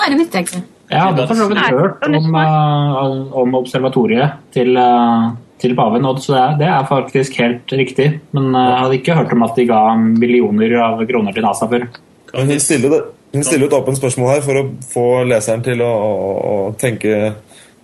Nei, 0.00 0.08
det 0.08 0.22
visste 0.22 0.40
jeg 0.40 0.48
ikke. 0.48 0.64
Jeg 0.90 1.04
hadde 1.04 1.26
for 1.28 1.38
så 1.38 1.50
vidt 1.50 1.60
hørt 1.68 2.08
om, 2.08 2.32
uh, 2.34 3.36
om 3.44 3.60
observatoriet 3.60 4.40
til 4.56 4.80
uh, 4.80 5.28
til 5.60 5.76
paven. 5.78 6.06
Og 6.08 6.20
så 6.24 6.38
det 6.60 6.68
er 6.68 6.88
faktisk 6.88 7.38
helt 7.40 7.72
riktig. 7.76 8.10
Men 8.36 8.52
eh, 8.54 8.68
jeg 8.68 8.82
hadde 8.82 9.00
ikke 9.00 9.18
hørt 9.18 9.34
om 9.36 9.46
at 9.46 9.56
de 9.58 9.68
ga 9.70 9.80
millioner 9.96 10.76
av 10.86 11.02
kroner 11.08 11.36
til 11.36 11.46
NASA 11.46 11.68
før. 11.70 11.88
Hun 12.30 12.52
stiller, 12.62 12.94
det, 12.94 13.00
hun 13.34 13.46
stiller 13.46 13.66
et 13.66 13.78
åpent 13.80 13.98
spørsmål 13.98 14.32
her 14.36 14.44
for 14.44 14.60
å 14.60 14.66
få 14.92 15.06
leseren 15.26 15.64
til 15.66 15.82
å, 15.82 15.90
å 15.90 16.54
tenke, 16.78 17.34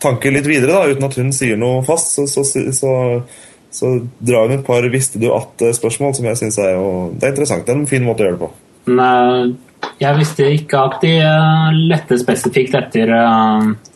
tanke 0.02 0.30
litt 0.30 0.46
videre, 0.46 0.70
da, 0.70 0.94
uten 0.94 1.08
at 1.08 1.18
hun 1.18 1.34
sier 1.34 1.58
noe 1.58 1.82
fast. 1.86 2.14
Så, 2.14 2.28
så, 2.30 2.44
så, 2.46 2.92
så 3.74 3.92
drar 4.22 4.46
hun 4.46 4.60
et 4.60 4.66
par 4.66 4.86
'visste 4.92 5.22
du 5.22 5.32
at'-spørsmål, 5.34 6.14
som 6.14 6.30
jeg 6.30 6.42
syns 6.42 6.60
er, 6.62 6.78
er, 6.78 7.30
interessant. 7.32 7.66
Det 7.66 7.74
er 7.74 7.80
en 7.82 7.90
fin 7.90 8.06
måte 8.06 8.22
å 8.22 8.28
gjøre 8.28 8.38
det 8.38 8.44
på. 8.46 8.52
Men, 8.86 9.56
jeg 10.00 10.18
visste 10.18 10.46
ikke 10.52 10.78
at 10.88 11.02
de 11.02 11.12
lette 11.90 12.18
spesifikt 12.20 12.74
etter 12.76 13.10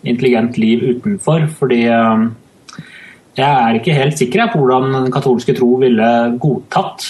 intelligent 0.03 0.57
liv 0.61 0.83
utenfor, 0.97 1.47
fordi 1.59 1.83
jeg 3.39 3.47
er 3.47 3.79
ikke 3.79 3.95
helt 3.95 4.19
sikker 4.19 4.51
på 4.53 4.61
hvordan 4.61 4.95
den 4.97 5.11
katolske 5.15 5.55
tro 5.57 5.77
ville 5.83 6.11
godtatt 6.43 7.07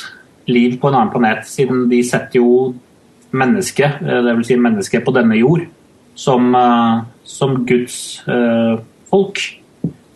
liv 0.51 0.77
på 0.81 0.91
en 0.91 0.99
annen 0.99 1.13
planet, 1.13 1.47
siden 1.49 1.87
de 1.91 2.01
setter 2.07 2.41
jo 2.41 2.73
mennesket, 3.37 4.01
eh, 4.03 4.23
dvs. 4.27 4.49
Si 4.51 4.59
mennesket 4.59 5.05
på 5.07 5.15
denne 5.15 5.39
jord, 5.39 5.65
som, 6.15 6.55
eh, 6.55 7.03
som 7.25 7.65
Guds 7.67 8.23
uh, 8.29 8.81
folk. 9.09 9.39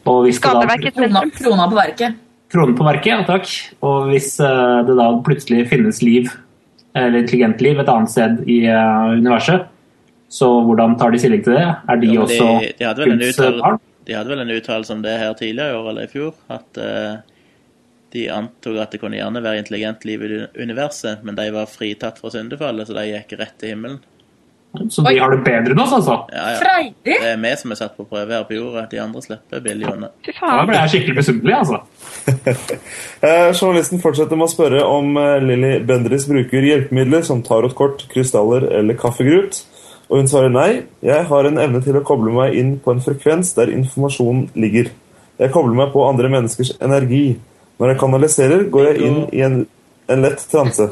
Og 0.04 0.24
hvis 0.26 0.36
Skaperverket. 0.40 0.98
Krona 1.38 1.68
på 1.70 1.78
verket. 1.78 2.18
Kronen 2.52 2.74
på 2.76 2.84
verket, 2.84 3.12
ja 3.12 3.22
takk. 3.24 3.48
Og 3.82 4.10
hvis 4.10 4.34
uh, 4.42 4.82
det 4.84 4.98
da 4.98 5.06
plutselig 5.24 5.68
finnes 5.70 6.02
liv, 6.02 6.28
eller 6.94 7.22
intelligent 7.22 7.62
liv, 7.64 7.78
et 7.78 7.88
annet 7.88 8.10
sted 8.12 8.44
i 8.50 8.66
uh, 8.68 9.14
universet, 9.16 9.70
så 10.28 10.50
hvordan 10.66 10.98
tar 10.98 11.14
de 11.14 11.22
stilling 11.22 11.44
til 11.46 11.56
det? 11.56 11.64
Er 11.88 12.00
de, 12.02 12.12
ja, 12.12 12.20
også 12.20 12.46
de, 12.60 13.16
Guds 13.22 13.40
barn? 13.62 13.80
De 14.04 14.16
hadde 14.16 14.32
vel 14.32 14.44
en 14.44 14.52
uttalelse 14.54 14.92
om 14.92 15.04
det 15.04 15.14
her 15.20 15.36
tidligere 15.38 15.72
i 15.72 15.78
år 15.78 15.90
eller 15.92 16.08
i 16.08 16.12
fjor. 16.12 16.34
At 16.52 16.80
uh, 16.80 17.22
de 18.14 18.26
antok 18.30 18.78
at 18.82 18.94
det 18.94 19.00
kunne 19.02 19.18
gjerne 19.18 19.42
være 19.42 19.64
intelligent 19.64 20.04
liv 20.06 20.24
i 20.26 20.42
universet, 20.60 21.24
men 21.26 21.38
de 21.38 21.48
var 21.54 21.70
fritatt 21.70 22.20
fra 22.22 22.30
syndefallet, 22.30 22.86
så 22.86 22.96
de 22.96 23.08
gikk 23.10 23.38
rett 23.40 23.56
til 23.58 23.74
himmelen. 23.74 24.02
Så 24.90 25.02
de 25.02 25.18
har 25.18 25.30
det 25.30 25.42
bedre 25.46 25.70
enn 25.70 25.80
oss, 25.82 25.92
altså? 25.94 26.16
Ja, 26.34 26.44
ja. 26.50 26.78
Det 27.06 27.18
er 27.30 27.36
vi 27.38 27.50
som 27.60 27.70
er 27.70 27.78
satt 27.78 27.94
på 27.94 28.06
prøve 28.10 28.34
her 28.34 28.46
på 28.48 28.56
jorda. 28.56 28.88
De 28.90 28.98
andre 28.98 29.22
slipper 29.22 29.62
billig 29.62 29.86
unna. 29.86 30.08
Da 30.26 30.64
ble 30.66 30.80
jeg 30.80 30.92
skikkelig 30.94 31.20
misunnelig, 31.20 31.58
altså. 31.60 31.82
Eh, 33.24 33.50
journalisten 33.56 34.00
fortsetter 34.02 34.36
med 34.36 34.44
å 34.44 34.52
spørre 34.52 34.80
om 34.84 35.14
eh, 35.16 35.38
Lilly 35.40 35.70
Bendriss 35.88 36.26
bruker 36.28 36.66
hjelpemidler 36.66 37.22
som 37.24 37.40
tarotkort, 37.46 38.02
krystaller 38.10 38.66
eller 38.80 38.98
kaffegrut. 39.00 39.62
Og 40.10 40.20
hun 40.20 40.28
svarer 40.28 40.52
nei, 40.52 40.70
jeg 41.04 41.28
har 41.30 41.48
en 41.48 41.60
evne 41.60 41.80
til 41.84 41.96
å 41.96 42.04
koble 42.04 42.34
meg 42.34 42.56
inn 42.60 42.74
på 42.82 42.92
en 42.92 43.02
frekvens 43.04 43.54
der 43.56 43.72
informasjonen 43.72 44.50
ligger. 44.58 44.90
Jeg 45.40 45.52
kobler 45.54 45.78
meg 45.78 45.94
på 45.94 46.04
andre 46.06 46.30
menneskers 46.30 46.74
energi. 46.84 47.38
Når 47.80 47.90
jeg 47.90 48.00
kanaliserer, 48.02 48.66
går 48.70 48.90
jeg 48.90 49.08
inn 49.08 49.18
i 49.34 49.42
en, 49.42 49.56
en 50.12 50.22
lett 50.22 50.44
transe. 50.50 50.90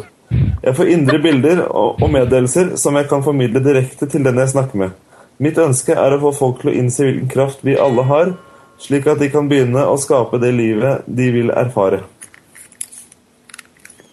Jeg 0.62 0.76
får 0.78 0.90
indre 0.94 1.18
bilder 1.22 1.64
og, 1.68 2.00
og 2.02 2.10
meddelelser 2.14 2.72
som 2.80 2.96
jeg 2.96 3.08
kan 3.10 3.24
formidle 3.24 3.62
direkte 3.62 4.08
til 4.08 4.24
den 4.24 4.40
jeg 4.40 4.54
snakker 4.54 4.80
med. 4.80 4.96
Mitt 5.42 5.58
ønske 5.60 5.94
er 5.98 6.14
å 6.14 6.20
få 6.22 6.32
folk 6.38 6.62
til 6.62 6.72
å 6.72 6.74
innse 6.78 7.04
hvilken 7.04 7.30
kraft 7.30 7.62
vi 7.66 7.76
alle 7.78 8.06
har, 8.08 8.34
slik 8.82 9.06
at 9.10 9.20
de 9.22 9.28
kan 9.32 9.48
begynne 9.50 9.84
å 9.86 9.98
skape 10.00 10.40
det 10.42 10.52
livet 10.56 11.06
de 11.06 11.28
vil 11.34 11.52
erfare. 11.54 12.02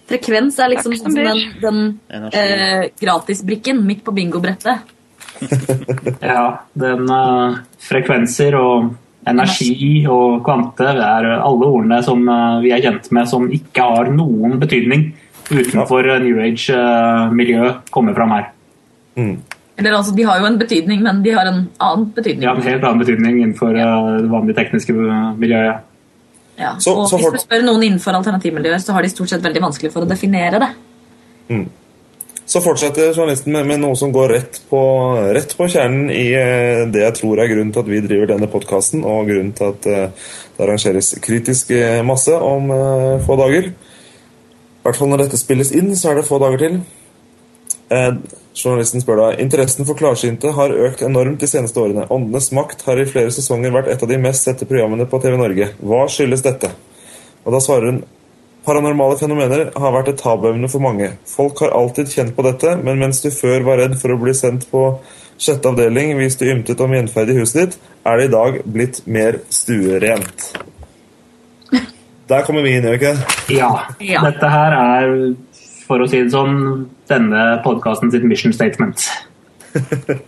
Frekvens 0.09 0.57
er 0.57 0.71
liksom 0.73 0.95
sånn 0.97 1.13
som 1.13 1.19
den, 1.19 1.43
den 2.09 2.31
eh, 2.33 2.87
gratisbrikken 2.99 3.83
midt 3.85 4.01
på 4.05 4.13
bingobrettet. 4.15 4.95
ja, 6.31 6.45
den 6.73 7.05
uh, 7.07 7.59
frekvenser 7.83 8.57
og 8.59 8.89
energi 9.29 10.01
og 10.09 10.41
kvante 10.43 10.87
er 10.89 11.27
alle 11.35 11.69
ordene 11.69 11.99
som 12.03 12.25
uh, 12.27 12.57
vi 12.63 12.73
er 12.75 12.83
kjent 12.83 13.11
med 13.15 13.29
som 13.29 13.45
ikke 13.53 13.85
har 13.85 14.09
noen 14.15 14.57
betydning 14.59 15.11
utenfor 15.49 16.09
uh, 16.09 16.17
New 16.23 16.41
Age-miljø, 16.43 17.69
kommer 17.93 18.17
fram 18.17 18.35
her. 18.35 18.49
Mm. 19.19 19.37
Eller 19.79 19.95
altså, 19.95 20.15
De 20.15 20.25
har 20.27 20.41
jo 20.41 20.49
en 20.49 20.59
betydning, 20.59 21.03
men 21.05 21.21
de 21.23 21.35
har 21.37 21.47
en 21.47 21.61
annen 21.77 22.09
betydning. 22.15 22.43
Ja, 22.43 22.55
en 22.57 22.65
helt 22.65 22.83
annen 22.83 22.99
betydning 22.99 23.37
innenfor 23.39 23.77
det 23.77 24.31
vanlige 24.31 24.57
tekniske 24.57 24.95
miljøet. 25.39 25.85
Ja. 26.59 26.75
Så, 26.83 26.93
og 26.93 27.07
så 27.07 27.17
hvis 27.21 27.39
du 27.39 27.43
spør 27.45 27.63
noen 27.63 27.85
innenfor 27.87 28.17
alternativmiljøet, 28.19 28.83
så 28.83 28.95
har 28.95 29.05
de 29.05 29.11
stort 29.11 29.31
sett 29.31 29.43
veldig 29.43 29.61
vanskelig 29.69 29.93
for 29.93 30.03
å 30.03 30.09
definere 30.09 30.59
det. 30.61 30.69
Mm. 31.49 31.67
Så 32.49 32.61
fortsetter 32.65 33.13
journalisten 33.13 33.53
med, 33.53 33.67
med, 33.69 33.81
noe 33.83 33.97
som 33.97 34.11
går 34.13 34.31
rett 34.33 34.59
på, 34.71 34.81
rett 35.35 35.51
på, 35.55 35.67
kjernen 35.69 36.09
i 36.09 36.25
eh, 36.33 36.81
det 36.89 37.03
jeg 37.03 37.17
tror 37.19 37.39
er 37.39 37.51
grunnen 37.51 37.71
til 37.75 37.83
at 37.83 37.91
vi 37.91 38.01
driver 38.01 38.31
denne 38.31 38.49
podkasten, 38.49 39.03
og 39.05 39.29
grunnen 39.29 39.53
til 39.57 39.69
at 39.69 39.85
uh, 39.85 40.31
det 40.57 40.65
arrangeres 40.65 41.13
kritisk 41.21 41.69
eh, 41.77 42.01
masse 42.05 42.33
om 42.33 42.73
få 43.25 43.37
dager. 43.39 43.69
I 43.69 44.81
hvert 44.87 44.97
fall 44.97 45.11
når 45.13 45.27
dette 45.27 45.39
spilles 45.39 45.71
inn, 45.77 45.93
så 45.95 46.11
er 46.11 46.19
det 46.19 46.27
få 46.27 46.41
dager 46.41 46.65
til. 46.65 46.79
Journalisten 48.59 49.03
spør 49.03 49.21
da 49.21 49.27
Interessen 49.39 49.87
for 49.87 49.97
klarsynte 49.99 50.51
har 50.57 50.73
økt 50.87 51.03
enormt 51.05 51.39
de 51.39 51.47
seneste 51.47 51.79
årene. 51.79 52.07
Åndenes 52.11 52.51
makt 52.55 52.83
har 52.87 52.99
i 52.99 53.07
flere 53.07 53.31
sesonger 53.31 53.73
vært 53.75 53.91
et 53.93 54.03
av 54.03 54.11
de 54.11 54.19
mest 54.21 54.47
sette 54.47 54.67
programmene 54.67 55.07
på 55.09 55.19
TV 55.23 55.37
Norge. 55.39 55.71
Hva 55.79 56.05
skyldes 56.11 56.43
dette? 56.45 56.71
Og 57.45 57.55
da 57.55 57.61
svarer 57.63 57.93
hun 57.93 58.01
Paranormale 58.69 59.15
fenomener 59.17 59.69
har 59.79 59.93
vært 59.95 60.11
et 60.11 60.19
tabuemne 60.19 60.67
for 60.69 60.83
mange. 60.83 61.13
Folk 61.25 61.61
har 61.63 61.71
alltid 61.73 62.11
kjent 62.11 62.35
på 62.35 62.43
dette, 62.45 62.75
men 62.83 62.99
mens 62.99 63.21
du 63.23 63.29
før 63.33 63.63
var 63.65 63.79
redd 63.79 63.95
for 63.97 64.13
å 64.13 64.19
bli 64.19 64.33
sendt 64.35 64.67
på 64.69 64.83
sjette 65.39 65.71
avdeling 65.71 66.17
hvis 66.19 66.35
du 66.37 66.43
ymtet 66.51 66.81
om 66.83 66.93
gjenferd 66.93 67.31
i 67.31 67.37
huset 67.39 67.61
ditt, 67.61 67.77
er 68.05 68.19
det 68.19 68.27
i 68.27 68.33
dag 68.33 68.59
blitt 68.67 68.99
mer 69.07 69.39
stuerent. 69.53 70.49
Der 72.29 72.43
kommer 72.45 72.67
vi 72.67 72.75
inn, 72.75 72.85
gjør 72.85 72.97
vi 72.97 72.99
ikke? 72.99 73.15
Ja. 73.55 73.71
Ja. 74.03 74.25
Dette 74.27 74.51
her 74.51 74.75
er, 74.77 75.15
for 75.89 76.03
å 76.03 76.07
si 76.09 76.21
det 76.21 76.33
sånn, 76.33 76.85
denne 77.09 77.47
podkasten 77.65 78.13
sitt 78.13 78.27
mission 78.29 78.53
statement. 78.55 79.09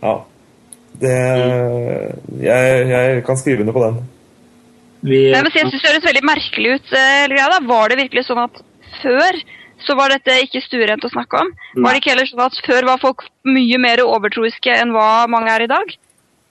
Ja. 0.00 0.14
Det 1.00 1.10
jeg, 2.40 2.84
jeg 2.88 3.22
kan 3.26 3.36
skrive 3.36 3.64
under 3.64 3.74
på 3.76 3.82
den. 3.84 3.98
Vi, 5.04 5.18
Nei, 5.32 5.40
men 5.44 5.52
Jeg 5.52 5.68
synes 5.68 5.82
det 5.82 5.90
høres 5.90 6.06
veldig 6.08 6.22
merkelig 6.28 6.74
ut. 6.76 6.92
eh, 6.96 7.28
da. 7.36 7.58
Var 7.68 7.92
det 7.92 7.98
virkelig 8.02 8.24
sånn 8.28 8.40
at 8.40 8.62
før 9.02 9.40
så 9.84 9.96
var 9.96 10.12
dette 10.12 10.38
ikke 10.44 10.60
stuerent 10.64 11.04
å 11.04 11.12
snakke 11.12 11.40
om? 11.40 11.52
Var 11.76 11.92
det 11.92 12.02
ikke 12.02 12.12
heller 12.12 12.28
sånn 12.28 12.44
at 12.44 12.58
før 12.66 12.88
var 12.88 13.00
folk 13.00 13.24
mye 13.48 13.80
mer 13.80 14.02
overtroiske 14.04 14.72
enn 14.76 14.92
hva 14.96 15.26
mange 15.28 15.52
er 15.52 15.64
i 15.64 15.70
dag? 15.70 15.94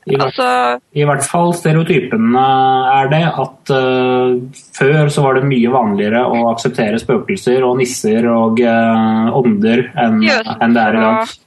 I, 0.09 0.17
hvert, 0.17 0.25
Altså, 0.25 0.79
I 0.97 1.05
hvert 1.07 1.25
fall 1.27 1.53
stereotypen 1.57 2.33
eh, 2.39 2.89
er 2.95 3.11
det 3.11 3.21
at 3.27 3.73
uh, 3.75 4.63
før 4.77 5.11
så 5.13 5.23
var 5.25 5.37
det 5.37 5.49
mye 5.49 5.73
vanligere 5.73 6.23
å 6.25 6.47
akseptere 6.53 6.99
spøkelser 7.01 7.65
og 7.67 7.77
nisser 7.81 8.25
og 8.31 8.59
uh, 8.63 9.29
ånder 9.39 9.85
enn 9.93 10.19
en 10.25 10.75
det 10.75 10.83
er 10.87 10.97
i 10.97 11.05
dag. 11.05 11.37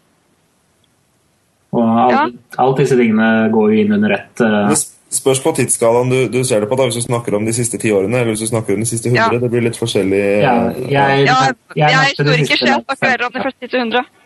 Og 1.72 1.84
alt, 2.06 2.12
Ja. 2.12 2.24
alt 2.62 2.82
disse 2.82 2.98
tingene 2.98 3.28
går 3.52 3.72
jo 3.72 3.84
inn 3.84 3.94
under 3.98 4.16
ett. 4.18 4.34
Uh, 4.40 4.68
Det 4.72 4.80
spørs 5.18 5.42
på 5.44 5.52
tidsskalaen 5.56 6.08
du, 6.12 6.18
du 6.32 6.40
ser 6.44 6.64
det 6.64 6.70
på, 6.70 6.76
da, 6.78 6.88
hvis 6.88 7.00
du 7.00 7.04
snakker 7.04 7.36
om 7.36 7.44
de 7.48 7.52
siste 7.56 7.80
ti 7.80 7.92
årene 7.92 8.22
eller 8.22 8.32
hvis 8.32 8.46
du 8.46 8.50
snakker 8.52 8.78
om 8.78 8.84
de 8.84 8.88
siste 8.88 9.10
hundre. 9.12 9.28
Ja. 9.36 9.42
Det 9.42 9.52
blir 9.52 9.66
litt 9.68 9.80
forskjellig. 9.80 10.24
ja, 10.40 10.56
jeg, 10.78 10.88
jeg, 10.88 10.96
jeg 10.96 11.28
jeg, 11.28 11.28
jeg, 11.28 11.54
jeg, 11.76 11.92
jeg, 11.92 11.92
jeg, 11.92 12.16
så 12.16 12.98
jeg 13.02 13.14
heller 13.14 13.28
om 13.28 13.36
de 13.36 13.46
første 13.50 13.78
hundre. 13.78 14.04
100. 14.06 14.21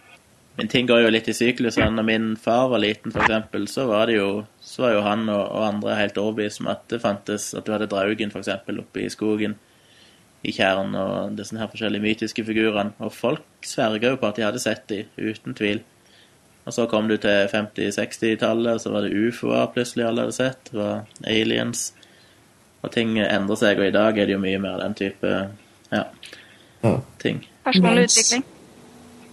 Men 0.56 0.68
ting 0.72 0.86
går 0.88 1.02
jo 1.04 1.12
litt 1.12 1.28
i 1.28 1.34
sykluser. 1.36 1.90
Når 1.92 2.04
min 2.08 2.28
far 2.40 2.70
var 2.72 2.80
liten, 2.80 3.12
for 3.12 3.26
eksempel, 3.26 3.66
så 3.68 3.84
var 3.90 4.08
det 4.08 4.16
jo, 4.16 4.28
så 4.64 4.86
var 4.86 4.94
jo 4.94 5.02
han 5.04 5.26
og, 5.28 5.42
og 5.52 5.66
andre 5.66 5.96
helt 5.98 6.20
overbevist 6.20 6.62
om 6.62 6.70
at 6.72 6.86
det 6.88 7.02
fantes 7.02 7.50
At 7.54 7.66
du 7.66 7.74
hadde 7.74 7.88
Draugen, 7.92 8.32
for 8.32 8.40
eksempel, 8.40 8.80
oppe 8.80 9.04
i 9.04 9.10
skogen 9.12 9.58
i 10.46 10.52
Tjern, 10.54 10.94
og 10.94 11.36
disse 11.36 11.58
her 11.58 11.68
forskjellige 11.68 12.04
mytiske 12.04 12.44
figurene. 12.46 12.94
Og 13.02 13.12
folk 13.12 13.66
sverga 13.66 14.14
jo 14.14 14.18
på 14.20 14.28
at 14.30 14.38
de 14.38 14.46
hadde 14.46 14.62
sett 14.62 14.86
de, 14.92 15.02
uten 15.18 15.56
tvil. 15.58 15.82
Og 16.66 16.74
så 16.74 16.86
kom 16.90 17.08
du 17.10 17.16
til 17.20 17.46
50-60-tallet, 17.52 18.72
og 18.74 18.80
så 18.82 18.90
var 18.94 19.06
det 19.06 19.14
ufoer 19.14 19.68
plutselig 19.74 20.06
alle 20.06 20.24
hadde 20.26 20.34
sett. 20.38 20.70
Det 20.70 20.78
var 20.80 21.04
aliens. 21.26 21.88
Og 22.82 22.90
ting 22.94 23.16
endrer 23.22 23.58
seg, 23.60 23.78
og 23.80 23.90
i 23.90 23.94
dag 23.94 24.18
er 24.18 24.28
det 24.28 24.36
jo 24.36 24.42
mye 24.42 24.62
mer 24.62 24.80
den 24.82 24.96
type 24.98 25.32
ja, 25.92 26.04
Ja. 26.82 26.96
ting. 27.22 27.44
Personlig 27.64 28.08
utvikling. 28.08 28.44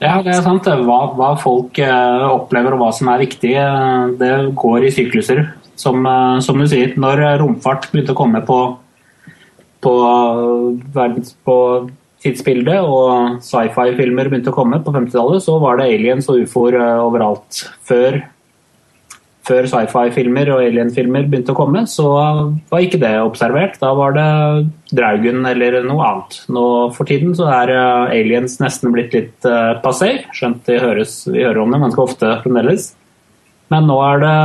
Ja, 0.01 0.19
det 0.23 0.33
er 0.33 0.45
sant. 0.45 0.67
Hva, 0.67 0.99
hva 1.17 1.33
folk 1.39 1.77
eh, 1.81 2.23
opplever 2.27 2.75
og 2.75 2.83
hva 2.83 2.91
som 2.95 3.11
er 3.13 3.23
viktig, 3.23 3.53
eh, 3.59 4.13
det 4.19 4.31
går 4.59 4.87
i 4.87 4.93
sykluser. 4.93 5.45
Som, 5.79 6.05
eh, 6.05 6.39
som 6.45 6.59
du 6.59 6.67
sier, 6.69 6.95
når 6.99 7.23
romfart 7.41 7.89
begynte 7.91 8.15
å 8.15 8.19
komme 8.19 8.43
på, 8.45 8.59
på, 9.83 9.93
verdens, 10.95 11.35
på 11.45 11.57
tidsbildet, 12.23 12.83
og 12.83 13.39
sci-fi-filmer 13.43 14.31
begynte 14.31 14.53
å 14.53 14.55
komme 14.55 14.79
på 14.83 14.93
50-tallet, 14.95 15.43
så 15.43 15.57
var 15.61 15.79
det 15.79 15.89
aliens 15.91 16.29
og 16.31 16.45
ufoer 16.45 16.79
overalt. 17.03 17.65
Før, 17.87 18.21
før 19.43 19.65
sci-fi-filmer 19.67 20.53
og 20.53 20.61
alien-filmer 20.63 21.27
begynte 21.27 21.51
å 21.51 21.57
komme, 21.57 21.83
så 21.89 22.07
var 22.71 22.83
ikke 22.83 23.01
det 23.01 23.11
observert. 23.19 23.75
Da 23.81 23.91
var 23.97 24.15
det 24.15 24.27
Draugen 24.95 25.43
eller 25.49 25.81
noe 25.83 26.07
annet. 26.07 26.39
Nå 26.53 26.65
for 26.95 27.09
tiden 27.09 27.33
så 27.35 27.49
er 27.51 27.73
eh, 27.73 28.15
aliens 28.21 28.59
nesten 28.61 28.93
blitt 28.95 29.15
litt 29.15 29.49
uh, 29.49 29.75
passé, 29.83 30.15
skjønt 30.35 30.63
de 30.69 30.79
høres, 30.79 31.17
vi 31.27 31.43
hører 31.43 31.63
om 31.63 31.75
det 31.75 31.81
ganske 31.83 32.03
ofte 32.05 32.31
fremdeles. 32.45 32.91
Men 33.73 33.89
nå 33.89 33.99
er 34.05 34.23
det 34.23 34.37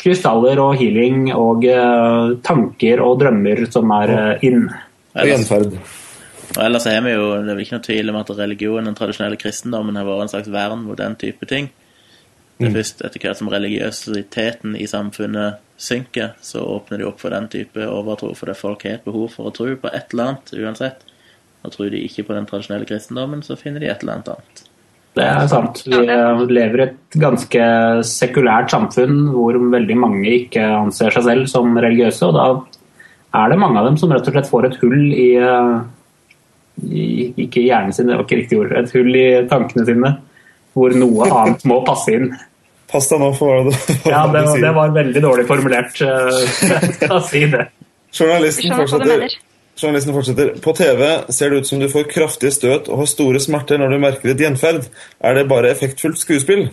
krystaller 0.00 0.60
og 0.62 0.76
healing 0.80 1.30
og 1.34 1.64
eh, 1.68 2.34
tanker 2.46 3.00
og 3.04 3.20
drømmer 3.20 3.64
som 3.72 3.92
er 3.96 4.16
inn. 4.44 4.66
Og 5.16 5.32
gjenferd. 5.32 5.76
Og 6.56 6.60
ellers 6.62 6.86
er 6.88 7.02
vi 7.04 7.12
jo, 7.12 7.24
Det 7.42 7.50
er 7.50 7.56
vel 7.56 7.64
ikke 7.64 7.76
noe 7.76 7.84
tvil 7.84 8.12
om 8.12 8.18
at 8.20 8.30
religionen, 8.38 8.86
den 8.88 8.96
tradisjonelle 8.96 9.40
kristendommen, 9.40 9.96
har 9.98 10.06
vært 10.08 10.28
en 10.28 10.32
slags 10.32 10.52
vern 10.52 10.84
mot 10.86 10.96
den 11.00 11.16
type 11.20 11.48
ting. 11.50 11.68
Det 12.56 12.70
er 12.70 12.76
først 12.78 13.02
etter 13.04 13.20
hvert 13.20 13.36
som 13.36 13.50
religiøsiteten 13.52 14.76
i 14.80 14.86
samfunnet 14.88 15.58
synker, 15.76 16.32
så 16.40 16.62
åpner 16.64 17.02
de 17.02 17.08
opp 17.08 17.20
for 17.20 17.34
den 17.34 17.50
type 17.52 17.84
overtro, 17.84 18.30
fordi 18.36 18.54
folk 18.56 18.86
har 18.86 18.96
et 18.96 19.04
behov 19.04 19.28
for 19.34 19.50
å 19.50 19.52
tro 19.52 19.74
på 19.76 19.90
et 19.92 20.14
eller 20.14 20.30
annet 20.30 20.54
uansett. 20.56 21.04
Og 21.66 21.74
tror 21.74 21.90
de 21.92 22.00
ikke 22.06 22.24
på 22.24 22.36
den 22.36 22.46
tradisjonelle 22.48 22.88
kristendommen, 22.88 23.42
så 23.44 23.58
finner 23.60 23.82
de 23.82 23.90
et 23.90 24.00
eller 24.00 24.16
annet 24.16 24.32
annet. 24.32 24.64
Det 25.16 25.24
er 25.24 25.46
sant. 25.48 25.80
Vi 25.88 25.98
eh, 26.12 26.40
lever 26.52 26.80
i 26.80 26.86
et 26.90 27.18
ganske 27.20 27.66
sekulært 28.04 28.72
samfunn 28.72 29.30
hvor 29.32 29.56
veldig 29.72 29.96
mange 29.96 30.32
ikke 30.42 30.64
anser 30.76 31.14
seg 31.14 31.24
selv 31.24 31.50
som 31.50 31.76
religiøse. 31.76 32.28
Og 32.28 32.36
da 32.36 32.48
er 33.40 33.52
det 33.52 33.60
mange 33.60 33.80
av 33.80 33.88
dem 33.88 33.96
som 34.00 34.12
rett 34.12 34.28
og 34.28 34.36
slett 34.36 34.50
får 34.50 34.68
et 34.68 34.78
hull 34.82 35.06
i, 35.08 35.30
eh, 35.40 35.76
i 36.92 37.06
Ikke 37.46 37.64
hjernen 37.64 37.96
sin, 37.96 38.08
det 38.08 38.18
var 38.18 38.26
ikke 38.26 38.40
riktig 38.42 38.60
ord. 38.60 38.76
Et 38.76 38.92
hull 38.96 39.16
i 39.16 39.26
tankene 39.48 39.86
sine 39.88 40.12
hvor 40.76 40.92
noe 41.00 41.30
annet 41.32 41.64
må 41.68 41.80
passe 41.86 42.12
inn. 42.12 42.30
Pass 42.86 43.08
deg 43.10 43.18
nå 43.18 43.32
for 43.34 43.50
hva 43.50 43.64
du, 43.66 43.74
hva 44.04 44.12
Ja, 44.12 44.22
det, 44.30 44.44
sier. 44.52 44.62
det 44.68 44.72
var 44.76 44.94
veldig 44.94 45.22
dårlig 45.24 45.48
formulert. 45.48 45.98
å 47.16 47.20
si 47.26 47.42
det. 47.50 47.66
Journalisten 48.14 48.76
fortsetter. 48.76 49.26
Journalisten 49.76 50.14
fortsetter. 50.16 50.52
På 50.64 50.72
TV 50.76 51.02
ser 51.34 51.50
det 51.52 51.62
ut 51.64 51.68
som 51.68 51.80
du 51.82 51.88
får 51.92 52.06
kraftige 52.12 52.54
støt 52.54 52.86
og 52.88 53.02
har 53.02 53.10
store 53.10 53.42
smerter 53.42 53.80
når 53.82 53.92
du 53.96 54.02
merker 54.04 54.32
et 54.32 54.44
gjenferd. 54.44 54.86
Er 55.20 55.36
det 55.36 55.48
bare 55.50 55.72
effektfullt 55.74 56.20
skuespill? 56.22 56.68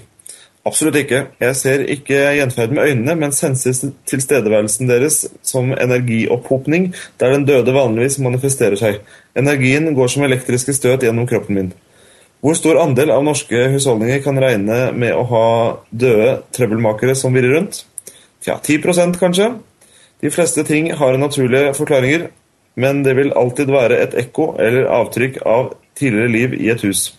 Absolutt 0.64 0.95
ikke. 0.95 1.26
Jeg 1.43 1.56
ser 1.60 1.82
ikke 1.91 2.20
gjenferd 2.38 2.72
med 2.72 2.86
øynene, 2.88 3.18
men 3.20 3.34
senser 3.36 3.89
tilstedeværelsen 4.08 4.88
deres 4.88 5.18
som 5.43 5.74
energiopphopning, 5.76 6.93
der 7.20 7.34
den 7.36 7.43
døde 7.49 7.74
vanligvis 7.76 8.22
manifesterer 8.24 8.80
seg. 8.80 9.01
Energien 9.36 9.89
går 9.97 10.14
som 10.14 10.24
elektriske 10.24 10.78
støt 10.78 11.04
gjennom 11.04 11.28
kroppen 11.28 11.60
min. 11.60 11.74
Hvor 12.44 12.58
stor 12.60 12.76
andel 12.82 13.14
av 13.16 13.22
norske 13.24 13.70
husholdninger 13.72 14.20
kan 14.26 14.36
regne 14.44 14.89
med 14.91 15.16
å 15.16 15.22
ha 15.30 15.48
døde 15.96 16.41
trøbbelmakere 16.52 17.16
som 17.16 17.32
virrer 17.32 17.56
rundt? 17.56 17.86
Tja, 18.44 18.58
10% 18.60 19.16
kanskje? 19.22 19.54
De 20.20 20.32
fleste 20.32 20.66
ting 20.68 20.89
har 20.91 21.16
naturlige 21.16 21.72
forklaringer, 21.78 22.26
men 22.76 23.00
det 23.06 23.14
vil 23.16 23.32
alltid 23.39 23.72
være 23.72 24.02
et 24.04 24.18
ekko 24.26 24.58
eller 24.60 24.91
avtrykk 24.91 25.39
av 25.48 25.72
tidligere 25.96 26.34
liv 26.36 26.58
i 26.60 26.68
et 26.74 26.84
hus. 26.84 27.14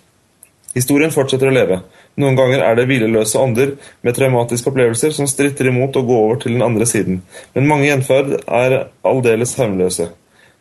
Historien 0.76 1.12
fortsetter 1.14 1.48
å 1.48 1.56
leve. 1.56 1.80
Noen 2.20 2.36
ganger 2.36 2.60
er 2.66 2.76
det 2.76 2.86
hvileløse 2.90 3.40
ånder 3.40 3.74
med 4.04 4.20
traumatiske 4.20 4.68
opplevelser 4.70 5.16
som 5.16 5.30
stritter 5.30 5.72
imot 5.72 5.96
å 5.96 6.04
gå 6.04 6.20
over 6.26 6.44
til 6.44 6.58
den 6.58 6.68
andre 6.68 6.84
siden, 6.84 7.22
men 7.56 7.70
mange 7.70 7.88
gjenferd 7.88 8.36
er 8.44 8.78
aldeles 9.00 9.56
harmløse. 9.56 10.10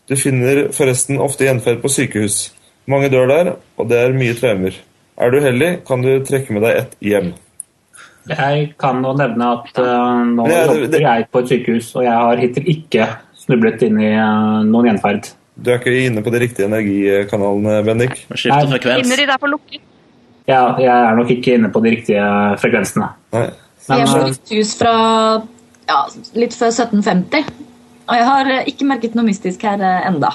Du 0.07 0.15
finner 0.15 0.69
forresten 0.71 1.19
ofte 1.19 1.49
gjenferd 1.49 1.83
på 1.83 1.91
sykehus. 1.91 2.45
Mange 2.89 3.09
dør 3.11 3.29
der, 3.29 3.53
og 3.79 3.87
det 3.89 3.99
er 3.99 4.15
mye 4.15 4.35
traumer. 4.35 4.75
Er 5.21 5.31
du 5.31 5.39
heldig, 5.39 5.69
kan 5.87 6.01
du 6.03 6.11
trekke 6.25 6.55
med 6.55 6.65
deg 6.65 6.79
ett 6.81 6.95
hjem. 7.05 7.33
Jeg 8.27 8.73
kan 8.79 9.01
nå 9.03 9.11
nevne 9.19 9.47
at 9.57 9.79
uh, 9.83 10.23
nå 10.25 10.47
Det 10.47 10.57
er- 10.57 10.87
det- 10.91 11.01
jeg 11.01 11.27
på 11.31 11.39
et 11.39 11.47
sykehus, 11.51 11.95
og 11.95 12.03
jeg 12.03 12.13
har 12.13 12.37
hittil 12.39 12.67
ikke 12.71 13.07
snublet 13.35 13.81
inn 13.83 13.99
i 13.99 14.13
uh, 14.15 14.63
noen 14.63 14.85
gjenferd. 14.91 15.33
Du 15.55 15.69
er 15.71 15.79
ikke 15.79 16.05
inne 16.07 16.23
på 16.23 16.31
de 16.31 16.39
riktige 16.39 16.65
energikanalene, 16.65 17.83
Bendik. 17.85 18.23
Finner 18.33 19.17
de 19.17 19.25
deg 19.27 19.39
på 19.39 19.51
lukket? 19.51 19.81
Ja, 20.47 20.75
jeg 20.79 20.89
er 20.91 21.15
nok 21.15 21.29
ikke 21.29 21.53
inne 21.55 21.69
på 21.71 21.79
de 21.83 21.91
riktige 21.93 22.23
frekvensene. 22.59 23.11
Nei. 23.31 23.49
Men, 23.89 23.99
Jeg 23.99 24.07
har 24.07 24.23
i 24.23 24.31
eh, 24.31 24.31
et 24.31 24.55
hus 24.57 24.71
fra 24.79 24.93
ja, 25.87 25.99
litt 26.39 26.55
før 26.55 26.71
1750. 26.71 27.53
Og 28.07 28.15
jeg 28.17 28.25
har 28.25 28.49
ikke 28.67 28.87
merket 28.87 29.15
noe 29.15 29.27
mystisk 29.27 29.61
her 29.63 29.83
enda. 30.07 30.31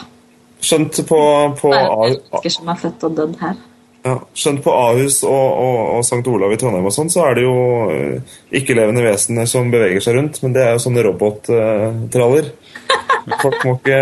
Skjønt 0.61 1.01
på, 1.07 1.19
på, 1.61 1.71
Det 1.73 1.81
A- 1.87 1.97
mennesker 2.03 2.51
som 2.51 2.69
er 2.69 2.79
født 2.81 3.05
og 3.07 3.17
dødd 3.17 3.37
her. 3.41 3.57
ja, 4.05 4.15
skjønt 4.35 4.63
på 4.65 4.73
Ahus 4.75 5.23
og, 5.23 5.47
og, 5.63 5.79
og 5.97 6.05
St. 6.07 6.27
Olav 6.27 6.53
i 6.53 6.57
Trondheim 6.59 6.87
og 6.89 6.95
sånn, 6.95 7.11
så 7.13 7.25
er 7.29 7.35
det 7.39 7.45
jo 7.45 7.57
eh, 7.93 8.37
ikke-levende 8.61 9.03
vesener 9.05 9.47
som 9.51 9.71
beveger 9.71 10.01
seg 10.01 10.17
rundt, 10.17 10.39
men 10.43 10.55
det 10.55 10.63
er 10.65 10.73
jo 10.77 10.83
sånne 10.87 11.03
robottraller. 11.07 12.49
Folk 13.43 13.65
må 13.67 13.75
ikke, 13.79 13.99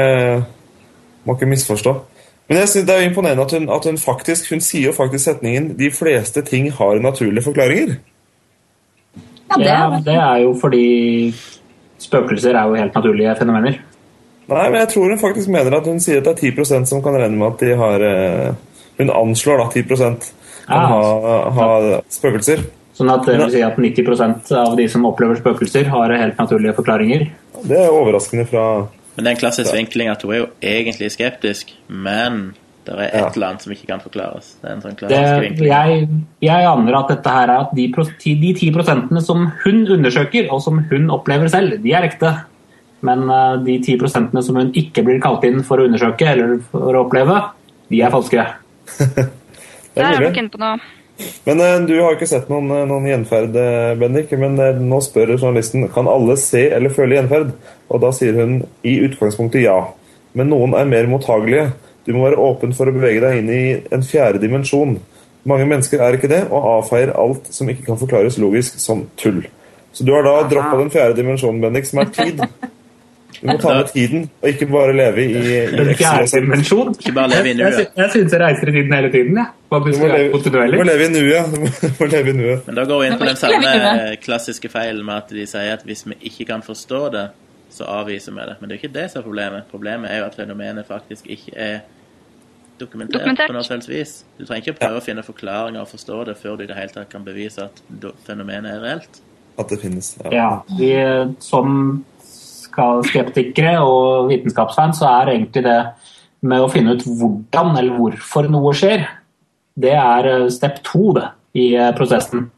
må 1.26 1.34
ikke 1.36 1.48
misforstå. 1.50 1.94
Men 2.48 2.60
jeg 2.62 2.68
synes 2.70 2.86
det 2.86 2.94
er 2.94 3.00
jo 3.02 3.08
imponerende 3.10 3.42
at 3.42 3.52
hun, 3.56 3.68
at 3.74 3.84
hun 3.90 3.98
faktisk 3.98 4.52
hun 4.52 4.60
sier 4.62 4.86
jo 4.86 4.92
faktisk 4.94 5.24
setningen 5.24 5.72
'de 5.76 5.90
fleste 5.90 6.42
ting 6.46 6.68
har 6.72 7.00
naturlige 7.02 7.42
forklaringer'. 7.48 7.96
Ja, 9.50 9.56
det 9.58 9.66
ja, 9.66 9.80
er 9.90 10.00
det 10.06 10.14
er 10.14 10.36
jo 10.44 10.54
fordi 10.60 11.34
spøkelser 11.98 12.54
er 12.54 12.68
jo 12.68 12.74
helt 12.74 12.94
naturlige 12.94 13.34
fenomener. 13.38 13.80
Nei, 14.48 14.70
men 14.70 14.78
jeg 14.84 14.88
tror 14.92 15.08
hun 15.10 15.18
faktisk 15.18 15.48
mener 15.50 15.74
at 15.80 15.86
hun 15.90 15.98
sier 16.02 16.18
at 16.20 16.24
det 16.28 16.36
er 16.36 16.50
10% 16.52 16.86
som 16.86 17.00
kan 17.02 17.16
regne 17.18 17.36
med 17.36 17.48
at 17.54 17.58
de 17.64 17.72
har 17.76 18.00
eh, 18.06 18.52
Hun 18.98 19.10
anslår 19.10 19.58
da 19.58 19.68
10 19.72 19.82
kan 19.88 20.16
Ah. 20.68 20.86
ha, 20.88 21.50
ha 21.50 22.00
spøkelser. 22.10 22.64
Sånn 22.96 23.10
at 23.12 23.26
det 23.28 23.36
vil 23.38 23.50
si 23.52 23.60
at 23.62 23.76
90% 23.76 24.52
av 24.56 24.76
de 24.78 24.86
som 24.88 25.04
opplever 25.06 25.36
spøkelser, 25.38 25.84
har 25.92 26.14
helt 26.16 26.38
naturlige 26.40 26.72
forklaringer. 26.78 27.26
Det 27.62 27.76
er 27.76 27.92
overraskende 27.92 28.46
fra 28.48 28.62
Men 29.16 29.24
det 29.24 29.26
er 29.26 29.34
en 29.36 29.40
klassisk 29.42 29.74
vinkling 29.76 30.08
at 30.10 30.22
hun 30.22 30.32
er 30.34 30.38
jo 30.40 30.46
egentlig 30.62 31.10
skeptisk, 31.12 31.70
men 31.88 32.54
det 32.86 32.94
er 32.94 33.02
et 33.04 33.14
Ja. 33.14 33.28
eller 33.34 33.46
annet 33.46 33.62
som 33.62 33.72
ikke 33.72 33.86
kan 33.86 34.00
forklares. 34.00 34.54
Det 34.62 34.70
er 34.70 34.74
en 34.74 34.82
sånn 34.82 34.96
Det, 34.96 35.08
klassisk 35.08 35.40
vinkling. 35.42 35.68
jeg, 35.68 36.08
jeg 36.42 36.66
aner 36.66 36.98
at 36.98 37.08
dette 37.08 37.30
her 37.30 37.48
er 37.48 37.60
at 37.60 37.74
de, 37.74 37.86
de 38.42 38.52
10 38.54 38.72
prosentene 38.72 39.22
som 39.22 39.52
hun 39.64 39.86
undersøker, 39.86 40.50
og 40.50 40.62
som 40.62 40.78
hun 40.90 41.10
opplever 41.10 41.48
selv, 41.48 41.82
de 41.82 41.92
er 41.92 42.02
ekte. 42.10 42.34
Men 43.06 43.24
eh, 43.30 43.54
de 43.66 43.78
10 43.80 44.00
prosentene 44.02 44.42
som 44.44 44.58
hun 44.58 44.74
ikke 44.76 45.04
blir 45.06 45.22
kalt 45.22 45.44
inn 45.48 45.62
for 45.66 45.80
å 45.80 45.86
undersøke 45.88 46.28
eller 46.32 46.58
for 46.72 46.92
å 46.92 47.06
oppleve, 47.06 47.40
de 47.92 48.02
er 48.02 48.14
falske. 48.14 48.46
Det 49.96 50.02
Der 50.02 50.10
er 50.10 50.16
er 50.18 50.20
du 50.20 50.26
ikke 50.28 50.42
inne 50.42 50.52
på 50.52 50.60
noe. 50.60 50.76
Men 51.46 51.60
eh, 51.64 51.78
du 51.88 51.94
har 52.02 52.16
ikke 52.18 52.28
sett 52.28 52.50
noen, 52.52 52.68
eh, 52.74 52.84
noen 52.88 53.06
gjenferd, 53.08 53.56
Bendik. 54.00 54.34
Men 54.36 54.58
nå 54.84 55.00
spør 55.04 55.36
journalisten 55.38 55.86
kan 55.94 56.10
alle 56.12 56.36
se 56.40 56.66
eller 56.76 56.92
føle 56.92 57.16
gjenferd. 57.16 57.54
Og 57.88 58.02
da 58.04 58.12
sier 58.12 58.36
hun 58.36 58.58
i 58.84 58.98
utgangspunktet 59.06 59.64
ja. 59.64 59.78
Men 60.36 60.52
noen 60.52 60.76
er 60.76 60.88
mer 60.90 61.08
mottagelige. 61.08 61.70
Du 62.04 62.12
må 62.14 62.26
være 62.26 62.38
åpen 62.38 62.74
for 62.76 62.90
å 62.90 62.94
bevege 62.94 63.22
deg 63.24 63.40
inn 63.40 63.48
i 63.50 63.62
en 63.94 64.04
fjerde 64.06 64.42
dimensjon. 64.42 64.98
Mange 65.46 65.66
mennesker 65.70 66.02
er 66.02 66.18
ikke 66.18 66.30
det, 66.30 66.44
og 66.50 66.68
avfeier 66.76 67.14
alt 67.16 67.48
som 67.54 67.70
ikke 67.70 67.86
kan 67.88 67.98
forklares 67.98 68.36
logisk, 68.42 68.76
som 68.82 69.06
tull. 69.18 69.44
Så 69.96 70.04
du 70.04 70.12
har 70.12 70.26
da 70.26 70.42
droppa 70.50 70.76
den 70.76 70.92
fjerde 70.92 71.16
dimensjonen, 71.16 71.62
Bendik, 71.62 71.88
som 71.88 72.02
er 72.02 72.10
tid. 72.12 72.42
Du 73.40 73.46
må 73.50 73.56
ta 73.60 73.74
med 73.76 73.88
tiden, 73.92 74.30
og 74.42 74.48
ikke 74.48 74.66
bare 74.70 74.92
leve 74.96 75.24
i, 75.24 75.32
i 75.36 75.76
Den 75.76 75.90
fjerde 75.98 76.26
sånn. 76.30 76.40
dimensjon. 76.46 76.92
Ikke 76.98 77.12
bare 77.16 77.28
leve 77.34 77.50
i 77.50 77.52
Jeg, 77.52 77.56
nuet. 77.58 77.78
jeg, 77.78 77.88
jeg 77.96 78.10
syns 78.14 78.32
jeg 78.32 78.40
reiser 78.40 78.68
i 78.68 78.72
tiden 78.76 78.92
hele 78.96 79.10
tiden. 79.12 79.36
Ja. 79.36 79.46
Du 79.70 79.78
må 79.78 80.06
leve, 80.12 80.42
du 80.44 80.76
må 80.78 80.86
leve 80.88 81.04
i 81.04 81.10
nuet. 81.12 81.50
Du 81.52 81.60
må- 81.60 81.72
du 81.80 81.90
må 82.00 82.06
leve 82.12 82.30
i 82.30 82.32
nuet. 82.32 82.66
Men 82.66 82.74
da 82.74 82.84
går 82.84 83.00
vi 83.02 83.06
inn 83.10 83.18
på 83.18 83.26
den 83.26 83.36
samme 83.36 84.16
klassiske 84.22 84.68
feilen 84.72 85.04
med 85.04 85.14
at 85.16 85.28
de 85.28 85.46
sier 85.46 85.72
at 85.76 85.82
hvis 85.84 86.06
vi 86.06 86.14
ikke 86.30 86.44
kan 86.52 86.62
forstå 86.62 87.02
det, 87.12 87.26
så 87.70 87.84
avviser 87.84 88.32
vi 88.32 88.40
det. 88.48 88.56
Men 88.60 88.68
det 88.70 88.76
er 88.78 88.80
ikke 88.88 88.94
det 88.94 89.10
som 89.10 89.20
er 89.20 89.24
problemet. 89.26 89.62
Problemet 89.70 90.10
er 90.10 90.18
jo 90.18 90.24
at 90.30 90.34
fenomenet 90.38 90.86
faktisk 90.88 91.26
ikke 91.26 91.52
er 91.56 91.78
dokumentert, 92.80 93.20
Dokumentert. 93.20 93.48
på 93.50 93.52
noe 93.56 93.64
selvs 93.64 93.88
vis. 93.88 94.24
Du 94.38 94.44
trenger 94.44 94.66
ikke 94.72 94.78
prøve 94.80 95.00
å 95.00 95.04
finne 95.04 95.22
forklaringer 95.24 95.80
og 95.80 95.88
forstå 95.88 96.24
det 96.28 96.36
før 96.40 96.56
du 96.56 96.62
i 96.64 96.66
det 96.66 96.76
hele 96.76 96.88
tatt 96.92 97.08
kan 97.12 97.24
bevise 97.24 97.58
at 97.68 97.80
fenomenet 98.26 98.74
er 98.74 98.80
reelt. 98.84 99.20
At 99.58 99.68
det 99.72 99.78
finnes. 99.80 100.10
Ja. 100.24 100.30
Ja, 100.30 100.48
vi, 100.78 100.90
som 101.40 102.04
skal 102.15 102.15
skeptikere 103.06 103.78
og 103.84 104.30
vitenskapsfans, 104.30 105.00
så 105.00 105.08
er 105.10 105.32
egentlig 105.34 105.64
det 105.66 105.78
med 106.46 106.62
å 106.62 106.70
finne 106.70 106.96
ut 106.96 107.04
hvordan 107.06 107.76
eller 107.76 107.96
hvorfor 107.96 108.48
noe 108.52 108.74
skjer, 108.76 109.06
det 109.76 109.94
er 109.96 110.28
eh, 110.30 110.48
step 110.52 110.82
to 110.86 111.12
det, 111.16 111.30
i 111.56 111.70
eh, 111.76 111.92
prosessen. 111.96 112.50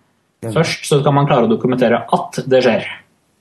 Først 0.54 0.86
så 0.86 1.00
skal 1.00 1.14
man 1.16 1.26
klare 1.26 1.48
å 1.48 1.50
dokumentere 1.50 2.04
at 2.14 2.40
det 2.46 2.62
skjer. 2.62 2.88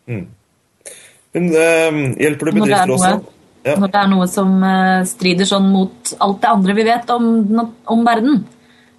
Men 0.07 1.49
eh, 1.51 2.03
hjelper 2.25 2.49
det 2.49 2.53
er 2.53 2.59
bedrifter 2.61 2.95
også? 2.97 3.15
Ja. 3.67 3.73
når 3.81 3.89
det 3.91 3.99
er 3.99 4.11
noe 4.11 4.27
som 4.31 4.51
eh, 4.63 5.05
strider 5.09 5.47
sånn 5.49 5.65
mot 5.73 6.13
alt 6.23 6.37
det 6.43 6.51
andre 6.51 6.75
vi 6.77 6.85
vet 6.87 7.09
om, 7.11 7.25
om 7.91 8.05
verden. 8.05 8.45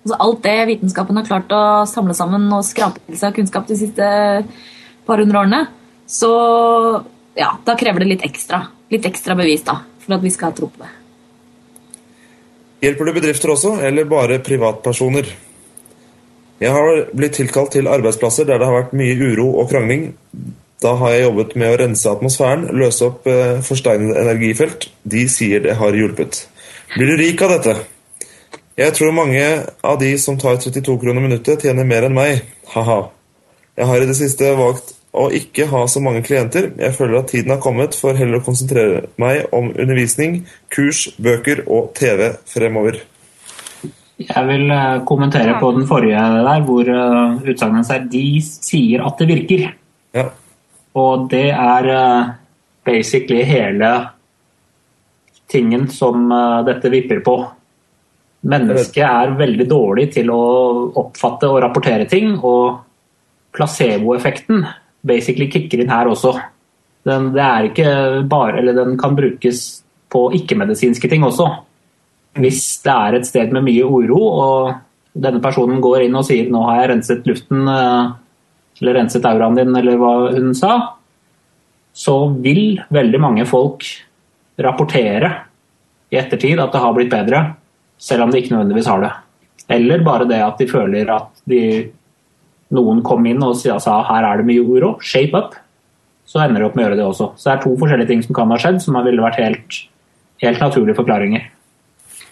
Altså 0.04 0.18
alt 0.24 0.42
det 0.44 0.56
vitenskapen 0.72 1.18
har 1.18 1.28
klart 1.28 1.54
å 1.54 1.62
samle 1.88 2.16
sammen 2.16 2.46
og 2.54 2.66
skrape 2.66 3.00
til 3.06 3.18
seg 3.20 3.36
kunnskap 3.38 3.68
de 3.68 3.78
siste 3.80 4.08
par 5.08 5.22
hundre 5.22 5.40
årene, 5.40 5.62
så 6.08 6.32
ja, 7.38 7.52
da 7.64 7.76
krever 7.78 8.02
det 8.02 8.12
litt 8.12 8.24
ekstra. 8.26 8.64
Litt 8.90 9.06
ekstra 9.06 9.36
bevis 9.38 9.62
da, 9.66 9.78
for 10.02 10.18
at 10.18 10.24
vi 10.24 10.32
skal 10.34 10.50
ha 10.50 10.56
tro 10.56 10.70
på 10.72 10.82
det. 10.82 10.94
Hjelper 12.82 13.08
du 13.08 13.14
bedrifter 13.14 13.52
også, 13.54 13.76
eller 13.86 14.06
bare 14.10 14.38
privatpersoner? 14.42 15.28
Jeg 16.58 16.74
har 16.74 17.04
blitt 17.14 17.36
tilkalt 17.38 17.72
til 17.74 17.90
arbeidsplasser 17.90 18.46
der 18.46 18.58
det 18.58 18.66
har 18.66 18.80
vært 18.80 18.96
mye 18.98 19.14
uro 19.18 19.52
og 19.62 19.70
krangling. 19.70 20.08
Da 20.82 20.94
har 20.98 21.14
jeg 21.14 21.24
jobbet 21.26 21.54
med 21.58 21.74
å 21.74 21.78
rense 21.78 22.10
atmosfæren, 22.10 22.66
løse 22.74 23.06
opp 23.06 23.26
eh, 23.30 23.58
forsteinede 23.66 24.18
energifelt. 24.22 24.88
De 25.02 25.24
sier 25.30 25.62
det 25.62 25.78
har 25.78 25.94
hjulpet. 25.94 26.44
Blir 26.94 27.12
du 27.12 27.22
rik 27.22 27.42
av 27.46 27.54
dette? 27.56 27.76
Jeg 28.78 28.94
tror 28.94 29.14
mange 29.14 29.46
av 29.82 29.98
de 29.98 30.12
som 30.22 30.38
tar 30.38 30.58
32 30.62 30.98
kroner 31.02 31.22
minuttet, 31.22 31.66
tjener 31.66 31.86
mer 31.86 32.06
enn 32.06 32.14
meg. 32.14 32.44
Ha-ha. 32.74 33.00
Jeg 33.78 33.90
har 33.90 34.02
i 34.02 34.10
det 34.10 34.18
siste 34.18 34.54
valgt 34.58 34.94
å 35.16 35.28
ikke 35.34 35.68
ha 35.70 35.84
så 35.88 36.02
mange 36.04 36.22
klienter. 36.26 36.72
Jeg 36.76 36.96
føler 36.96 37.20
at 37.20 37.30
tiden 37.32 37.54
har 37.54 37.62
kommet 37.64 37.96
for 37.96 38.18
heller 38.18 38.40
å 38.40 38.44
konsentrere 38.44 39.06
meg 39.20 39.46
om 39.56 39.70
undervisning, 39.72 40.42
kurs, 40.74 41.06
bøker 41.16 41.64
og 41.66 41.94
TV 41.98 42.34
fremover. 42.48 43.00
Jeg 44.18 44.44
vil 44.48 44.66
eh, 44.74 45.00
kommentere 45.06 45.54
på 45.60 45.70
den 45.76 45.86
forrige 45.86 46.22
der, 46.42 46.62
hvor 46.66 46.88
uh, 46.90 47.38
utsagnet 47.38 47.90
er 47.94 48.08
de 48.10 48.24
sier 48.42 49.04
at 49.06 49.20
det 49.20 49.28
virker. 49.30 49.68
Ja. 50.16 50.26
Og 50.98 51.28
det 51.30 51.50
er 51.54 51.90
eh, 51.92 52.30
basically 52.88 53.44
hele 53.46 53.92
tingen 55.48 55.88
som 55.92 56.32
eh, 56.32 56.64
dette 56.66 56.90
vipper 56.92 57.22
på. 57.24 57.36
Mennesket 58.48 59.04
er 59.04 59.38
veldig 59.38 59.66
dårlig 59.70 60.08
til 60.14 60.30
å 60.30 60.42
oppfatte 61.00 61.50
og 61.50 61.62
rapportere 61.64 62.06
ting, 62.10 62.36
og 62.38 62.84
placeboeffekten 63.56 64.62
basically 65.06 65.48
kicker 65.50 65.82
inn 65.82 65.92
her 65.92 66.10
også. 66.10 66.34
Den, 67.08 67.30
bare, 68.28 68.62
den 68.74 68.98
kan 69.00 69.16
brukes 69.16 69.82
på 70.12 70.28
ikke-medisinske 70.36 71.08
ting 71.10 71.24
også. 71.24 71.46
Hvis 72.38 72.62
det 72.84 72.94
er 72.94 73.16
et 73.16 73.28
sted 73.28 73.52
med 73.54 73.64
mye 73.66 73.86
uro, 73.86 74.20
og 74.28 74.74
denne 75.18 75.42
personen 75.42 75.80
går 75.82 76.06
inn 76.06 76.16
og 76.18 76.26
sier 76.28 76.50
nå 76.52 76.62
har 76.66 76.82
jeg 76.82 76.90
renset 76.92 77.28
luften, 77.28 77.64
eh, 77.72 78.10
eller 78.80 79.00
renset 79.00 79.26
auraen 79.26 79.58
din, 79.58 79.74
eller 79.76 79.98
hva 79.98 80.14
hun 80.36 80.52
sa, 80.56 80.74
så 81.98 82.16
vil 82.38 82.78
veldig 82.94 83.20
mange 83.20 83.46
folk 83.48 83.86
rapportere 84.62 85.32
i 86.12 86.18
ettertid 86.20 86.60
at 86.62 86.72
det 86.72 86.82
har 86.82 86.94
blitt 86.94 87.10
bedre, 87.12 87.42
selv 87.98 88.26
om 88.26 88.30
de 88.30 88.40
ikke 88.40 88.54
nødvendigvis 88.54 88.90
har 88.90 89.02
det. 89.02 89.14
Eller 89.68 90.04
bare 90.06 90.28
det 90.28 90.38
at 90.40 90.60
de 90.60 90.68
føler 90.70 91.10
at 91.12 91.42
de, 91.50 91.62
noen 92.74 93.02
kom 93.06 93.26
inn 93.28 93.44
og 93.44 93.56
sa 93.58 94.00
her 94.10 94.26
er 94.28 94.40
det 94.40 94.48
mye 94.48 94.64
uro, 94.64 94.96
shape 95.00 95.36
up, 95.36 95.54
så 96.28 96.42
ender 96.44 96.60
de 96.60 96.68
opp 96.68 96.74
med 96.76 96.84
å 96.84 96.88
gjøre 96.88 96.98
det 96.98 97.06
også. 97.06 97.30
Så 97.36 97.48
det 97.48 97.54
er 97.54 97.62
to 97.64 97.76
forskjellige 97.80 98.10
ting 98.10 98.24
som 98.24 98.36
kan 98.36 98.50
ha 98.52 98.58
skjedd, 98.60 98.82
som 98.84 98.98
ville 99.04 99.24
vært 99.24 99.40
helt, 99.40 99.78
helt 100.44 100.60
naturlige 100.64 100.98
forklaringer. 100.98 101.46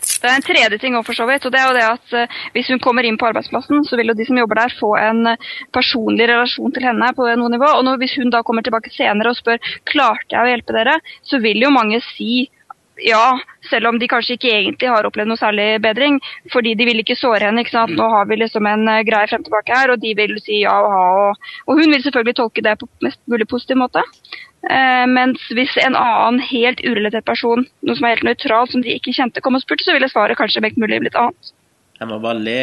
Det 0.07 0.29
er 0.31 0.37
en 0.39 0.45
tredje 0.45 0.79
ting 0.81 0.95
også, 0.97 1.07
for 1.09 1.19
så 1.19 1.27
vidt, 1.29 1.47
og 1.47 1.53
det 1.55 1.61
er 1.61 1.67
jo 1.67 1.77
det 1.77 1.87
at 1.87 2.15
eh, 2.17 2.37
hvis 2.55 2.69
hun 2.73 2.81
kommer 2.83 3.07
inn 3.07 3.19
på 3.19 3.27
arbeidsplassen, 3.29 3.85
så 3.87 3.99
vil 3.99 4.13
jo 4.13 4.17
de 4.19 4.27
som 4.29 4.39
jobber 4.39 4.61
der 4.61 4.77
få 4.79 4.93
en 5.01 5.33
eh, 5.33 5.49
personlig 5.75 6.29
relasjon 6.31 6.75
til 6.75 6.87
henne 6.87 7.11
på 7.17 7.27
noe 7.41 7.53
nivå. 7.53 7.73
Og 7.81 7.91
hvis 8.03 8.17
hun 8.21 8.31
da 8.33 8.43
kommer 8.47 8.65
tilbake 8.67 8.93
senere 8.95 9.33
og 9.33 9.39
spør 9.39 9.61
klarte 9.89 10.37
jeg 10.37 10.43
å 10.43 10.53
hjelpe 10.53 10.77
dere, 10.77 10.99
så 11.27 11.41
vil 11.43 11.63
jo 11.65 11.75
mange 11.75 12.01
si 12.13 12.47
ja, 13.03 13.39
selv 13.71 13.91
om 13.91 13.99
de 13.99 14.09
kanskje 14.09 14.37
ikke 14.37 14.53
egentlig 14.53 14.89
har 14.89 15.07
opplevd 15.09 15.31
noe 15.31 15.41
særlig 15.41 15.67
bedring. 15.85 16.19
Fordi 16.53 16.75
de 16.79 16.87
vil 16.89 17.03
ikke 17.03 17.19
såre 17.19 17.49
henne. 17.49 17.63
ikke 17.63 17.75
sant? 17.75 17.95
Nå 17.99 18.09
har 18.13 18.29
vi 18.31 18.41
liksom 18.41 18.67
en 18.71 18.89
eh, 18.89 19.05
grei 19.07 19.27
frem 19.31 19.45
tilbake 19.47 19.77
her, 19.77 19.93
og 19.93 20.01
de 20.03 20.15
vil 20.19 20.37
si 20.43 20.63
ja 20.63 20.77
og 20.85 20.91
ha. 20.95 21.05
Og, 21.23 21.53
og 21.67 21.81
hun 21.81 21.93
vil 21.93 22.03
selvfølgelig 22.05 22.39
tolke 22.41 22.65
det 22.65 22.79
på 22.81 22.89
mest 23.05 23.21
mulig 23.31 23.49
positiv 23.51 23.81
måte. 23.83 24.05
Eh, 24.71 25.05
mens 25.11 25.45
hvis 25.55 25.77
en 25.83 25.99
annen 25.99 26.41
helt 26.43 26.81
urelatert 26.87 27.29
person, 27.29 27.67
noe 27.87 27.99
som 27.99 28.09
er 28.09 28.17
helt 28.17 28.27
nøytralt, 28.27 28.73
som 28.73 28.83
de 28.83 28.97
ikke 28.97 29.15
kjente, 29.15 29.45
kom 29.45 29.59
og 29.59 29.63
spurte, 29.63 29.87
så 29.87 29.95
ville 29.95 30.11
svaret 30.11 30.39
kanskje 30.41 30.65
mest 30.65 30.81
mulig 30.81 31.03
blitt 31.05 31.19
annet. 31.21 31.53
Jeg 31.97 32.11
må 32.11 32.19
bare 32.21 32.43
le, 32.45 32.59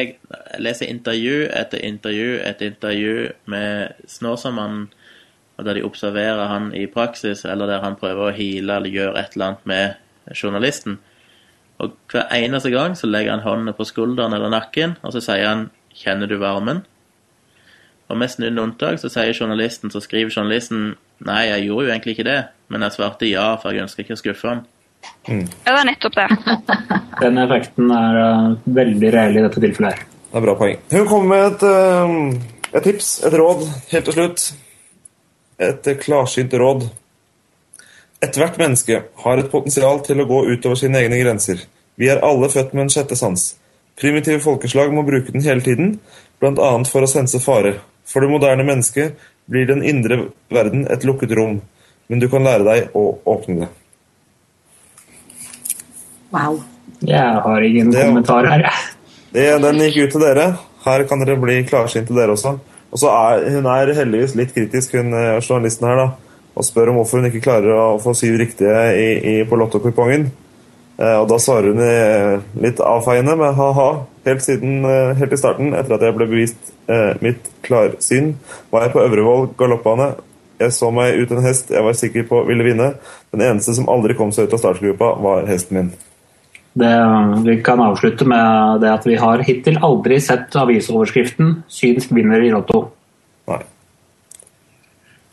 lese 0.62 0.86
intervju 0.86 1.48
etter 1.58 1.82
intervju 1.82 2.36
etter 2.46 2.70
intervju 2.70 3.16
med 3.50 4.04
Snåsamannen, 4.10 4.92
og 5.58 5.66
der 5.66 5.78
de 5.78 5.86
observerer 5.86 6.50
han 6.50 6.72
i 6.78 6.86
praksis, 6.90 7.46
eller 7.46 7.70
der 7.70 7.82
han 7.86 7.98
prøver 7.98 8.30
å 8.30 8.36
heale 8.36 8.78
eller 8.78 8.94
gjøre 8.94 9.22
et 9.22 9.36
eller 9.36 9.54
annet 9.54 9.68
med 9.70 10.03
journalisten. 10.32 11.00
Og 11.82 11.94
hver 12.12 12.30
eneste 12.36 12.72
gang 12.72 12.98
så 12.98 13.08
legger 13.10 13.36
han 13.36 13.46
hånden 13.46 13.74
på 13.76 13.88
skulderen 13.88 14.34
eller 14.34 14.52
nakken, 14.54 14.98
og 15.02 15.14
så 15.14 15.22
sier 15.22 15.48
han 15.48 15.70
'Kjenner 15.94 16.28
du 16.28 16.38
varmen?' 16.38 16.86
Og 18.10 18.18
nesten 18.18 18.46
uten 18.46 18.60
unntak 18.60 19.00
så 19.00 19.10
sier 19.10 19.34
journalisten, 19.34 19.92
så 19.92 20.00
skriver 20.00 20.30
journalisten 20.30 20.96
'Nei, 21.20 21.48
jeg 21.50 21.66
gjorde 21.66 21.86
jo 21.86 21.92
egentlig 21.92 22.12
ikke 22.12 22.30
det', 22.30 22.48
men 22.70 22.82
jeg 22.82 22.92
svarte 22.92 23.30
ja, 23.30 23.56
for 23.56 23.72
jeg 23.72 23.82
ønsker 23.82 24.04
ikke 24.04 24.14
å 24.14 24.22
skuffe 24.22 24.48
han. 24.48 24.66
Ja, 25.28 25.72
det 25.72 25.80
er 25.80 25.88
nettopp 25.88 26.16
det. 26.16 26.28
Den 27.24 27.38
effekten 27.38 27.92
er 27.92 28.20
uh, 28.20 28.58
veldig 28.66 29.14
reell 29.14 29.38
i 29.38 29.44
dette 29.44 29.60
tilfellet. 29.60 29.94
her. 29.94 30.06
Det 30.32 30.38
er 30.40 30.46
bra 30.46 30.56
poeng. 30.56 30.78
Hun 30.92 31.08
kommer 31.08 31.28
med 31.36 31.46
et, 31.52 31.64
uh, 31.64 32.74
et 32.74 32.84
tips, 32.84 33.24
et 33.28 33.34
råd, 33.34 33.64
helt 33.92 34.06
til 34.06 34.14
slutt. 34.14 34.54
Et 35.60 35.90
klarsynt 36.00 36.54
råd. 36.54 36.88
Ethvert 38.24 38.58
menneske 38.62 39.02
har 39.24 39.38
et 39.42 39.50
potensial 39.52 40.00
til 40.06 40.22
å 40.24 40.28
gå 40.30 40.40
utover 40.54 40.80
sine 40.80 41.02
egne 41.04 41.20
grenser. 41.20 41.66
Vi 42.00 42.08
er 42.10 42.22
alle 42.24 42.48
født 42.50 42.72
med 42.74 42.86
en 42.88 42.94
sjette 42.94 43.18
sans. 43.20 43.42
Primitive 44.00 44.40
folkeslag 44.42 44.94
må 44.96 45.04
bruke 45.06 45.34
den 45.36 45.44
hele 45.46 45.62
tiden, 45.66 45.98
bl.a. 46.42 46.72
for 46.90 47.06
å 47.06 47.10
sense 47.10 47.40
fare. 47.44 47.76
For 48.08 48.24
det 48.24 48.32
moderne 48.32 48.66
mennesket 48.68 49.20
blir 49.52 49.68
den 49.70 49.84
indre 49.84 50.30
verden 50.54 50.88
et 50.92 51.04
lukket 51.08 51.36
rom, 51.38 51.60
men 52.10 52.20
du 52.24 52.30
kan 52.32 52.46
lære 52.48 52.66
deg 52.68 52.96
å 52.98 53.04
åpne 53.30 53.66
det. 53.66 53.70
Wow. 56.34 56.64
Jeg 57.04 57.42
har 57.46 57.62
ingen 57.62 57.92
Det- 57.92 58.06
kommentar 58.08 58.46
her. 58.50 58.60
jeg. 58.64 58.72
Det, 59.34 59.62
den 59.62 59.76
gikk 59.80 59.98
ut 60.08 60.12
til 60.12 60.22
dere. 60.22 60.58
Her 60.86 61.04
kan 61.04 61.20
dere 61.20 61.36
bli 61.40 61.64
klarsynte, 61.64 62.14
dere 62.16 62.32
også. 62.34 62.60
Og 62.92 63.00
så 63.00 63.08
er 63.10 63.50
Hun 63.50 63.66
er 63.66 63.94
heldigvis 63.94 64.36
litt 64.36 64.54
kritisk, 64.54 64.92
hun 64.94 65.14
eh, 65.14 65.40
journalisten 65.42 65.88
her, 65.88 65.96
da, 65.96 66.12
og 66.54 66.66
spør 66.68 66.92
om 66.92 67.00
hvorfor 67.02 67.22
hun 67.22 67.30
ikke 67.30 67.44
klarer 67.44 67.74
å 67.74 68.00
få 68.02 68.14
syv 68.18 68.38
riktige 68.42 68.80
i, 68.98 69.10
i, 69.34 69.36
på 69.50 69.58
lottokupongen. 69.60 70.28
Eh, 70.98 71.16
og 71.18 71.26
da 71.32 71.40
svarer 71.42 71.74
hun 71.74 71.82
i, 71.82 71.94
litt 72.68 72.82
avfeiende 72.84 73.36
med 73.40 73.58
ha-ha. 73.58 73.88
Helt, 74.28 74.46
siden, 74.46 74.86
eh, 74.86 75.16
helt 75.20 75.34
i 75.34 75.40
starten, 75.40 75.74
etter 75.74 75.98
at 75.98 76.06
jeg 76.06 76.16
ble 76.16 76.30
bevist 76.30 76.72
eh, 76.88 77.18
mitt 77.26 77.50
klarsyn, 77.66 78.36
var 78.72 78.86
jeg 78.86 78.94
på 78.94 79.04
Øvrevoll 79.04 79.50
galoppbane. 79.58 80.14
Jeg 80.62 80.76
så 80.76 80.94
meg 80.94 81.18
ut 81.18 81.34
en 81.34 81.44
hest 81.44 81.74
jeg 81.74 81.84
var 81.84 81.98
sikker 81.98 82.28
på 82.30 82.44
ville 82.48 82.66
vinne. 82.66 82.94
Den 83.34 83.42
eneste 83.44 83.74
som 83.76 83.90
aldri 83.90 84.16
kom 84.16 84.32
seg 84.32 84.48
ut 84.48 84.54
av 84.56 84.62
startgruppa, 84.62 85.16
var 85.26 85.48
hesten 85.50 85.80
min. 85.80 85.94
Det, 86.74 86.94
vi 87.46 87.60
kan 87.66 87.82
avslutte 87.86 88.26
med 88.26 88.82
det 88.82 88.90
at 88.90 89.04
vi 89.06 89.18
har 89.22 89.44
hittil 89.46 89.78
aldri 89.86 90.18
sett 90.22 90.56
avisoverskriften 90.58 91.64
'Synsk 91.70 92.14
vinner 92.16 92.42
i 92.42 92.50
Lotto'. 92.54 92.88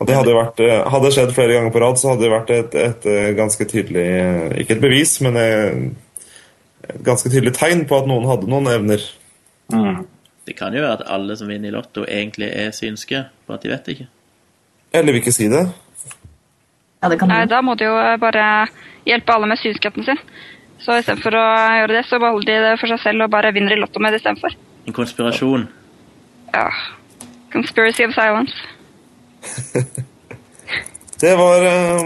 Det 0.01 0.14
hadde, 0.16 0.32
vært, 0.32 0.61
eh, 0.64 0.78
hadde 0.88 1.11
skjedd 1.12 1.32
flere 1.36 1.57
ganger 1.59 1.72
på 1.74 1.80
rad, 1.82 1.98
så 2.01 2.14
hadde 2.14 2.24
det 2.24 2.30
vært 2.32 2.53
et, 2.55 2.76
et, 2.80 3.09
eh, 3.11 3.32
ganske 3.36 3.64
tydelig 3.68 4.05
eh, 4.09 4.55
Ikke 4.62 4.78
et 4.78 4.80
bevis, 4.80 5.18
men 5.20 5.36
et 5.36 7.03
ganske 7.05 7.28
tydelig 7.28 7.53
tegn 7.59 7.84
på 7.88 7.98
at 7.98 8.09
noen 8.09 8.24
hadde 8.30 8.48
noen 8.48 8.70
evner. 8.72 9.05
Mm. 9.74 10.07
Det 10.48 10.57
kan 10.57 10.72
jo 10.74 10.86
være 10.86 11.03
at 11.03 11.05
alle 11.12 11.36
som 11.36 11.53
vinner 11.53 11.68
i 11.68 11.74
Lotto, 11.74 12.07
egentlig 12.09 12.48
er 12.48 12.72
synske, 12.72 13.26
bare 13.46 13.61
at 13.61 13.66
de 13.66 13.72
vet 13.74 13.84
det 13.84 13.98
ikke. 13.98 14.09
Eller 14.96 15.12
vil 15.12 15.20
ikke 15.20 15.36
si 15.36 15.51
det. 15.53 15.66
Ja, 17.03 17.12
det 17.12 17.20
kan 17.20 17.28
Nei, 17.30 17.44
da 17.53 17.61
må 17.62 17.76
de 17.76 17.92
jo 17.92 18.01
bare 18.24 18.48
hjelpe 19.07 19.36
alle 19.36 19.53
med 19.53 19.61
synskraften 19.61 20.09
sin. 20.09 20.24
Så 20.80 20.96
istedenfor 20.96 21.36
å 21.36 21.46
gjøre 21.76 21.98
det, 21.98 22.07
så 22.09 22.18
beholder 22.18 22.48
de 22.48 22.59
det 22.70 22.74
for 22.80 22.88
seg 22.88 23.05
selv 23.05 23.28
og 23.28 23.32
bare 23.36 23.53
vinner 23.53 23.76
i 23.76 23.80
Lotto 23.84 24.01
med 24.01 24.16
det 24.16 24.24
istedenfor. 24.24 24.57
En 24.88 24.96
konspirasjon. 24.96 25.68
Ja. 26.57 26.68
Conspiracy 27.53 28.09
of 28.09 28.16
silence. 28.16 28.57
Det 31.20 31.34
var, 31.36 31.61
eh, 31.68 32.01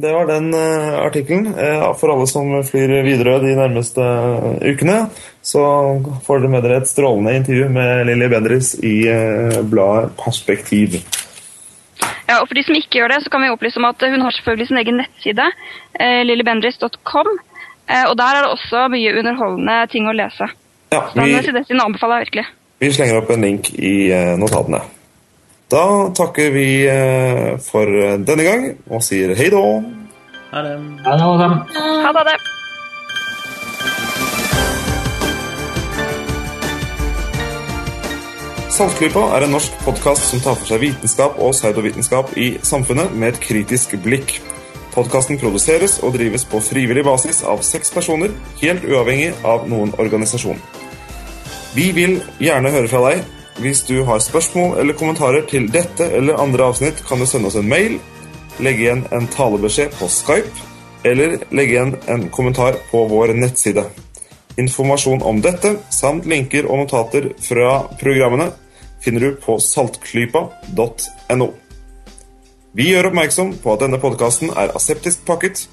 det 0.00 0.10
var 0.12 0.26
den 0.28 0.50
eh, 0.54 0.98
artikkelen. 1.00 1.46
Eh, 1.56 1.84
For 1.96 2.12
alle 2.12 2.26
som 2.28 2.50
flyr 2.68 2.90
Widerøe 3.06 3.38
de 3.40 3.54
nærmeste 3.56 4.04
ukene, 4.60 4.98
så 5.40 5.62
får 6.26 6.42
dere 6.42 6.50
med 6.52 6.66
dere 6.66 6.82
et 6.82 6.90
strålende 6.90 7.32
intervju 7.38 7.70
med 7.72 8.02
Lilly 8.10 8.28
Bendriss 8.28 8.74
i 8.84 9.06
eh, 9.08 9.56
bladet 9.72 10.12
Perspektiv. 10.20 10.98
Ja, 12.28 12.42
og 12.42 12.50
For 12.50 12.58
de 12.60 12.66
som 12.66 12.76
ikke 12.76 13.00
gjør 13.00 13.14
det, 13.14 13.22
så 13.24 13.32
kan 13.32 13.46
vi 13.46 13.48
opplyse 13.54 13.80
om 13.80 13.88
at 13.88 14.04
hun 14.04 14.20
har 14.26 14.36
selvfølgelig 14.36 14.68
sin 14.68 14.82
egen 14.84 15.00
nettside, 15.00 15.48
eh, 15.96 16.20
lillybendriss.com. 16.28 17.32
Eh, 17.88 18.04
og 18.04 18.18
der 18.20 18.36
er 18.36 18.44
det 18.44 18.52
også 18.52 18.84
mye 18.92 19.16
underholdende 19.16 19.78
ting 19.88 20.12
å 20.12 20.12
lese. 20.12 20.50
Ja, 20.92 21.06
Så 21.08 21.16
den 21.16 21.24
vi, 21.24 21.80
anbefaler 21.80 22.20
jeg 22.20 22.28
virkelig. 22.28 22.46
vi 22.84 22.92
slenger 22.92 23.22
opp 23.22 23.32
en 23.32 23.48
link 23.48 23.72
i 23.80 23.96
notatene. 24.36 24.84
Da 25.68 26.08
takker 26.16 26.50
vi 26.50 26.68
eh, 26.88 27.58
for 27.60 27.90
denne 28.24 28.44
gang 28.46 28.62
og 28.88 29.02
sier 29.04 29.34
hei 29.36 29.50
da. 29.52 29.60
Ha 30.54 30.62
det. 30.64 30.76
Ha 32.08 32.22
det. 32.24 32.38
Saltklypa 38.78 39.26
er 39.36 39.44
en 39.44 39.52
norsk 39.58 39.76
podkast 39.84 40.30
som 40.30 40.40
tar 40.40 40.56
for 40.56 40.70
seg 40.70 40.80
vitenskap 40.86 41.36
og 41.36 41.52
pseudovitenskap 41.52 42.32
i 42.40 42.52
samfunnet 42.64 43.12
med 43.12 43.34
et 43.34 43.40
kritisk 43.42 43.98
blikk. 44.04 44.38
Podkasten 44.94 45.36
produseres 45.36 45.98
og 46.00 46.14
drives 46.16 46.48
på 46.48 46.62
frivillig 46.64 47.04
basis 47.04 47.42
av 47.44 47.60
seks 47.66 47.92
personer, 47.92 48.32
helt 48.62 48.86
uavhengig 48.88 49.34
av 49.44 49.68
noen 49.68 49.92
organisasjon. 50.00 50.62
Vi 51.74 51.90
vil 51.92 52.22
gjerne 52.40 52.72
høre 52.72 52.88
fra 52.88 53.10
deg. 53.10 53.26
Hvis 53.58 53.80
du 53.82 54.04
har 54.06 54.20
spørsmål 54.22 54.76
eller 54.78 54.94
kommentarer 54.94 55.42
til 55.50 55.64
dette 55.74 56.06
eller 56.14 56.38
andre 56.38 56.68
avsnitt, 56.70 57.00
kan 57.08 57.18
du 57.18 57.26
sende 57.26 57.48
oss 57.50 57.56
en 57.58 57.66
mail, 57.66 57.96
legge 58.62 58.84
igjen 58.84 59.00
en 59.10 59.26
talebeskjed 59.34 59.96
på 59.98 60.06
Skype, 60.14 60.66
eller 61.02 61.40
legge 61.50 61.74
igjen 61.74 61.96
en 62.06 62.28
kommentar 62.30 62.78
på 62.92 63.00
vår 63.10 63.32
nettside. 63.34 63.82
Informasjon 64.62 65.24
om 65.26 65.40
dette, 65.42 65.74
samt 65.90 66.26
linker 66.30 66.70
og 66.70 66.84
notater 66.84 67.32
fra 67.42 67.72
programmene, 67.98 68.52
finner 69.02 69.26
du 69.26 69.40
på 69.42 69.58
saltklypa.no. 69.62 71.48
Vi 72.78 72.86
gjør 72.92 73.10
oppmerksom 73.10 73.56
på 73.58 73.74
at 73.74 73.82
denne 73.82 73.98
podkasten 73.98 74.54
er 74.54 74.70
aseptisk 74.78 75.26
pakket, 75.26 75.64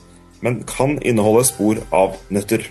men 0.41 0.63
kan 0.65 0.97
inneholde 1.05 1.45
spor 1.45 1.85
av 1.93 2.17
nøtter. 2.33 2.65